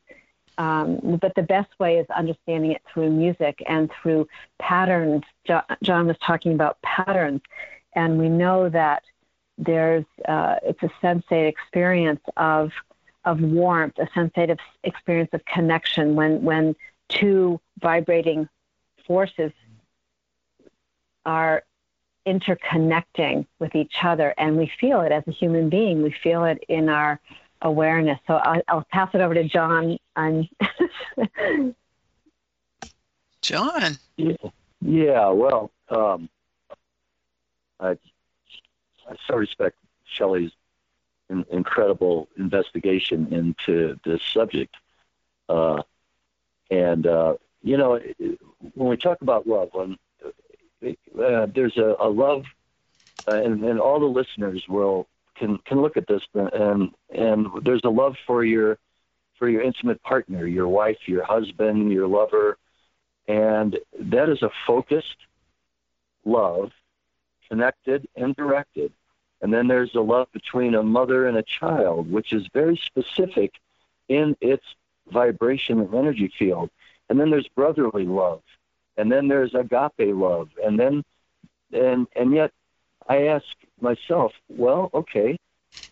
um, 0.57 1.18
but 1.20 1.35
the 1.35 1.43
best 1.43 1.70
way 1.79 1.99
is 1.99 2.07
understanding 2.22 2.72
it 2.72 2.83
through 2.93 3.11
music 3.11 3.62
and 3.66 3.91
through 4.03 4.26
patterns. 4.59 5.22
John 5.83 6.07
was 6.07 6.16
talking 6.26 6.53
about 6.55 6.81
patterns, 6.83 7.43
and 7.95 8.18
we 8.18 8.29
know 8.29 8.68
that 8.70 9.03
there's 9.59 10.05
uh, 10.26 10.57
it's 10.62 10.83
a 10.83 10.91
sensate 11.03 11.49
experience 11.49 12.24
of 12.37 12.72
of 13.29 13.41
warmth, 13.43 13.99
a 13.99 14.09
sensative 14.14 14.59
experience 14.85 15.29
of 15.35 15.45
connection 15.45 16.16
when 16.16 16.43
when 16.43 16.74
two 17.11 17.61
vibrating 17.79 18.49
forces 19.07 19.53
are 21.26 21.62
interconnecting 22.26 23.47
with 23.59 23.74
each 23.74 23.97
other 24.03 24.35
and 24.39 24.57
we 24.57 24.72
feel 24.81 25.03
it 25.03 25.12
as 25.12 25.22
a 25.26 25.31
human 25.31 25.68
being. 25.68 26.03
We 26.03 26.11
feel 26.22 26.45
it 26.45 26.64
in 26.68 26.89
our 26.89 27.20
awareness. 27.61 28.18
So 28.26 28.37
i'll, 28.37 28.62
I'll 28.68 28.87
pass 28.91 29.11
it 29.14 29.20
over 29.20 29.35
to 29.35 29.45
john 29.45 29.99
on 30.16 30.49
john. 33.43 33.99
Yeah, 34.16 34.37
yeah 34.81 35.29
well 35.29 35.70
um, 35.91 36.31
I, 37.79 37.91
I 37.91 39.16
so 39.26 39.37
respect 39.37 39.76
shelley's 40.07 40.53
in, 41.31 41.45
incredible 41.51 42.29
investigation 42.37 43.33
into 43.33 43.99
this 44.05 44.22
subject 44.22 44.74
uh, 45.49 45.83
and 46.70 47.07
uh, 47.07 47.35
you 47.62 47.76
know 47.76 48.01
when 48.74 48.89
we 48.89 48.97
talk 48.97 49.20
about 49.22 49.47
love 49.47 49.70
when 49.72 49.97
uh, 50.83 51.47
there's 51.55 51.76
a, 51.76 51.97
a 51.99 52.09
love, 52.09 52.45
uh, 53.26 53.33
and, 53.33 53.64
and 53.64 53.81
all 53.81 53.99
the 53.99 54.07
listeners 54.07 54.64
will 54.68 55.09
can 55.35 55.59
can 55.59 55.81
look 55.81 55.97
at 55.97 56.07
this, 56.07 56.22
and 56.35 56.91
and 57.11 57.47
there's 57.62 57.83
a 57.85 57.91
love 57.91 58.16
for 58.26 58.45
your 58.45 58.79
for 59.39 59.49
your 59.49 59.62
intimate 59.62 60.03
partner, 60.03 60.47
your 60.47 60.68
wife, 60.68 60.99
your 61.07 61.24
husband, 61.24 61.93
your 61.93 62.07
lover, 62.07 62.59
and 63.26 63.79
that 63.99 64.29
is 64.29 64.43
a 64.43 64.51
focused 64.66 65.16
love, 66.24 66.70
connected 67.49 68.07
and 68.16 68.35
directed. 68.37 68.93
And 69.41 69.53
then 69.53 69.68
there's 69.68 69.93
the 69.93 70.01
love 70.03 70.28
between 70.32 70.74
a 70.74 70.82
mother 70.82 71.26
and 71.26 71.36
a 71.36 71.43
child, 71.43 72.11
which 72.11 72.32
is 72.32 72.47
very 72.53 72.76
specific 72.76 73.55
in 74.09 74.36
its 74.41 74.64
vibration 75.12 75.80
and 75.80 75.95
energy 75.95 76.32
field. 76.39 76.70
And 77.09 77.18
then 77.18 77.30
there's 77.30 77.49
brotherly 77.49 78.05
love, 78.05 78.43
and 78.97 79.11
then 79.11 79.28
there's 79.28 79.55
agape 79.55 80.14
love, 80.14 80.51
and 80.62 80.78
then 80.78 81.05
and 81.72 82.07
and 82.14 82.34
yet 82.34 82.53
I 83.09 83.28
ask 83.28 83.47
myself, 83.80 84.32
well, 84.49 84.91
okay, 84.93 85.39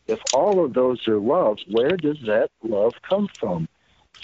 if 0.07 0.21
all 0.33 0.65
of 0.65 0.75
those 0.75 1.07
are 1.09 1.19
love, 1.19 1.59
where 1.71 1.97
does 1.97 2.19
that 2.27 2.51
love 2.63 2.95
come 3.03 3.29
from? 3.41 3.69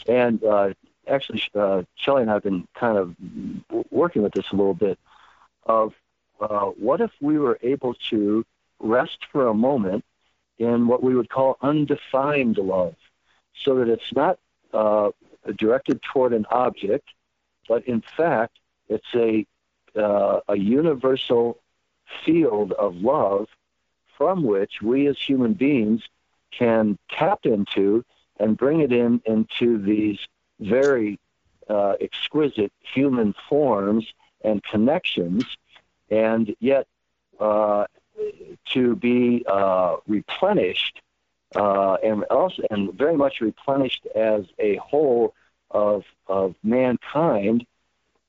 And 0.07 0.43
uh, 0.45 0.75
actually, 1.09 1.43
uh, 1.55 1.83
Shelley 1.95 2.23
and 2.23 2.31
I 2.31 2.35
have 2.35 2.43
been 2.43 2.67
kind 2.75 2.99
of 2.99 3.17
working 3.91 4.23
with 4.23 4.33
this 4.33 4.51
a 4.53 4.57
little 4.57 4.75
bit. 4.75 4.99
Of 5.65 5.95
uh, 6.41 6.67
what 6.67 7.01
if 7.01 7.13
we 7.21 7.39
were 7.39 7.59
able 7.63 7.95
to 8.11 8.45
rest 8.83 9.19
for 9.31 9.47
a 9.49 9.55
moment 9.55 10.05
in 10.59 10.87
what 10.87 11.03
we 11.03 11.15
would 11.15 11.31
call 11.31 11.57
undefined 11.63 12.59
love, 12.59 12.95
so 13.65 13.77
that 13.77 13.89
it's 13.89 14.13
not 14.13 14.39
uh, 14.73 15.11
directed 15.57 16.01
toward 16.03 16.33
an 16.33 16.47
object, 16.51 17.09
but 17.69 17.87
in 17.87 18.03
fact 18.17 18.59
it's 18.89 19.15
a 19.15 19.47
uh, 19.97 20.41
a 20.49 20.57
universal 20.57 21.59
field 22.25 22.73
of 22.73 22.97
love 22.97 23.47
from 24.17 24.43
which 24.43 24.81
we 24.81 25.07
as 25.07 25.19
human 25.19 25.53
beings 25.53 26.03
can 26.51 26.99
tap 27.11 27.41
into 27.45 28.05
and 28.39 28.57
bring 28.57 28.81
it 28.81 28.93
in 28.93 29.21
into 29.27 29.79
these 29.79 30.19
very 30.61 31.19
uh, 31.69 31.95
exquisite 32.01 32.73
human 32.81 33.35
forms 33.49 34.07
and 34.43 34.63
connections, 34.65 35.45
and 36.11 36.55
yet 36.61 36.87
uh, 37.41 37.85
to 38.67 38.97
be 38.97 39.45
uh, 39.49 39.97
replenished 40.07 41.01
uh, 41.55 41.95
and 41.95 42.25
also 42.25 42.63
and 42.71 42.93
very 42.95 43.17
much 43.17 43.41
replenished 43.41 44.07
as 44.15 44.45
a 44.59 44.77
whole 44.77 45.35
of 45.71 46.05
of 46.27 46.55
mankind 46.63 47.67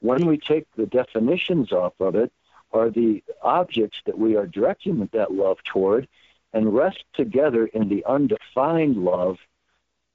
when 0.03 0.27
we 0.27 0.38
take 0.38 0.67
the 0.75 0.86
definitions 0.86 1.71
off 1.71 1.93
of 2.01 2.15
it, 2.15 2.31
are 2.73 2.89
the 2.89 3.23
objects 3.41 3.99
that 4.05 4.19
we 4.19 4.36
are 4.36 4.45
directing 4.45 5.07
that 5.13 5.31
love 5.31 5.57
toward, 5.63 6.09
and 6.51 6.75
rest 6.75 7.05
together 7.13 7.67
in 7.67 7.88
the 7.88 8.03
undefined 8.05 8.97
love, 8.97 9.38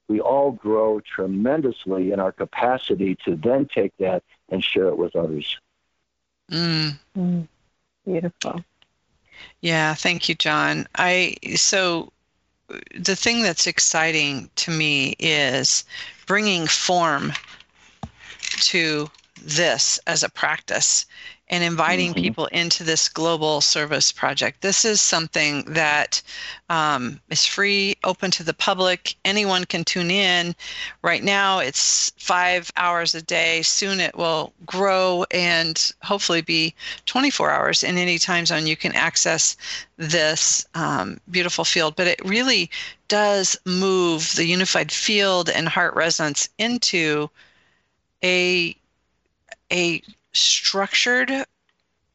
we 0.07 0.19
all 0.19 0.51
grow 0.51 0.99
tremendously 0.99 2.11
in 2.11 2.19
our 2.19 2.31
capacity 2.31 3.17
to 3.25 3.35
then 3.35 3.65
take 3.65 3.93
that 3.97 4.23
and 4.49 4.63
share 4.63 4.89
it 4.89 4.97
with 4.97 5.15
others. 5.15 5.57
Mm. 6.51 6.99
Mm. 7.17 7.47
Beautiful. 8.05 8.63
Yeah, 9.61 9.93
thank 9.93 10.29
you, 10.29 10.35
John. 10.35 10.87
I 10.95 11.35
so 11.55 12.11
the 12.95 13.15
thing 13.15 13.41
that's 13.41 13.67
exciting 13.67 14.49
to 14.57 14.71
me 14.71 15.15
is 15.19 15.83
bringing 16.27 16.67
form 16.67 17.33
to 18.61 19.09
this 19.41 19.99
as 20.05 20.23
a 20.23 20.29
practice 20.29 21.05
and 21.49 21.63
inviting 21.63 22.11
mm-hmm. 22.11 22.21
people 22.21 22.45
into 22.47 22.83
this 22.83 23.09
global 23.09 23.61
service 23.61 24.11
project. 24.11 24.61
This 24.61 24.85
is 24.85 25.01
something 25.01 25.63
that 25.63 26.21
um, 26.69 27.19
is 27.29 27.45
free, 27.45 27.95
open 28.03 28.29
to 28.31 28.43
the 28.43 28.53
public. 28.53 29.15
Anyone 29.25 29.65
can 29.65 29.83
tune 29.83 30.11
in. 30.11 30.55
Right 31.01 31.23
now, 31.23 31.59
it's 31.59 32.11
five 32.17 32.71
hours 32.77 33.15
a 33.15 33.21
day. 33.21 33.63
Soon 33.63 33.99
it 33.99 34.15
will 34.15 34.53
grow 34.65 35.25
and 35.31 35.91
hopefully 36.03 36.41
be 36.41 36.75
24 37.07 37.49
hours 37.49 37.83
in 37.83 37.97
any 37.97 38.19
time 38.19 38.45
zone. 38.45 38.67
You 38.67 38.77
can 38.77 38.93
access 38.93 39.57
this 39.97 40.67
um, 40.75 41.19
beautiful 41.31 41.65
field, 41.65 41.95
but 41.95 42.07
it 42.07 42.23
really 42.23 42.69
does 43.07 43.57
move 43.65 44.35
the 44.35 44.45
unified 44.45 44.91
field 44.91 45.49
and 45.49 45.67
heart 45.67 45.95
resonance 45.95 46.47
into 46.59 47.29
a 48.23 48.75
a 49.71 50.01
structured 50.33 51.31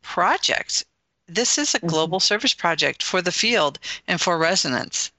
project. 0.02 0.84
This 1.26 1.58
is 1.58 1.74
a 1.74 1.78
mm-hmm. 1.78 1.88
global 1.88 2.18
mm-hmm. 2.18 2.24
service 2.24 2.54
project 2.54 3.02
for 3.02 3.22
the 3.22 3.32
field 3.32 3.78
and 4.06 4.20
for 4.20 4.38
resonance. 4.38 5.10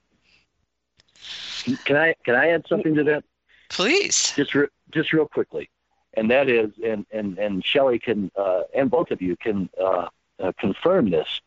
Can 1.84 1.96
I 1.96 2.14
can 2.24 2.36
I 2.36 2.50
add 2.50 2.64
something 2.68 2.94
to 2.94 3.04
that? 3.04 3.24
Please. 3.68 4.32
Just 4.36 4.54
re- 4.54 4.68
just 4.92 5.12
real 5.12 5.26
quickly, 5.26 5.68
and 6.14 6.30
that 6.30 6.48
is, 6.48 6.70
and 6.84 7.04
and 7.10 7.38
and 7.38 7.64
Shelley 7.64 7.98
can, 7.98 8.30
uh, 8.36 8.62
and 8.72 8.88
both 8.88 9.10
of 9.10 9.20
you 9.20 9.36
can 9.36 9.68
uh, 9.80 10.08
uh, 10.38 10.52
confirm 10.58 11.10
this. 11.10 11.40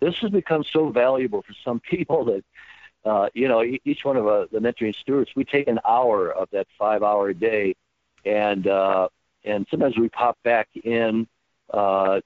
This 0.00 0.16
has 0.16 0.30
become 0.30 0.64
so 0.64 0.88
valuable 0.88 1.42
for 1.42 1.54
some 1.64 1.78
people 1.90 2.24
that, 2.24 2.44
uh, 3.04 3.28
you 3.34 3.46
know, 3.46 3.62
each 3.62 4.04
one 4.04 4.16
of 4.16 4.26
uh, 4.26 4.46
the 4.50 4.58
mentoring 4.58 4.94
stewards, 4.94 5.30
we 5.36 5.44
take 5.44 5.68
an 5.68 5.78
hour 5.86 6.32
of 6.32 6.48
that 6.50 6.66
five-hour 6.76 7.32
day, 7.34 7.76
and 8.24 8.66
uh, 8.66 9.08
and 9.44 9.66
sometimes 9.70 9.96
we 9.96 10.08
pop 10.08 10.38
back 10.42 10.68
in 10.84 11.26
uh, 11.72 12.20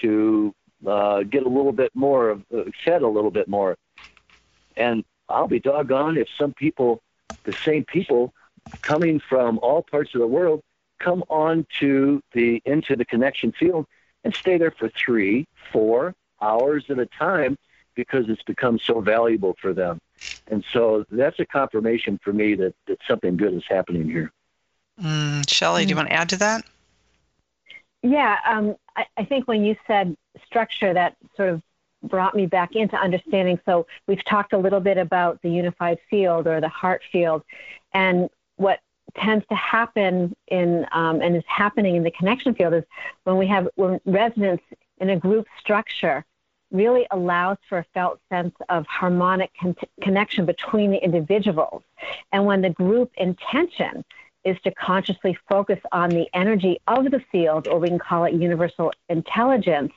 to 0.00 0.54
uh, 0.86 1.22
get 1.22 1.44
a 1.44 1.48
little 1.48 1.72
bit 1.72 1.90
more, 1.94 2.40
uh, 2.54 2.62
fed 2.84 3.02
a 3.02 3.08
little 3.08 3.30
bit 3.30 3.48
more, 3.48 3.76
and 4.76 5.04
I'll 5.28 5.48
be 5.48 5.60
doggone 5.60 6.16
if 6.16 6.28
some 6.38 6.52
people, 6.52 7.02
the 7.44 7.54
same 7.64 7.84
people, 7.84 8.32
coming 8.82 9.20
from 9.20 9.58
all 9.58 9.82
parts 9.82 10.14
of 10.14 10.20
the 10.20 10.26
world, 10.26 10.62
come 10.98 11.24
on 11.28 11.66
to 11.80 12.22
the 12.32 12.62
into 12.64 12.96
the 12.96 13.04
connection 13.04 13.52
field 13.52 13.86
and 14.24 14.34
stay 14.34 14.58
there 14.58 14.70
for 14.70 14.88
three, 14.88 15.46
four 15.72 16.14
hours 16.40 16.84
at 16.88 16.98
a 16.98 17.06
time 17.06 17.56
because 17.94 18.28
it's 18.28 18.42
become 18.42 18.78
so 18.78 19.00
valuable 19.00 19.56
for 19.60 19.72
them. 19.72 19.98
And 20.48 20.64
so 20.72 21.04
that's 21.10 21.38
a 21.40 21.46
confirmation 21.46 22.18
for 22.22 22.32
me 22.32 22.54
that, 22.56 22.74
that 22.86 22.98
something 23.06 23.36
good 23.36 23.54
is 23.54 23.64
happening 23.68 24.06
here. 24.06 24.32
Mm, 25.00 25.48
Shelley, 25.48 25.84
do 25.84 25.90
you 25.90 25.94
mm. 25.94 25.98
want 25.98 26.08
to 26.08 26.14
add 26.14 26.28
to 26.30 26.36
that? 26.38 26.64
Yeah, 28.02 28.38
um, 28.46 28.74
I, 28.96 29.06
I 29.16 29.24
think 29.24 29.46
when 29.46 29.64
you 29.64 29.76
said 29.86 30.16
structure, 30.44 30.92
that 30.92 31.16
sort 31.36 31.50
of 31.50 31.62
brought 32.02 32.34
me 32.34 32.46
back 32.46 32.74
into 32.74 32.96
understanding. 32.96 33.60
So 33.64 33.86
we've 34.06 34.24
talked 34.24 34.52
a 34.52 34.58
little 34.58 34.80
bit 34.80 34.98
about 34.98 35.40
the 35.42 35.50
unified 35.50 35.98
field 36.10 36.46
or 36.46 36.60
the 36.60 36.68
heart 36.68 37.02
field, 37.10 37.42
and 37.92 38.28
what 38.56 38.80
tends 39.16 39.44
to 39.48 39.54
happen 39.54 40.34
in 40.48 40.86
um, 40.92 41.20
and 41.20 41.36
is 41.36 41.44
happening 41.46 41.96
in 41.96 42.02
the 42.02 42.10
connection 42.10 42.54
field 42.54 42.74
is 42.74 42.84
when 43.24 43.36
we 43.36 43.46
have 43.46 43.68
when 43.76 44.00
resonance 44.04 44.62
in 44.98 45.10
a 45.10 45.16
group 45.16 45.46
structure 45.58 46.24
really 46.70 47.06
allows 47.10 47.58
for 47.68 47.78
a 47.78 47.84
felt 47.92 48.18
sense 48.30 48.54
of 48.70 48.86
harmonic 48.86 49.50
con- 49.60 49.76
connection 50.00 50.46
between 50.46 50.90
the 50.90 51.04
individuals 51.04 51.82
and 52.32 52.46
when 52.46 52.62
the 52.62 52.70
group 52.70 53.10
intention 53.18 54.04
is 54.44 54.56
to 54.64 54.70
consciously 54.72 55.38
focus 55.48 55.78
on 55.92 56.10
the 56.10 56.28
energy 56.34 56.80
of 56.86 57.10
the 57.10 57.20
field 57.30 57.68
or 57.68 57.78
we 57.78 57.88
can 57.88 57.98
call 57.98 58.24
it 58.24 58.34
universal 58.34 58.92
intelligence 59.08 59.92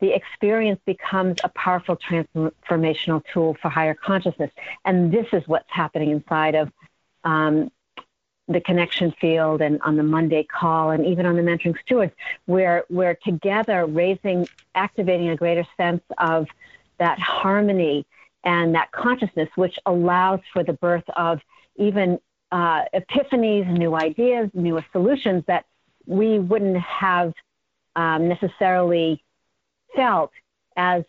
the 0.00 0.14
experience 0.14 0.80
becomes 0.84 1.38
a 1.44 1.48
powerful 1.50 1.96
transformational 1.96 3.22
tool 3.32 3.56
for 3.62 3.68
higher 3.68 3.94
consciousness. 3.94 4.50
And 4.84 5.12
this 5.12 5.26
is 5.32 5.42
what's 5.46 5.70
happening 5.70 6.10
inside 6.10 6.54
of 6.54 6.70
um, 7.24 7.70
the 8.48 8.60
connection 8.60 9.12
field 9.12 9.62
and 9.62 9.80
on 9.82 9.96
the 9.96 10.02
Monday 10.02 10.44
call 10.44 10.90
and 10.90 11.06
even 11.06 11.24
on 11.24 11.36
the 11.36 11.42
mentoring 11.42 11.78
stewards, 11.80 12.12
where 12.44 12.84
we're 12.90 13.14
together 13.14 13.86
raising, 13.86 14.46
activating 14.74 15.30
a 15.30 15.36
greater 15.36 15.66
sense 15.76 16.02
of 16.18 16.48
that 16.98 17.18
harmony 17.18 18.04
and 18.42 18.74
that 18.74 18.92
consciousness, 18.92 19.48
which 19.54 19.78
allows 19.86 20.40
for 20.52 20.62
the 20.62 20.74
birth 20.74 21.08
of 21.16 21.40
even 21.76 22.20
uh, 22.54 22.84
epiphanies, 22.94 23.66
new 23.66 23.96
ideas, 23.96 24.48
new 24.54 24.80
solutions 24.92 25.42
that 25.48 25.64
we 26.06 26.38
wouldn't 26.38 26.78
have 26.78 27.32
um, 27.96 28.28
necessarily 28.28 29.20
felt 29.96 30.30
as 30.76 31.02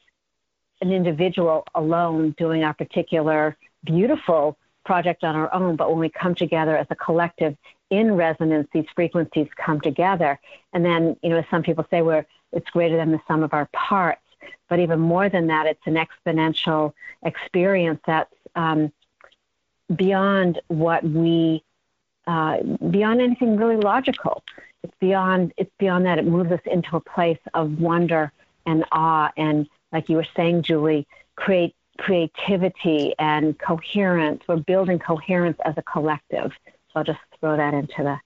an 0.82 0.91
individual 0.91 1.64
alone 1.76 2.34
doing 2.39 2.64
our 2.64 2.74
particular 2.74 3.56
beautiful 3.84 4.58
project 4.86 5.24
on 5.24 5.36
our 5.36 5.54
own, 5.54 5.76
but 5.76 5.91
when 5.91 6.00
we 6.00 6.10
come 6.10 6.34
together 6.34 6.76
as 6.76 6.88
a 6.89 6.96
collective 6.96 7.56
in 7.91 8.16
resonance, 8.16 8.68
these 8.74 8.86
frequencies 8.96 9.48
come 9.56 9.80
together. 9.80 10.39
And 10.74 10.84
then, 10.84 11.16
you 11.22 11.30
know, 11.30 11.38
as 11.38 11.46
some 11.52 11.62
people 11.62 11.86
say, 11.91 12.02
we're, 12.02 12.26
it's 12.54 12.70
greater 12.72 12.98
than 12.98 13.12
the 13.12 13.22
sum 13.28 13.43
of 13.43 13.54
our 13.54 13.68
parts. 13.72 14.22
But 14.68 14.80
even 14.80 15.00
more 15.00 15.30
than 15.30 15.46
that, 15.48 15.68
it's 15.68 15.86
an 15.86 15.96
exponential 15.96 16.93
experience 17.24 18.00
that's 18.08 18.34
um, 18.56 18.91
beyond 19.94 20.62
what 20.68 21.04
we, 21.04 21.64
uh, 22.28 22.62
beyond 22.90 23.22
anything 23.22 23.58
really 23.58 23.78
logical. 23.78 24.44
It's 24.84 24.94
beyond, 25.00 25.54
it's 25.58 25.72
beyond 25.80 26.06
that. 26.06 26.20
It 26.20 26.26
moves 26.26 26.52
us 26.52 26.62
into 26.66 26.96
a 26.96 27.00
place 27.00 27.40
of 27.54 27.80
wonder 27.80 28.32
and 28.66 28.86
awe. 28.92 29.32
And 29.38 29.68
like 29.92 30.10
you 30.10 30.18
were 30.18 30.28
saying, 30.36 30.64
Julie, 30.64 31.08
create 31.36 31.76
creativity 31.98 33.14
and 33.20 33.58
coherence. 33.60 34.44
We're 34.48 34.58
building 34.58 35.00
coherence 35.00 35.58
as 35.66 35.76
a 35.78 35.82
collective. 35.84 36.52
So 36.66 36.72
I'll 36.96 37.04
just 37.04 37.20
throw 37.40 37.58
that 37.58 37.74
into 37.74 38.04
the 38.04 38.20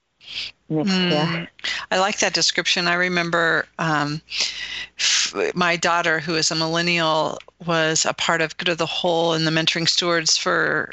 mix 0.70 0.90
mm, 0.92 1.48
I 1.92 2.00
like 2.00 2.20
that 2.20 2.34
description. 2.34 2.88
I 2.88 2.94
remember 2.96 3.66
um, 3.80 4.22
f- 4.98 5.34
my 5.56 5.76
daughter, 5.76 6.20
who 6.20 6.36
is 6.36 6.52
a 6.52 6.56
millennial, 6.56 7.40
was 7.66 8.06
a 8.06 8.14
part 8.14 8.42
of 8.42 8.58
Good 8.58 8.70
of 8.70 8.78
the 8.78 8.86
Whole 8.86 9.34
and 9.34 9.48
the 9.48 9.52
Mentoring 9.52 9.88
Stewards 9.88 10.38
for 10.38 10.92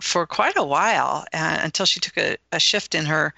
for 0.00 0.26
quite 0.26 0.56
a 0.56 0.64
while 0.64 1.24
uh, 1.32 1.58
until 1.62 1.86
she 1.86 2.00
took 2.00 2.16
a, 2.16 2.36
a 2.52 2.60
shift 2.60 2.94
in 2.94 3.04
her 3.06 3.34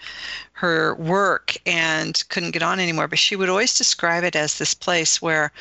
her 0.53 0.95
work 0.97 1.57
and 1.67 2.23
couldn't 2.29 2.51
get 2.51 2.63
on 2.63 2.81
anymore. 2.81 3.09
But 3.09 3.19
she 3.19 3.37
would 3.37 3.49
always 3.49 3.79
describe 3.79 4.25
it 4.25 4.37
as 4.37 4.59
this 4.59 4.75
place 4.75 5.23
where 5.23 5.53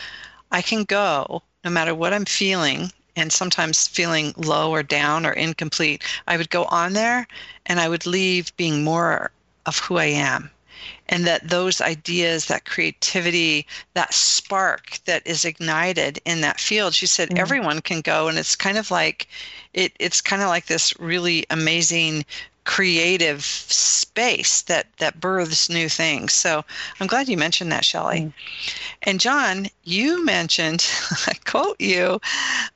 I 0.51 0.61
can 0.61 0.83
go 0.83 1.43
no 1.63 1.69
matter 1.69 1.93
what 1.93 2.13
I'm 2.13 2.25
feeling 2.25 2.91
and 3.15 3.31
sometimes 3.31 3.87
feeling 3.87 4.33
low 4.37 4.71
or 4.71 4.83
down 4.83 5.25
or 5.25 5.33
incomplete, 5.33 6.03
I 6.27 6.37
would 6.37 6.49
go 6.49 6.65
on 6.65 6.93
there 6.93 7.27
and 7.65 7.79
I 7.79 7.89
would 7.89 8.05
leave 8.05 8.55
being 8.57 8.83
more 8.83 9.31
of 9.65 9.79
who 9.79 9.97
I 9.97 10.05
am. 10.05 10.49
And 11.09 11.25
that 11.25 11.47
those 11.47 11.81
ideas, 11.81 12.45
that 12.45 12.65
creativity, 12.65 13.65
that 13.93 14.13
spark 14.13 14.99
that 15.05 15.25
is 15.25 15.45
ignited 15.45 16.19
in 16.25 16.41
that 16.41 16.59
field, 16.59 16.93
she 16.93 17.07
said 17.07 17.29
mm. 17.29 17.37
everyone 17.37 17.81
can 17.81 18.01
go. 18.01 18.27
And 18.27 18.37
it's 18.37 18.55
kind 18.55 18.77
of 18.77 18.91
like, 18.91 19.27
it, 19.73 19.93
it's 19.99 20.21
kind 20.21 20.41
of 20.41 20.49
like 20.49 20.65
this 20.65 20.97
really 20.99 21.45
amazing 21.49 22.25
creative 22.67 23.45
space 23.45 24.61
that 24.63 24.87
that 24.97 25.21
births 25.21 25.69
new 25.69 25.87
things. 25.87 26.33
So 26.33 26.65
I'm 26.99 27.07
glad 27.07 27.29
you 27.29 27.37
mentioned 27.37 27.71
that, 27.71 27.85
Shelley. 27.85 28.19
Mm. 28.19 28.33
And 29.03 29.19
John, 29.21 29.67
you 29.85 30.23
mentioned, 30.25 30.85
I 31.27 31.33
quote 31.45 31.79
you, 31.79 32.19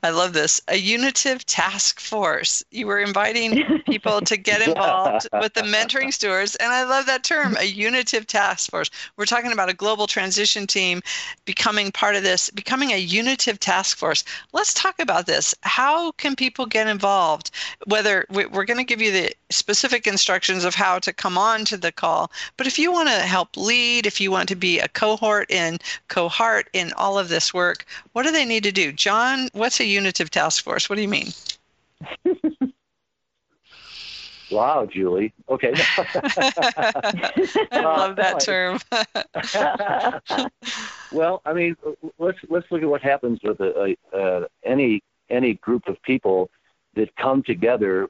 I 0.02 0.10
love 0.10 0.32
this, 0.32 0.62
a 0.68 0.76
unitive 0.76 1.44
task 1.44 2.00
force. 2.00 2.64
You 2.70 2.86
were 2.86 3.00
inviting 3.00 3.82
people 3.82 4.22
to 4.22 4.36
get 4.38 4.62
involved 4.66 5.28
with 5.34 5.52
the 5.52 5.60
mentoring 5.60 6.12
stewards, 6.12 6.56
and 6.56 6.72
I 6.72 6.84
love 6.84 7.04
that 7.06 7.22
term, 7.22 7.54
a 7.60 7.66
unitive 7.66 8.26
task 8.26 8.70
force. 8.70 8.90
We're 9.18 9.26
talking 9.26 9.52
about 9.52 9.68
a 9.68 9.74
global 9.74 10.06
transition 10.06 10.66
team 10.66 11.02
becoming 11.44 11.92
part 11.92 12.16
of 12.16 12.22
this, 12.22 12.48
becoming 12.48 12.92
a 12.92 12.98
unitive 12.98 13.60
task 13.60 13.98
force. 13.98 14.24
Let's 14.54 14.72
talk 14.72 14.98
about 14.98 15.26
this. 15.26 15.54
How 15.62 16.12
can 16.12 16.34
people 16.34 16.64
get 16.64 16.86
involved? 16.88 17.50
Whether 17.84 18.24
we're 18.30 18.64
going 18.64 18.78
to 18.78 18.84
give 18.84 19.02
you 19.02 19.12
the 19.12 19.34
specific 19.50 19.81
instructions 20.06 20.64
of 20.64 20.74
how 20.74 20.98
to 20.98 21.12
come 21.12 21.36
on 21.36 21.64
to 21.66 21.76
the 21.76 21.92
call, 21.92 22.30
but 22.56 22.66
if 22.66 22.78
you 22.78 22.92
want 22.92 23.08
to 23.08 23.14
help 23.14 23.56
lead, 23.56 24.06
if 24.06 24.20
you 24.20 24.30
want 24.30 24.48
to 24.48 24.56
be 24.56 24.78
a 24.78 24.88
cohort 24.88 25.50
in 25.50 25.78
cohort 26.08 26.68
in 26.72 26.92
all 26.94 27.18
of 27.18 27.28
this 27.28 27.52
work, 27.52 27.84
what 28.12 28.22
do 28.22 28.30
they 28.30 28.44
need 28.44 28.62
to 28.62 28.72
do? 28.72 28.92
John, 28.92 29.48
what's 29.52 29.80
a 29.80 29.84
unitive 29.84 30.30
task 30.30 30.62
force? 30.62 30.88
What 30.88 30.96
do 30.96 31.02
you 31.02 31.08
mean? 31.08 31.28
wow, 34.50 34.86
Julie. 34.86 35.32
Okay. 35.48 35.72
I 35.96 37.80
love 37.80 38.16
that 38.16 38.40
term. 38.40 38.78
well, 41.12 41.42
I 41.44 41.52
mean, 41.52 41.76
let's 42.18 42.38
let's 42.48 42.66
look 42.70 42.82
at 42.82 42.88
what 42.88 43.02
happens 43.02 43.40
with 43.42 43.60
a, 43.60 43.96
a, 44.12 44.16
uh, 44.16 44.46
any 44.64 45.02
any 45.30 45.54
group 45.54 45.88
of 45.88 46.00
people 46.02 46.50
that 46.94 47.14
come 47.16 47.42
together 47.42 48.08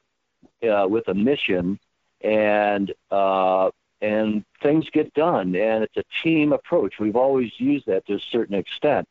uh, 0.63 0.87
with 0.87 1.07
a 1.07 1.13
mission 1.13 1.79
and 2.21 2.93
uh, 3.11 3.69
and 4.01 4.43
things 4.61 4.89
get 4.91 5.13
done 5.13 5.55
and 5.55 5.83
it's 5.83 5.97
a 5.97 6.03
team 6.23 6.53
approach. 6.53 6.99
We've 6.99 7.15
always 7.15 7.51
used 7.59 7.85
that 7.87 8.05
to 8.07 8.15
a 8.15 8.19
certain 8.19 8.55
extent. 8.55 9.07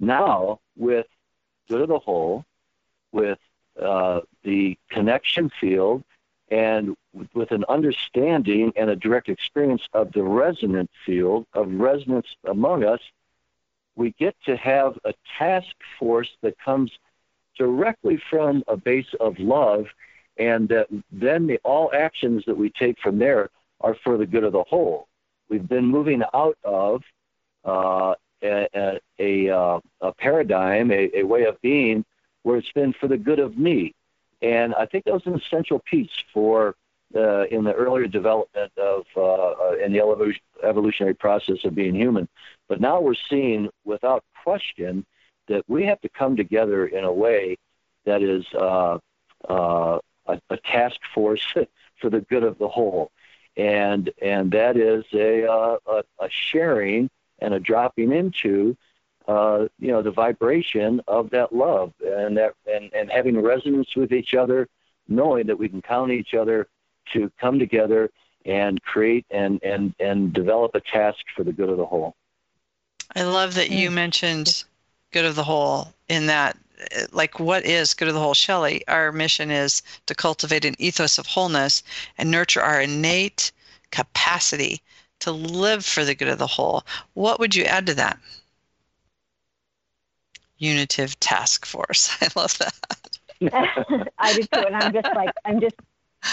Now 0.00 0.60
with 0.76 1.06
good 1.68 1.82
of 1.82 1.88
the 1.88 1.98
whole 1.98 2.44
with 3.12 3.38
uh, 3.80 4.20
the 4.42 4.78
connection 4.90 5.50
field 5.60 6.02
and 6.48 6.96
with 7.34 7.50
an 7.50 7.64
understanding 7.68 8.72
and 8.76 8.88
a 8.88 8.96
direct 8.96 9.28
experience 9.28 9.82
of 9.92 10.12
the 10.12 10.22
resonant 10.22 10.90
field 11.04 11.46
of 11.54 11.72
resonance 11.72 12.28
among 12.44 12.84
us 12.84 13.00
we 13.96 14.12
get 14.18 14.36
to 14.44 14.56
have 14.56 14.98
a 15.04 15.14
task 15.38 15.74
force 15.98 16.30
that 16.42 16.58
comes 16.58 16.92
directly 17.58 18.20
from 18.30 18.62
a 18.68 18.76
base 18.76 19.12
of 19.18 19.38
love 19.38 19.86
and 20.38 20.68
that 20.68 20.86
then 21.10 21.46
the, 21.46 21.58
all 21.64 21.90
actions 21.94 22.44
that 22.46 22.56
we 22.56 22.70
take 22.70 22.98
from 23.00 23.18
there 23.18 23.50
are 23.80 23.96
for 24.04 24.16
the 24.16 24.26
good 24.26 24.44
of 24.44 24.52
the 24.52 24.64
whole. 24.64 25.08
We've 25.48 25.68
been 25.68 25.86
moving 25.86 26.22
out 26.34 26.58
of 26.64 27.02
uh, 27.64 28.14
a, 28.42 29.00
a, 29.18 29.50
uh, 29.50 29.80
a 30.00 30.12
paradigm, 30.12 30.90
a, 30.90 31.10
a 31.14 31.22
way 31.22 31.44
of 31.44 31.60
being 31.62 32.04
where 32.42 32.56
it's 32.56 32.72
been 32.72 32.92
for 32.94 33.08
the 33.08 33.16
good 33.16 33.38
of 33.38 33.56
me. 33.58 33.94
And 34.42 34.74
I 34.74 34.86
think 34.86 35.04
that 35.04 35.14
was 35.14 35.26
an 35.26 35.34
essential 35.34 35.80
piece 35.80 36.10
for 36.32 36.74
uh, 37.14 37.44
in 37.46 37.64
the 37.64 37.72
earlier 37.72 38.08
development 38.08 38.72
of 38.76 39.04
uh, 39.16 39.22
uh 39.22 39.74
in 39.82 39.92
the 39.92 40.00
evolutionary 40.64 41.14
process 41.14 41.58
of 41.64 41.74
being 41.74 41.94
human. 41.94 42.28
But 42.68 42.80
now 42.80 43.00
we're 43.00 43.14
seeing, 43.30 43.68
without 43.84 44.24
question, 44.42 45.06
that 45.48 45.62
we 45.68 45.84
have 45.86 46.00
to 46.00 46.08
come 46.08 46.36
together 46.36 46.86
in 46.86 47.04
a 47.04 47.12
way 47.12 47.56
that 48.04 48.22
is 48.22 48.44
uh, 48.54 48.98
uh, 49.48 49.98
a, 50.26 50.40
a, 50.50 50.56
task 50.58 50.98
force 51.14 51.54
for 52.00 52.10
the 52.10 52.20
good 52.20 52.42
of 52.42 52.58
the 52.58 52.68
whole, 52.68 53.10
and 53.56 54.10
and 54.20 54.50
that 54.52 54.76
is 54.76 55.04
a, 55.12 55.50
uh, 55.50 55.76
a, 55.86 56.02
a 56.20 56.28
sharing 56.30 57.10
and 57.40 57.54
a 57.54 57.60
dropping 57.60 58.12
into 58.12 58.76
uh, 59.28 59.66
you 59.78 59.88
know 59.88 60.02
the 60.02 60.10
vibration 60.10 61.00
of 61.08 61.30
that 61.30 61.52
love 61.52 61.92
and 62.04 62.36
that 62.36 62.54
and, 62.72 62.92
and 62.94 63.10
having 63.10 63.40
resonance 63.40 63.96
with 63.96 64.12
each 64.12 64.34
other, 64.34 64.68
knowing 65.08 65.46
that 65.46 65.58
we 65.58 65.68
can 65.68 65.82
count 65.82 66.10
each 66.10 66.34
other 66.34 66.68
to 67.12 67.30
come 67.40 67.58
together 67.58 68.10
and 68.44 68.82
create 68.82 69.26
and 69.30 69.62
and 69.62 69.94
and 69.98 70.32
develop 70.32 70.74
a 70.74 70.80
task 70.80 71.18
for 71.34 71.44
the 71.44 71.52
good 71.52 71.68
of 71.68 71.76
the 71.76 71.86
whole. 71.86 72.14
I 73.14 73.22
love 73.24 73.54
that 73.54 73.70
you 73.70 73.90
mentioned 73.90 74.64
good 75.12 75.24
of 75.24 75.34
the 75.34 75.44
whole 75.44 75.92
in 76.08 76.26
that 76.26 76.56
like 77.12 77.38
what 77.40 77.64
is 77.64 77.94
good 77.94 78.08
of 78.08 78.14
the 78.14 78.20
whole 78.20 78.34
Shelley? 78.34 78.86
Our 78.88 79.12
mission 79.12 79.50
is 79.50 79.82
to 80.06 80.14
cultivate 80.14 80.64
an 80.64 80.74
ethos 80.78 81.18
of 81.18 81.26
wholeness 81.26 81.82
and 82.18 82.30
nurture 82.30 82.62
our 82.62 82.80
innate 82.80 83.52
capacity 83.90 84.82
to 85.20 85.32
live 85.32 85.84
for 85.84 86.04
the 86.04 86.14
good 86.14 86.28
of 86.28 86.38
the 86.38 86.46
whole. 86.46 86.84
What 87.14 87.40
would 87.40 87.54
you 87.54 87.64
add 87.64 87.86
to 87.86 87.94
that? 87.94 88.18
Unitive 90.58 91.18
task 91.20 91.66
force. 91.66 92.16
I 92.20 92.28
love 92.36 92.58
that. 92.58 93.08
I 94.18 94.32
do 94.32 94.42
too 94.42 94.48
and 94.66 94.74
i'm 94.74 94.94
just 94.94 95.14
like 95.14 95.30
i'm 95.44 95.60
just 95.60 95.76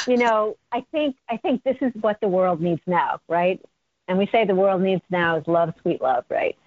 you 0.07 0.15
know 0.15 0.55
i 0.71 0.79
think 0.93 1.17
i 1.29 1.35
think 1.35 1.61
this 1.63 1.75
is 1.81 1.91
what 1.99 2.17
the 2.21 2.29
world 2.29 2.61
needs 2.61 2.81
now 2.87 3.19
right? 3.27 3.59
And 4.07 4.17
we 4.17 4.27
say 4.27 4.45
the 4.45 4.55
world 4.55 4.81
needs 4.81 5.01
now 5.09 5.37
is 5.37 5.47
love 5.47 5.73
sweet 5.81 6.01
love 6.01 6.25
right? 6.29 6.57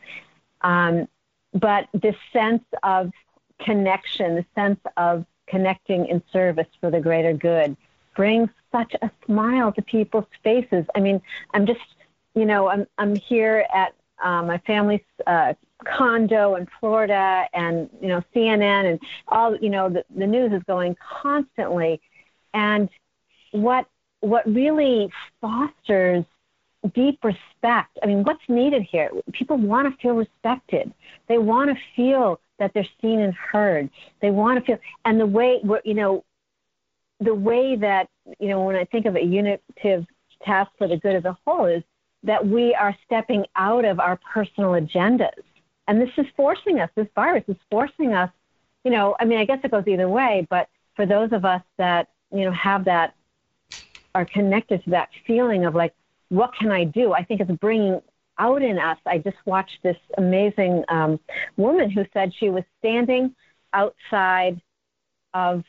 Um, 0.61 1.09
but 1.53 1.89
this 1.95 2.17
sense 2.33 2.65
of 2.83 3.13
connection, 3.61 4.37
the 4.37 4.45
sense 4.55 4.81
of 4.97 5.25
connecting 5.47 6.07
in 6.07 6.23
service 6.33 6.67
for 6.81 6.91
the 6.91 7.01
greater 7.01 7.33
good 7.33 7.77
brings 8.15 8.49
such 8.73 8.95
a 9.03 9.11
smile 9.25 9.73
to 9.73 9.83
people's 9.83 10.27
faces. 10.43 10.85
I 10.95 11.01
mean, 11.01 11.21
I'm 11.53 11.67
just, 11.67 11.81
you 12.35 12.47
know, 12.47 12.69
I'm, 12.69 12.87
I'm 12.99 13.15
here 13.15 13.67
at 13.73 13.95
uh, 14.23 14.43
my 14.43 14.59
family's 14.67 15.01
uh, 15.27 15.55
condo 15.85 16.55
in 16.57 16.67
Florida 16.81 17.47
and, 17.53 17.91
you 18.01 18.09
know, 18.09 18.23
CNN 18.35 18.91
and 18.91 19.01
all, 19.29 19.57
you 19.57 19.69
know, 19.69 19.89
the, 19.89 20.05
the 20.15 20.27
news 20.27 20.53
is 20.53 20.63
going 20.65 20.97
constantly. 21.23 22.01
And 22.55 22.89
what, 23.53 23.87
what 24.21 24.47
really 24.47 25.11
fosters 25.41 26.25
deep 26.95 27.23
respect. 27.25 27.99
I 28.03 28.07
mean, 28.07 28.23
what's 28.25 28.43
needed 28.49 28.83
here? 28.83 29.11
People 29.33 29.57
want 29.57 29.93
to 29.93 30.01
feel 30.01 30.15
respected. 30.15 30.93
They 31.29 31.39
want 31.39 31.71
to 31.71 31.77
feel 31.95 32.41
that 32.59 32.73
they're 32.75 32.87
seen 33.01 33.21
and 33.21 33.35
heard. 33.35 33.91
They 34.21 34.31
want 34.31 34.59
to 34.59 34.65
feel, 34.65 34.79
and 35.05 35.21
the 35.21 35.27
way, 35.27 35.61
you 35.85 35.95
know, 35.95 36.25
the 37.21 37.35
way 37.35 37.77
that, 37.77 38.09
you 38.39 38.49
know, 38.49 38.65
when 38.65 38.77
I 38.77 38.85
think 38.85 39.07
of 39.07 39.17
a 39.17 39.23
unitive 39.23 40.07
task 40.43 40.71
for 40.79 40.87
the 40.87 40.97
good 40.97 41.17
of 41.17 41.23
the 41.23 41.37
whole 41.45 41.67
is 41.67 41.83
that 42.23 42.47
we 42.47 42.75
are 42.75 42.97
stepping 43.05 43.47
out 43.57 43.85
of 43.85 44.01
our 44.01 44.19
personal 44.33 44.71
agendas. 44.71 45.43
And 45.89 46.01
this 46.01 46.11
is 46.19 46.27
forcing 46.37 46.81
us, 46.81 46.91
this 46.95 47.07
virus 47.15 47.45
is 47.49 47.57
forcing 47.71 48.13
us, 48.13 48.31
you 48.85 48.91
know, 48.91 49.17
I 49.21 49.25
mean, 49.25 49.39
I 49.39 49.45
guess 49.45 49.61
it 49.63 49.71
goes 49.71 49.87
either 49.87 50.09
way, 50.09 50.47
but 50.51 50.69
for 50.95 51.07
those 51.07 51.33
of 51.33 51.45
us 51.45 51.63
that, 51.77 52.09
you 52.33 52.45
know, 52.45 52.53
have 52.53 52.85
that, 52.87 53.15
are 54.15 54.25
connected 54.25 54.83
to 54.85 54.91
that 54.91 55.11
feeling 55.27 55.67
of 55.67 55.75
like, 55.75 55.95
what 56.29 56.55
can 56.55 56.71
I 56.71 56.85
do? 56.85 57.13
I 57.13 57.25
think 57.25 57.41
it's 57.41 57.51
bringing 57.51 58.01
out 58.39 58.63
in 58.63 58.79
us. 58.79 58.99
I 59.07 59.19
just 59.19 59.37
watched 59.45 59.79
this 59.83 59.97
amazing 60.19 60.85
um, 60.89 61.21
woman 61.57 61.91
who 61.91 62.05
said 62.13 62.35
she 62.35 62.51
was 62.51 62.65
standing 62.79 63.35
outside 63.73 64.61
of, 65.35 65.65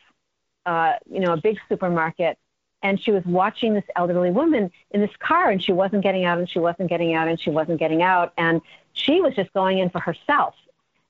uh, 0.65 0.93
you 1.09 1.19
know, 1.19 1.33
a 1.33 1.37
big 1.37 1.57
supermarket, 1.69 2.37
and 2.83 3.01
she 3.01 3.11
was 3.11 3.23
watching 3.25 3.73
this 3.73 3.83
elderly 3.95 4.31
woman 4.31 4.71
in 4.91 5.01
this 5.01 5.15
car, 5.19 5.49
and 5.49 5.63
she 5.63 5.71
wasn't 5.71 6.03
getting 6.03 6.25
out, 6.25 6.37
and 6.37 6.49
she 6.49 6.59
wasn't 6.59 6.89
getting 6.89 7.13
out, 7.15 7.27
and 7.27 7.39
she 7.39 7.49
wasn't 7.49 7.79
getting 7.79 8.01
out, 8.01 8.33
and 8.37 8.61
she 8.93 9.21
was 9.21 9.35
just 9.35 9.51
going 9.53 9.79
in 9.79 9.89
for 9.89 9.99
herself, 9.99 10.55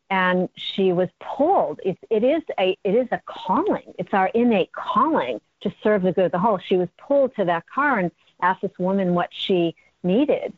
and 0.10 0.50
she 0.56 0.94
was 0.94 1.10
pulled. 1.20 1.80
It, 1.84 1.98
it 2.10 2.24
is 2.24 2.44
a 2.60 2.78
it 2.84 2.96
is 2.96 3.08
a 3.12 3.22
calling. 3.26 3.94
It's 3.98 4.14
our 4.14 4.28
innate 4.28 4.72
calling 4.72 5.40
to 5.62 5.74
serve 5.82 6.04
the 6.04 6.12
good 6.12 6.26
of 6.26 6.32
the 6.32 6.40
whole. 6.40 6.60
She 6.60 6.78
was 6.78 6.90
pulled 6.98 7.36
to 7.36 7.46
that 7.46 7.66
car 7.68 8.00
and 8.00 8.12
asked 8.42 8.62
this 8.62 8.78
woman 8.80 9.14
what 9.14 9.30
she 9.32 9.76
needed. 10.04 10.54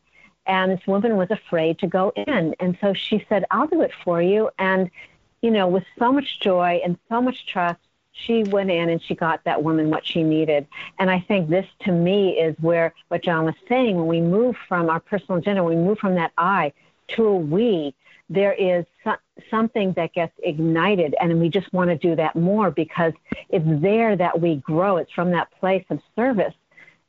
And 0.46 0.72
this 0.72 0.86
woman 0.88 1.16
was 1.16 1.30
afraid 1.30 1.80
to 1.80 1.88
go 1.88 2.12
in. 2.16 2.56
And 2.60 2.78
so 2.82 2.94
she 2.94 3.26
said, 3.30 3.46
I'll 3.52 3.68
do 3.68 3.82
it 3.82 3.92
for 4.04 4.22
you. 4.22 4.50
And, 4.58 4.90
you 5.42 5.52
know, 5.52 5.68
with 5.68 5.84
so 5.98 6.12
much 6.12 6.40
joy 6.40 6.82
and 6.84 6.98
so 7.08 7.22
much 7.22 7.46
trust, 7.46 7.80
she 8.12 8.44
went 8.44 8.72
in 8.72 8.90
and 8.90 9.02
she 9.02 9.16
got 9.16 9.44
that 9.44 9.64
woman 9.64 9.90
what 9.90 10.06
she 10.06 10.24
needed. 10.24 10.68
And 10.98 11.10
I 11.10 11.20
think 11.20 11.50
this 11.50 11.68
to 11.82 11.92
me 11.92 12.32
is 12.32 12.56
where 12.60 12.94
what 13.08 13.24
John 13.24 13.46
was 13.46 13.56
saying 13.68 13.96
when 13.96 14.08
we 14.08 14.22
move 14.22 14.56
from 14.68 14.90
our 14.90 15.00
personal 15.00 15.40
agenda, 15.40 15.64
we 15.64 15.76
move 15.76 16.00
from 16.00 16.16
that 16.16 16.32
I 16.38 16.74
to 17.10 17.26
a 17.26 17.36
we, 17.36 17.96
there 18.30 18.54
is 18.54 18.86
so- 19.04 19.18
something 19.50 19.94
that 19.94 20.14
gets 20.14 20.34
ignited. 20.44 21.16
And 21.20 21.40
we 21.40 21.50
just 21.50 21.72
want 21.74 21.90
to 21.90 21.96
do 21.98 22.16
that 22.16 22.36
more 22.36 22.72
because 22.72 23.14
it's 23.50 23.66
there 23.82 24.16
that 24.16 24.40
we 24.40 24.58
grow. 24.58 24.98
It's 24.98 25.12
from 25.12 25.32
that 25.32 25.52
place 25.60 25.86
of 25.90 26.00
service 26.16 26.54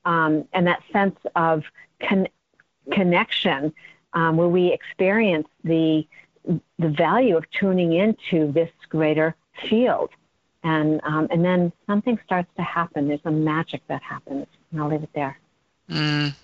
um, 0.05 0.47
and 0.53 0.67
that 0.67 0.83
sense 0.93 1.19
of 1.37 1.65
con- 2.01 2.29
connection 2.91 3.73
um, 4.13 4.37
where 4.37 4.49
we 4.49 4.73
experience 4.73 5.49
the 5.65 6.07
the 6.79 6.89
value 6.89 7.37
of 7.37 7.49
tuning 7.51 7.93
into 7.93 8.51
this 8.53 8.71
greater 8.89 9.35
field. 9.69 10.11
And 10.63 11.01
um, 11.05 11.29
and 11.31 11.45
then 11.45 11.73
something 11.87 12.19
starts 12.25 12.51
to 12.57 12.63
happen. 12.63 13.09
There's 13.09 13.21
a 13.25 13.31
magic 13.31 13.83
that 13.89 14.03
happens. 14.03 14.47
And 14.71 14.81
i'll 14.81 14.89
leave 14.89 15.03
it 15.03 15.11
there. 15.15 15.39
Mm. 15.91 16.35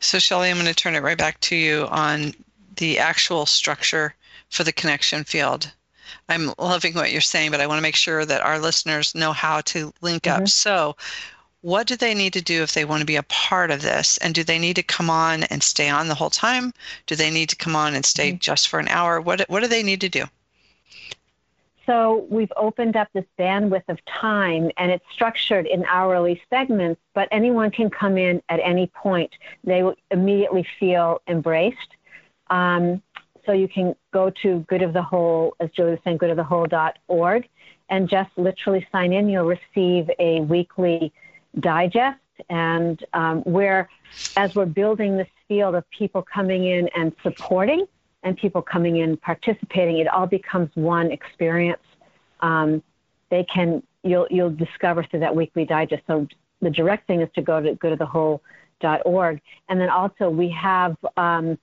so 0.00 0.18
Shelley, 0.18 0.50
i'm 0.50 0.56
going 0.56 0.66
to 0.66 0.74
turn 0.74 0.94
it 0.94 1.02
right 1.02 1.18
back 1.18 1.40
to 1.40 1.56
you 1.56 1.86
on 1.90 2.32
the 2.76 2.98
actual 2.98 3.44
structure 3.46 4.14
for 4.50 4.64
the 4.64 4.72
connection 4.72 5.24
field. 5.24 5.72
I'm 6.28 6.52
loving 6.58 6.94
what 6.94 7.10
you're 7.10 7.20
saying 7.20 7.50
but 7.50 7.60
i 7.60 7.66
want 7.66 7.78
to 7.78 7.82
make 7.82 7.96
sure 7.96 8.24
that 8.24 8.42
our 8.42 8.58
listeners 8.58 9.14
know 9.14 9.32
how 9.32 9.62
to 9.62 9.92
link 10.02 10.24
mm-hmm. 10.24 10.42
up 10.42 10.48
so 10.48 10.94
what 11.62 11.86
do 11.86 11.96
they 11.96 12.14
need 12.14 12.32
to 12.34 12.42
do 12.42 12.62
if 12.62 12.74
they 12.74 12.84
want 12.84 13.00
to 13.00 13.06
be 13.06 13.16
a 13.16 13.22
part 13.24 13.70
of 13.70 13.82
this? 13.82 14.18
And 14.18 14.34
do 14.34 14.44
they 14.44 14.58
need 14.58 14.76
to 14.76 14.82
come 14.82 15.08
on 15.08 15.44
and 15.44 15.62
stay 15.62 15.88
on 15.88 16.08
the 16.08 16.14
whole 16.14 16.30
time? 16.30 16.74
Do 17.06 17.16
they 17.16 17.30
need 17.30 17.48
to 17.48 17.56
come 17.56 17.74
on 17.74 17.94
and 17.94 18.04
stay 18.04 18.30
mm-hmm. 18.30 18.38
just 18.38 18.68
for 18.68 18.78
an 18.78 18.88
hour? 18.88 19.20
What, 19.20 19.40
what 19.48 19.60
do 19.60 19.68
they 19.68 19.82
need 19.82 20.00
to 20.02 20.08
do? 20.08 20.24
So 21.86 22.26
we've 22.30 22.52
opened 22.56 22.96
up 22.96 23.08
this 23.12 23.24
bandwidth 23.38 23.88
of 23.88 24.04
time 24.04 24.70
and 24.76 24.92
it's 24.92 25.04
structured 25.12 25.66
in 25.66 25.84
hourly 25.86 26.40
segments, 26.48 27.00
but 27.14 27.28
anyone 27.32 27.70
can 27.70 27.90
come 27.90 28.16
in 28.16 28.42
at 28.48 28.60
any 28.62 28.88
point. 28.88 29.32
They 29.64 29.82
will 29.82 29.96
immediately 30.10 30.66
feel 30.78 31.22
embraced. 31.26 31.78
Um, 32.50 33.02
so 33.46 33.52
you 33.52 33.66
can 33.66 33.96
go 34.12 34.30
to 34.42 34.60
Good 34.68 34.82
of 34.82 34.92
the 34.92 35.02
Whole, 35.02 35.56
as 35.58 35.70
Joe 35.70 35.90
was 35.90 35.98
saying, 36.04 36.18
goodofthewhole.org, 36.18 37.48
and 37.88 38.08
just 38.08 38.30
literally 38.36 38.86
sign 38.92 39.12
in. 39.12 39.28
You'll 39.28 39.46
receive 39.46 40.08
a 40.20 40.40
weekly 40.40 41.12
digest 41.60 42.18
and 42.48 43.04
um, 43.12 43.40
where 43.42 43.88
as 44.36 44.54
we're 44.54 44.66
building 44.66 45.16
this 45.16 45.28
field 45.48 45.74
of 45.74 45.88
people 45.90 46.22
coming 46.22 46.64
in 46.66 46.88
and 46.96 47.12
supporting 47.22 47.86
and 48.22 48.36
people 48.36 48.62
coming 48.62 48.98
in 48.98 49.16
participating 49.16 49.98
it 49.98 50.08
all 50.08 50.26
becomes 50.26 50.70
one 50.74 51.10
experience 51.10 51.82
um, 52.40 52.82
they 53.30 53.44
can 53.44 53.82
you'll 54.02 54.26
you'll 54.30 54.50
discover 54.50 55.04
through 55.04 55.20
that 55.20 55.34
weekly 55.34 55.64
digest 55.64 56.02
so 56.06 56.26
the 56.60 56.70
direct 56.70 57.06
thing 57.06 57.20
is 57.20 57.28
to 57.34 57.42
go 57.42 57.60
to 57.60 57.74
goodofthewhole.org 57.74 59.40
and 59.68 59.80
then 59.80 59.90
also 59.90 60.30
we 60.30 60.48
have 60.48 60.96
um, 61.16 61.58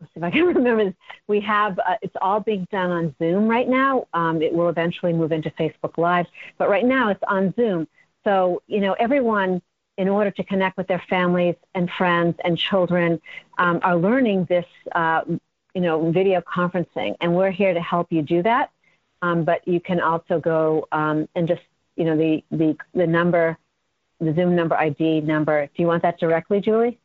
let's 0.00 0.12
see 0.14 0.18
if 0.20 0.24
I 0.24 0.30
can 0.30 0.44
remember 0.54 0.84
this. 0.84 0.94
We 1.28 1.40
have 1.40 1.78
uh, 1.78 1.96
it's 2.02 2.16
all 2.20 2.40
being 2.40 2.66
done 2.70 2.90
on 2.90 3.14
Zoom 3.18 3.46
right 3.48 3.68
now. 3.68 4.06
Um, 4.14 4.42
it 4.42 4.52
will 4.52 4.68
eventually 4.68 5.12
move 5.12 5.32
into 5.32 5.50
Facebook 5.50 5.98
Live, 5.98 6.26
but 6.58 6.68
right 6.68 6.84
now 6.84 7.10
it's 7.10 7.22
on 7.28 7.54
Zoom. 7.54 7.86
So, 8.24 8.62
you 8.66 8.80
know, 8.80 8.94
everyone, 8.94 9.62
in 9.96 10.08
order 10.08 10.30
to 10.30 10.44
connect 10.44 10.76
with 10.76 10.86
their 10.86 11.02
families 11.08 11.56
and 11.74 11.90
friends 11.90 12.36
and 12.44 12.56
children, 12.56 13.20
um, 13.58 13.80
are 13.82 13.96
learning 13.96 14.46
this, 14.46 14.66
uh, 14.92 15.22
you 15.74 15.80
know, 15.80 16.10
video 16.10 16.40
conferencing. 16.40 17.16
And 17.20 17.34
we're 17.34 17.50
here 17.50 17.74
to 17.74 17.80
help 17.80 18.10
you 18.10 18.22
do 18.22 18.42
that. 18.42 18.70
Um, 19.22 19.44
but 19.44 19.66
you 19.68 19.80
can 19.80 20.00
also 20.00 20.40
go 20.40 20.88
um, 20.92 21.28
and 21.34 21.46
just, 21.46 21.62
you 21.96 22.04
know, 22.04 22.16
the, 22.16 22.42
the, 22.50 22.76
the 22.94 23.06
number, 23.06 23.58
the 24.20 24.32
Zoom 24.34 24.56
number 24.56 24.76
ID 24.76 25.20
number. 25.20 25.66
Do 25.66 25.82
you 25.82 25.86
want 25.86 26.02
that 26.02 26.18
directly, 26.18 26.60
Julie? 26.60 26.98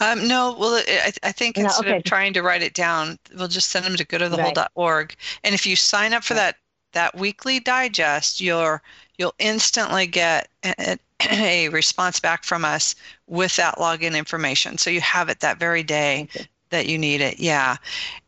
Um, 0.00 0.28
no, 0.28 0.56
well, 0.58 0.82
I, 0.86 1.12
I 1.22 1.32
think 1.32 1.56
no, 1.56 1.64
instead 1.64 1.86
okay. 1.86 1.96
of 1.98 2.04
trying 2.04 2.32
to 2.34 2.42
write 2.42 2.62
it 2.62 2.74
down, 2.74 3.18
we'll 3.36 3.48
just 3.48 3.70
send 3.70 3.84
them 3.84 3.96
to 3.96 4.04
goodofthewhole.org. 4.04 5.08
Right. 5.08 5.16
And 5.44 5.54
if 5.54 5.66
you 5.66 5.76
sign 5.76 6.12
up 6.12 6.24
for 6.24 6.34
right. 6.34 6.40
that 6.40 6.56
that 6.92 7.14
weekly 7.16 7.60
digest, 7.60 8.40
you're 8.40 8.82
you'll 9.18 9.34
instantly 9.38 10.06
get 10.06 10.48
a, 10.64 10.98
a, 11.30 11.68
response 11.70 12.20
back 12.20 12.44
from 12.44 12.64
us 12.64 12.94
with 13.26 13.56
that 13.56 13.76
login 13.76 14.16
information. 14.16 14.78
So 14.78 14.90
you 14.90 15.00
have 15.00 15.28
it 15.28 15.40
that 15.40 15.58
very 15.58 15.82
day 15.82 16.28
okay. 16.34 16.46
that 16.70 16.86
you 16.86 16.98
need 16.98 17.20
it. 17.20 17.38
Yeah, 17.38 17.76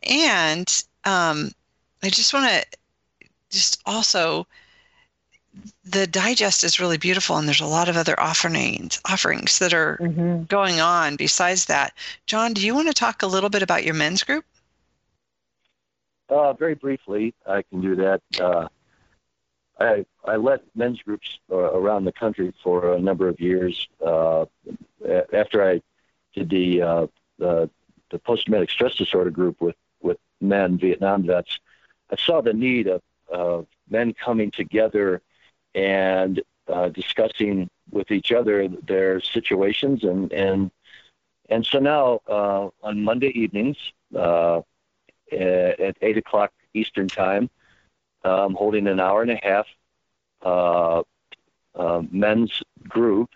and 0.03 0.84
um, 1.05 1.51
I 2.03 2.11
just 2.11 2.32
want 2.32 2.51
to 2.51 2.78
just 3.51 3.80
also 3.86 4.47
the 5.84 6.07
digest 6.07 6.64
is 6.64 6.80
really 6.80 6.99
beautiful 6.99 7.36
and 7.36 7.49
there's 7.49 7.61
a 7.61 7.66
lot 7.66 7.89
of 7.89 7.97
other 7.97 8.18
offerings 8.20 9.01
offerings 9.07 9.59
that 9.59 9.72
are 9.72 9.99
mm-hmm. 10.01 10.43
going 10.45 10.80
on 10.80 11.16
besides 11.16 11.64
that 11.64 11.93
john 12.26 12.53
do 12.53 12.64
you 12.64 12.74
want 12.74 12.86
to 12.86 12.95
talk 12.95 13.22
a 13.22 13.26
little 13.26 13.51
bit 13.51 13.62
about 13.62 13.84
your 13.84 13.95
men's 13.95 14.22
group 14.22 14.45
uh, 16.28 16.53
very 16.53 16.74
briefly 16.74 17.34
i 17.47 17.62
can 17.62 17.80
do 17.80 17.97
that 17.97 18.20
uh, 18.41 18.68
I, 19.81 20.05
I 20.24 20.37
led 20.37 20.61
men's 20.74 21.01
groups 21.03 21.39
uh, 21.51 21.57
around 21.57 22.05
the 22.05 22.12
country 22.12 22.53
for 22.62 22.95
a 22.95 23.01
number 23.01 23.29
of 23.29 23.41
years 23.41 23.89
uh, 24.05 24.47
after 25.33 25.62
i 25.68 25.81
did 26.35 26.51
the, 26.51 26.83
uh, 26.83 27.07
the 27.39 27.70
the 28.11 28.18
post-traumatic 28.18 28.70
stress 28.70 28.95
disorder 28.95 29.31
group 29.31 29.61
with 29.61 29.76
with 30.03 30.18
men 30.41 30.79
vietnam 30.79 31.24
vets. 31.24 31.59
I 32.11 32.16
saw 32.16 32.41
the 32.41 32.55
need 32.55 32.87
of, 32.87 33.03
of 33.29 33.66
men 33.91 34.14
coming 34.14 34.51
together 34.51 35.20
and 35.74 36.43
uh, 36.68 36.89
discussing 36.89 37.68
with 37.91 38.11
each 38.11 38.33
other 38.33 38.68
their 38.68 39.20
situations 39.20 40.05
and 40.05 40.33
and 40.33 40.70
and 41.49 41.64
so 41.64 41.79
now 41.79 42.20
uh, 42.29 42.68
on 42.83 43.03
Monday 43.03 43.29
evenings 43.29 43.79
uh, 44.14 44.61
at 45.33 45.97
eight 46.03 46.18
o'clock 46.18 46.53
Eastern 46.74 47.09
time, 47.09 47.49
I'm 48.29 48.55
holding 48.55 48.87
an 48.87 49.01
hour 49.01 49.22
and 49.22 49.31
a 49.31 49.41
half 49.43 49.66
uh, 50.43 51.03
uh, 51.74 52.03
men's 52.11 52.62
group, 52.89 53.31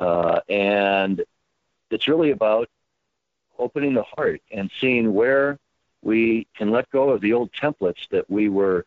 uh, 0.00 0.40
and 0.48 1.24
it's 1.90 2.08
really 2.08 2.30
about 2.30 2.68
opening 3.58 3.94
the 3.94 4.02
heart 4.02 4.42
and 4.50 4.70
seeing 4.80 5.12
where 5.14 5.58
we 6.02 6.46
can 6.56 6.70
let 6.70 6.90
go 6.90 7.10
of 7.10 7.20
the 7.20 7.32
old 7.32 7.52
templates 7.52 8.08
that 8.10 8.28
we 8.28 8.48
were 8.48 8.84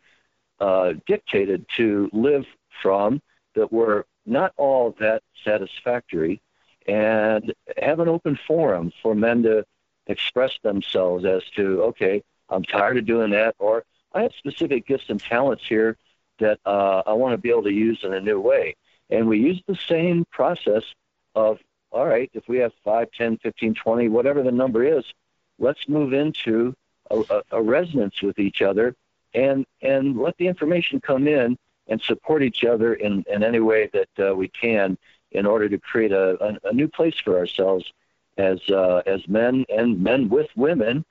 dictated 1.06 1.64
to 1.76 2.10
live 2.12 2.44
from 2.82 3.22
that 3.54 3.72
were 3.72 4.06
not 4.26 4.52
all 4.56 4.94
that 5.00 5.22
satisfactory 5.44 6.40
and 6.86 7.52
have 7.80 8.00
an 8.00 8.08
open 8.08 8.38
forum 8.46 8.92
for 9.02 9.14
men 9.14 9.42
to 9.42 9.64
express 10.06 10.58
themselves 10.62 11.24
as 11.24 11.42
to, 11.56 11.82
okay, 11.82 12.22
I'm 12.48 12.62
tired 12.64 12.96
of 12.96 13.06
doing 13.06 13.30
that, 13.32 13.54
or 13.58 13.84
I 14.18 14.22
have 14.22 14.32
specific 14.36 14.84
gifts 14.84 15.10
and 15.10 15.20
talents 15.20 15.64
here 15.68 15.96
that 16.40 16.58
uh, 16.66 17.02
I 17.06 17.12
want 17.12 17.34
to 17.34 17.38
be 17.38 17.50
able 17.50 17.62
to 17.62 17.72
use 17.72 18.00
in 18.02 18.12
a 18.12 18.20
new 18.20 18.40
way. 18.40 18.74
And 19.10 19.28
we 19.28 19.38
use 19.38 19.62
the 19.66 19.76
same 19.76 20.24
process 20.32 20.82
of, 21.36 21.60
all 21.92 22.04
right, 22.04 22.28
if 22.34 22.48
we 22.48 22.58
have 22.58 22.72
5, 22.82 23.12
10, 23.12 23.38
15, 23.38 23.74
20, 23.74 24.08
whatever 24.08 24.42
the 24.42 24.50
number 24.50 24.82
is, 24.82 25.04
let's 25.60 25.88
move 25.88 26.12
into 26.12 26.74
a, 27.12 27.22
a, 27.30 27.42
a 27.52 27.62
resonance 27.62 28.20
with 28.20 28.40
each 28.40 28.60
other 28.60 28.96
and, 29.34 29.64
and 29.82 30.18
let 30.18 30.36
the 30.36 30.48
information 30.48 31.00
come 31.00 31.28
in 31.28 31.56
and 31.86 32.02
support 32.02 32.42
each 32.42 32.64
other 32.64 32.94
in, 32.94 33.24
in 33.30 33.44
any 33.44 33.60
way 33.60 33.88
that 33.92 34.30
uh, 34.30 34.34
we 34.34 34.48
can 34.48 34.98
in 35.30 35.46
order 35.46 35.68
to 35.68 35.78
create 35.78 36.10
a, 36.10 36.36
a, 36.44 36.70
a 36.70 36.72
new 36.72 36.88
place 36.88 37.18
for 37.18 37.38
ourselves 37.38 37.92
as 38.36 38.60
uh, 38.70 39.02
as 39.04 39.26
men 39.26 39.64
and 39.68 40.00
men 40.00 40.28
with 40.28 40.48
women 40.54 41.04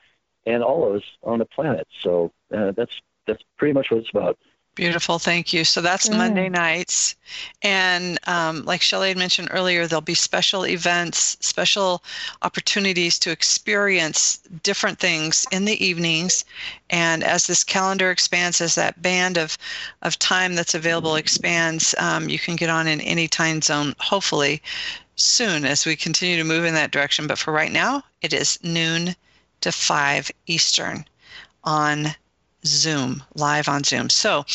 and 0.48 0.64
all 0.64 0.88
of 0.88 0.96
us 0.96 1.04
on 1.24 1.40
the 1.40 1.46
planet. 1.46 1.88
So 2.02 2.32
uh, 2.56 2.72
that's 2.72 3.02
that's 3.28 3.44
pretty 3.58 3.74
much 3.74 3.92
what 3.92 4.00
it's 4.00 4.10
about. 4.10 4.38
Beautiful, 4.76 5.18
thank 5.18 5.54
you. 5.54 5.66
So 5.66 5.82
that's 5.82 6.08
mm. 6.08 6.18
Monday 6.18 6.50
nights. 6.50 7.16
And 7.64 8.20
um, 8.28 8.64
like 8.64 8.80
Shelley 8.80 9.08
had 9.08 9.18
mentioned 9.18 9.48
earlier, 9.50 9.88
there'll 9.88 10.02
be 10.02 10.14
special 10.14 10.68
events, 10.68 11.36
special 11.40 12.04
opportunities 12.44 13.18
to 13.20 13.32
experience 13.32 14.38
different 14.62 15.00
things 15.00 15.48
in 15.52 15.66
the 15.66 15.84
evenings. 15.84 16.46
And 16.92 17.24
as 17.24 17.48
this 17.48 17.64
calendar 17.64 18.12
expands, 18.12 18.62
as 18.62 18.76
that 18.76 19.02
band 19.02 19.40
of, 19.40 19.58
of 20.04 20.20
time 20.20 20.54
that's 20.54 20.76
available 20.76 21.16
expands, 21.16 21.96
um, 21.98 22.30
you 22.30 22.38
can 22.38 22.56
get 22.56 22.70
on 22.70 22.86
in 22.86 23.02
any 23.02 23.28
time 23.28 23.64
zone, 23.64 23.96
hopefully 23.98 24.62
soon 25.16 25.66
as 25.66 25.88
we 25.88 25.96
continue 25.96 26.38
to 26.38 26.44
move 26.44 26.66
in 26.66 26.76
that 26.76 26.92
direction. 26.92 27.26
But 27.26 27.40
for 27.40 27.52
right 27.52 27.72
now, 27.72 28.04
it 28.22 28.32
is 28.32 28.60
noon 28.62 29.16
to 29.62 29.72
5 29.72 30.32
Eastern 30.48 31.06
on 31.64 32.08
Zoom, 32.66 33.24
live 33.36 33.70
on 33.70 33.84
Zoom. 33.84 34.10
So 34.10 34.46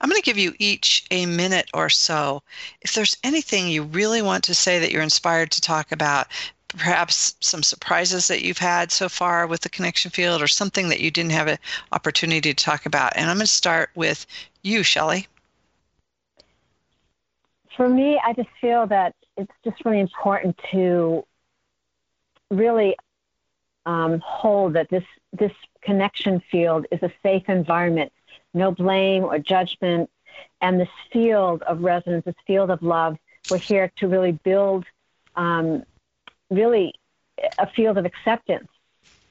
I'm 0.00 0.08
going 0.08 0.20
to 0.20 0.24
give 0.24 0.38
you 0.38 0.54
each 0.58 1.04
a 1.10 1.26
minute 1.26 1.68
or 1.74 1.88
so. 1.88 2.42
If 2.82 2.94
there's 2.94 3.16
anything 3.24 3.68
you 3.68 3.82
really 3.84 4.22
want 4.22 4.44
to 4.44 4.54
say 4.54 4.78
that 4.78 4.90
you're 4.90 5.02
inspired 5.02 5.50
to 5.52 5.60
talk 5.60 5.92
about, 5.92 6.26
perhaps 6.68 7.36
some 7.40 7.62
surprises 7.62 8.28
that 8.28 8.42
you've 8.42 8.58
had 8.58 8.90
so 8.90 9.08
far 9.08 9.46
with 9.46 9.60
the 9.60 9.68
connection 9.68 10.10
field 10.10 10.42
or 10.42 10.48
something 10.48 10.88
that 10.88 11.00
you 11.00 11.10
didn't 11.10 11.32
have 11.32 11.48
an 11.48 11.58
opportunity 11.92 12.54
to 12.54 12.64
talk 12.64 12.86
about. 12.86 13.12
And 13.16 13.30
I'm 13.30 13.36
going 13.36 13.46
to 13.46 13.52
start 13.52 13.90
with 13.94 14.26
you, 14.62 14.82
Shelley. 14.82 15.26
For 17.76 17.88
me, 17.88 18.20
I 18.24 18.32
just 18.32 18.48
feel 18.60 18.86
that 18.88 19.14
it's 19.36 19.52
just 19.64 19.84
really 19.84 20.00
important 20.00 20.58
to 20.72 21.24
really 22.50 22.96
um, 23.86 24.20
hold 24.24 24.74
that 24.74 24.88
this 24.88 25.04
this 25.32 25.52
connection 25.80 26.40
field 26.50 26.86
is 26.90 27.02
a 27.02 27.12
safe 27.22 27.48
environment, 27.48 28.12
no 28.54 28.70
blame 28.70 29.24
or 29.24 29.38
judgment, 29.38 30.10
and 30.60 30.80
this 30.80 30.88
field 31.12 31.62
of 31.62 31.82
resonance, 31.82 32.24
this 32.24 32.34
field 32.46 32.70
of 32.70 32.82
love. 32.82 33.16
We're 33.48 33.58
here 33.58 33.90
to 33.96 34.08
really 34.08 34.32
build, 34.32 34.84
um, 35.36 35.84
really, 36.50 36.94
a 37.58 37.66
field 37.66 37.98
of 37.98 38.04
acceptance 38.04 38.68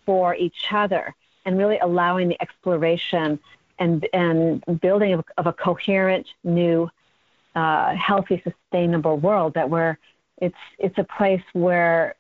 for 0.06 0.36
each 0.36 0.66
other, 0.72 1.14
and 1.46 1.58
really 1.58 1.80
allowing 1.80 2.28
the 2.28 2.42
exploration 2.42 3.40
and 3.80 4.08
and 4.14 4.64
building 4.82 5.14
of, 5.14 5.24
of 5.38 5.48
a 5.48 5.54
coherent, 5.54 6.28
new, 6.44 6.90
uh, 7.56 7.96
healthy, 7.96 8.42
sustainable 8.44 9.18
world 9.18 9.54
that 9.54 9.70
where 9.70 9.98
it's 10.38 10.56
it's 10.78 10.98
a 10.98 11.04
place 11.04 11.44
where 11.54 12.16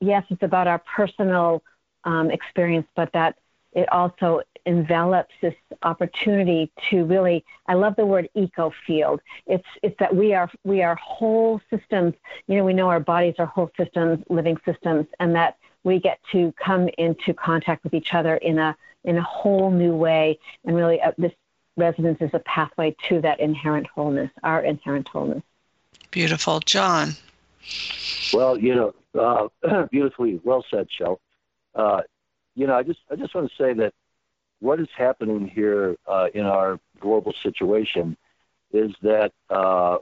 yes, 0.00 0.24
it's 0.30 0.42
about 0.42 0.66
our 0.66 0.78
personal 0.78 1.62
um, 2.04 2.30
experience, 2.30 2.86
but 2.94 3.12
that 3.12 3.36
it 3.72 3.90
also 3.92 4.40
envelops 4.64 5.34
this 5.40 5.54
opportunity 5.82 6.72
to 6.90 7.04
really 7.04 7.44
I 7.68 7.74
love 7.74 7.94
the 7.96 8.06
word 8.06 8.28
eco 8.34 8.72
field. 8.86 9.20
It's 9.46 9.66
it's 9.82 9.96
that 9.98 10.14
we 10.14 10.34
are 10.34 10.50
we 10.64 10.82
are 10.82 10.96
whole 10.96 11.60
systems. 11.70 12.14
You 12.48 12.56
know, 12.56 12.64
we 12.64 12.72
know 12.72 12.88
our 12.88 13.00
bodies 13.00 13.34
are 13.38 13.46
whole 13.46 13.70
systems, 13.76 14.24
living 14.28 14.56
systems, 14.64 15.06
and 15.20 15.34
that 15.36 15.56
we 15.84 16.00
get 16.00 16.18
to 16.32 16.52
come 16.52 16.88
into 16.98 17.32
contact 17.32 17.84
with 17.84 17.94
each 17.94 18.14
other 18.14 18.36
in 18.36 18.58
a 18.58 18.76
in 19.04 19.18
a 19.18 19.22
whole 19.22 19.70
new 19.70 19.94
way. 19.94 20.38
And 20.64 20.74
really, 20.74 21.00
uh, 21.00 21.12
this 21.16 21.32
resonance 21.76 22.18
is 22.20 22.30
a 22.32 22.40
pathway 22.40 22.96
to 23.08 23.20
that 23.20 23.38
inherent 23.40 23.86
wholeness, 23.86 24.30
our 24.42 24.62
inherent 24.62 25.08
wholeness. 25.08 25.42
Beautiful, 26.10 26.60
John. 26.60 27.10
Well, 28.32 28.58
you 28.58 28.74
know, 28.74 28.94
uh, 29.18 29.48
beautifully 29.90 30.40
well 30.44 30.64
said, 30.70 30.86
Shel. 30.90 31.20
Uh, 31.74 32.00
you 32.54 32.66
know, 32.66 32.74
I 32.74 32.82
just 32.82 33.00
I 33.10 33.16
just 33.16 33.34
want 33.34 33.50
to 33.50 33.62
say 33.62 33.74
that 33.74 33.92
what 34.60 34.80
is 34.80 34.88
happening 34.96 35.46
here 35.46 35.96
uh, 36.06 36.28
in 36.34 36.42
our 36.42 36.78
global 37.00 37.34
situation 37.42 38.16
is 38.72 38.90
that 39.02 39.32
uh, 39.50 39.98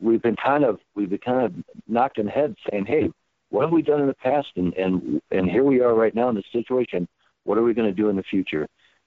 we've 0.00 0.22
been 0.22 0.36
kind 0.36 0.64
of 0.64 0.80
we've 0.94 1.10
been 1.10 1.18
kind 1.18 1.46
of 1.46 1.54
knocking 1.86 2.26
heads, 2.26 2.56
saying, 2.70 2.86
"Hey, 2.86 3.10
what 3.50 3.62
have 3.62 3.72
we 3.72 3.82
done 3.82 4.00
in 4.00 4.06
the 4.06 4.14
past?" 4.14 4.48
And 4.56 4.74
and 4.74 5.22
and 5.30 5.48
here 5.48 5.64
we 5.64 5.80
are 5.80 5.94
right 5.94 6.14
now 6.14 6.28
in 6.28 6.34
this 6.34 6.44
situation. 6.52 7.08
What 7.44 7.58
are 7.58 7.62
we 7.62 7.74
going 7.74 7.88
to 7.88 7.94
do 7.94 8.08
in 8.08 8.16
the 8.16 8.22
future? 8.24 8.66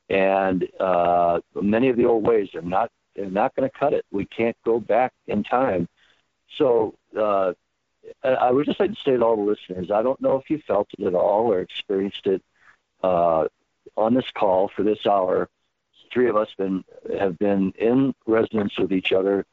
And 0.09 0.67
uh, 0.79 1.39
many 1.61 1.89
of 1.89 1.97
the 1.97 2.05
old 2.05 2.25
ways 2.25 2.49
are 2.55 2.61
not 2.61 2.89
they're 3.15 3.29
not 3.29 3.55
going 3.55 3.69
to 3.69 3.77
cut 3.77 3.93
it. 3.93 4.05
We 4.11 4.25
can't 4.25 4.57
go 4.65 4.79
back 4.79 5.13
in 5.27 5.43
time. 5.43 5.87
So 6.57 6.95
uh, 7.19 7.53
I 8.23 8.51
would 8.51 8.65
just 8.65 8.79
like 8.79 8.91
to 8.91 9.01
say 9.03 9.17
to 9.17 9.23
all 9.23 9.35
the 9.35 9.43
listeners, 9.43 9.91
I 9.91 10.01
don't 10.01 10.21
know 10.21 10.37
if 10.37 10.49
you 10.49 10.61
felt 10.65 10.87
it 10.97 11.05
at 11.05 11.15
all 11.15 11.51
or 11.51 11.59
experienced 11.59 12.25
it 12.27 12.41
uh, 13.01 13.47
on 13.97 14.13
this 14.13 14.29
call 14.33 14.69
for 14.69 14.83
this 14.83 15.05
hour. 15.05 15.49
Three 16.11 16.29
of 16.29 16.35
us 16.35 16.49
been 16.57 16.83
have 17.17 17.39
been 17.39 17.71
in 17.77 18.13
resonance 18.27 18.77
with 18.77 18.91
each 18.93 19.11
other 19.11 19.45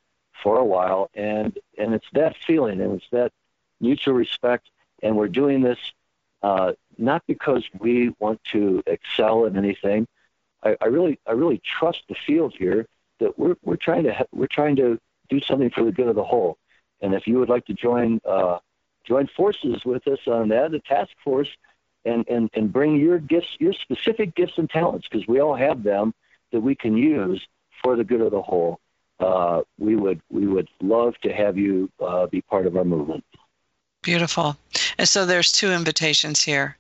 for 0.43 0.59
a 0.59 0.65
while, 0.65 1.11
and 1.15 1.59
and 1.79 1.95
it's 1.95 2.07
that 2.13 2.37
feeling 2.47 2.81
and 2.81 2.97
it's 2.97 3.09
that 3.13 3.33
mutual 3.81 4.15
respect, 4.15 4.71
and 5.03 5.17
we're 5.17 5.29
doing 5.29 5.63
this 5.63 5.79
uh, 6.43 6.73
not 6.99 7.23
because 7.27 7.65
we 7.79 8.15
want 8.19 8.43
to 8.53 8.83
excel 8.87 9.45
in 9.47 9.57
anything. 9.57 10.07
I, 10.63 10.77
I 10.81 10.87
really 10.87 11.19
I 11.27 11.33
really 11.33 11.61
trust 11.65 12.03
the 12.09 12.15
field 12.27 12.55
here 12.57 12.87
that 13.21 13.39
we're 13.39 13.57
we're 13.63 13.77
trying 13.77 14.05
to 14.05 14.27
we're 14.33 14.47
trying 14.47 14.77
to 14.77 14.99
do 15.29 15.41
something 15.41 15.71
for 15.71 15.85
the 15.85 15.93
good 15.93 16.09
of 16.09 16.15
the 16.15 16.25
whole 16.25 16.59
and 17.01 17.15
if 17.15 17.27
you 17.27 17.39
would 17.39 17.49
like 17.49 17.67
to 17.67 17.75
join 17.75 18.21
uh, 18.29 18.59
join 19.05 19.27
forces 19.37 19.85
with 19.85 20.07
us 20.07 20.21
on 20.27 20.49
that, 20.49 20.71
the 20.71 20.81
task 20.81 21.11
force, 21.25 21.49
and, 22.05 22.27
and, 22.29 22.51
and 22.55 22.73
bring 22.73 22.97
your 22.97 23.19
gifts, 23.19 23.49
your 23.59 23.73
specific 23.73 24.35
gifts 24.35 24.55
and 24.57 24.69
talents, 24.71 25.07
because 25.11 25.27
we 25.27 25.41
all 25.41 25.55
have 25.55 25.83
them 25.83 26.15
that 26.53 26.61
we 26.61 26.75
can 26.75 26.97
use 26.97 27.47
for 27.83 27.97
the 27.97 28.05
good 28.05 28.21
of 28.21 28.31
the 28.31 28.43
whole. 28.43 28.81
Uh, 29.19 29.61
we 29.79 29.97
would 29.97 30.21
we 30.31 30.47
would 30.47 30.69
love 30.81 31.15
to 31.23 31.33
have 31.33 31.59
you 31.59 31.91
uh, 32.01 32.27
be 32.27 32.41
part 32.41 32.67
of 32.67 32.77
our 32.77 32.85
movement. 32.85 33.23
Beautiful. 34.03 34.57
And 34.97 35.07
so 35.07 35.27
there's 35.27 35.53
two 35.53 35.71
invitations 35.71 36.43
here. 36.43 36.79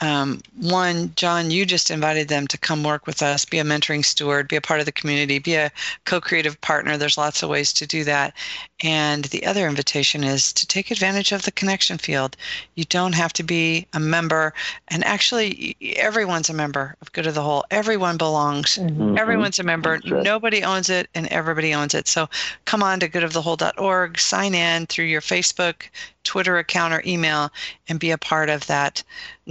Um, 0.00 0.40
one, 0.56 1.12
John, 1.16 1.50
you 1.50 1.66
just 1.66 1.90
invited 1.90 2.28
them 2.28 2.46
to 2.48 2.58
come 2.58 2.82
work 2.82 3.06
with 3.06 3.22
us, 3.22 3.44
be 3.44 3.58
a 3.58 3.64
mentoring 3.64 4.04
steward, 4.04 4.48
be 4.48 4.56
a 4.56 4.60
part 4.60 4.80
of 4.80 4.86
the 4.86 4.92
community, 4.92 5.38
be 5.38 5.54
a 5.54 5.70
co 6.06 6.20
creative 6.20 6.60
partner. 6.60 6.96
There's 6.96 7.18
lots 7.18 7.42
of 7.42 7.50
ways 7.50 7.72
to 7.74 7.86
do 7.86 8.04
that. 8.04 8.34
And 8.82 9.26
the 9.26 9.44
other 9.44 9.68
invitation 9.68 10.24
is 10.24 10.52
to 10.54 10.66
take 10.66 10.90
advantage 10.90 11.32
of 11.32 11.42
the 11.42 11.52
connection 11.52 11.98
field. 11.98 12.36
You 12.76 12.84
don't 12.84 13.14
have 13.14 13.32
to 13.34 13.42
be 13.42 13.86
a 13.92 14.00
member. 14.00 14.54
And 14.88 15.04
actually, 15.04 15.76
everyone's 15.96 16.48
a 16.48 16.54
member 16.54 16.96
of 17.02 17.12
Good 17.12 17.26
of 17.26 17.34
the 17.34 17.42
Whole. 17.42 17.64
Everyone 17.70 18.16
belongs. 18.16 18.78
Mm-hmm. 18.78 19.18
Everyone's 19.18 19.58
a 19.58 19.62
member. 19.62 20.00
Right. 20.10 20.22
Nobody 20.22 20.62
owns 20.62 20.88
it, 20.88 21.08
and 21.14 21.26
everybody 21.28 21.74
owns 21.74 21.94
it. 21.94 22.08
So 22.08 22.28
come 22.64 22.82
on 22.82 23.00
to 23.00 23.08
goodofthewhole.org, 23.08 24.18
sign 24.18 24.54
in 24.54 24.86
through 24.86 25.06
your 25.06 25.20
Facebook, 25.20 25.90
Twitter 26.24 26.58
account 26.58 26.94
or 26.94 27.02
email 27.06 27.50
and 27.88 27.98
be 27.98 28.10
a 28.10 28.18
part 28.18 28.50
of 28.50 28.66
that 28.66 29.02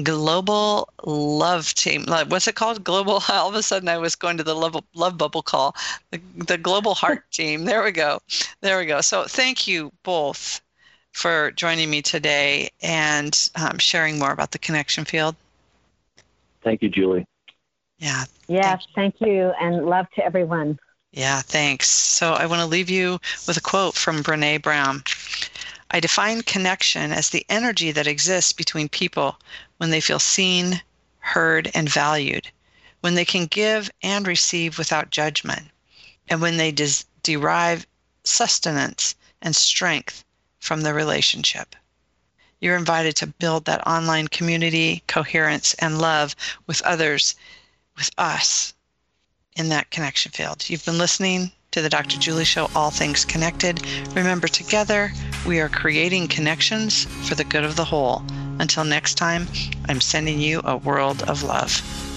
global 0.03 0.89
love 1.05 1.74
team. 1.74 2.05
What's 2.07 2.47
it 2.47 2.55
called? 2.55 2.84
Global. 2.84 3.22
All 3.30 3.49
of 3.49 3.55
a 3.55 3.63
sudden, 3.63 3.89
I 3.89 3.97
was 3.97 4.15
going 4.15 4.38
to 4.38 4.43
the 4.43 4.55
love, 4.55 4.82
love 4.93 5.17
bubble 5.17 5.41
call, 5.41 5.76
the, 6.11 6.20
the 6.36 6.57
global 6.57 6.93
heart 6.93 7.24
team. 7.32 7.65
There 7.65 7.84
we 7.84 7.91
go. 7.91 8.20
There 8.61 8.78
we 8.78 8.86
go. 8.86 9.01
So 9.01 9.26
thank 9.26 9.67
you 9.67 9.91
both 10.03 10.61
for 11.11 11.51
joining 11.51 11.89
me 11.89 12.01
today 12.01 12.70
and 12.82 13.49
um, 13.55 13.78
sharing 13.78 14.20
more 14.20 14.32
about 14.32 14.51
the 14.51 14.59
connection 14.59 15.05
field. 15.05 15.36
Thank 16.61 16.82
you, 16.82 16.89
Julie. 16.89 17.26
Yeah. 17.97 18.26
Yes, 18.47 18.86
thank 18.95 19.20
you. 19.20 19.26
thank 19.26 19.32
you, 19.32 19.53
and 19.61 19.86
love 19.86 20.07
to 20.15 20.26
everyone. 20.26 20.80
Yeah, 21.11 21.41
thanks. 21.41 21.89
So 21.89 22.34
I 22.34 22.45
want 22.45 22.61
to 22.61 22.67
leave 22.67 22.89
you 22.89 23.20
with 23.47 23.57
a 23.57 23.61
quote 23.61 23.95
from 23.95 24.24
Brene 24.24 24.61
Brown. 24.61 25.03
I 25.92 26.00
define 26.00 26.44
connection 26.44 27.12
as 27.12 27.30
the 27.30 27.46
energy 27.50 27.92
that 27.92 28.06
exists 28.06 28.54
between 28.54 28.90
people 28.90 29.40
when 29.78 29.90
they 29.90 30.02
feel 30.02 30.20
seen, 30.20 30.84
heard, 31.20 31.72
and 31.74 31.90
valued, 31.90 32.52
when 33.02 33.16
they 33.16 33.26
can 33.26 33.48
give 33.48 33.90
and 34.04 34.28
receive 34.28 34.78
without 34.78 35.10
judgment, 35.10 35.72
and 36.28 36.42
when 36.42 36.58
they 36.58 36.72
des- 36.72 37.06
derive 37.24 37.88
sustenance 38.24 39.16
and 39.42 39.56
strength 39.56 40.24
from 40.60 40.82
the 40.82 40.94
relationship. 40.94 41.76
You're 42.62 42.78
invited 42.78 43.16
to 43.16 43.28
build 43.28 43.66
that 43.66 43.88
online 43.88 44.28
community, 44.28 45.02
coherence, 45.08 45.74
and 45.76 45.98
love 45.98 46.36
with 46.68 46.82
others, 46.84 47.34
with 47.96 48.12
us 48.18 48.74
in 49.56 49.70
that 49.70 49.90
connection 49.90 50.32
field. 50.34 50.70
You've 50.70 50.86
been 50.86 50.98
listening 50.98 51.52
to 51.72 51.82
the 51.82 51.89
Dr. 51.89 52.17
Julie 52.17 52.45
Show, 52.45 52.70
All 52.76 52.89
Things 52.89 53.26
Connected. 53.26 53.86
Remember, 54.15 54.47
together 54.47 55.11
we 55.45 55.59
are 55.59 55.70
creating 55.70 56.28
connections 56.28 57.05
for 57.28 57.36
the 57.36 57.43
good 57.43 57.63
of 57.63 57.76
the 57.76 57.86
whole. 57.86 58.24
Until 58.59 58.84
next 58.84 59.15
time, 59.15 59.47
I'm 59.88 60.01
sending 60.01 60.39
you 60.39 60.61
a 60.63 60.78
world 60.78 61.22
of 61.24 61.43
love. 61.43 62.09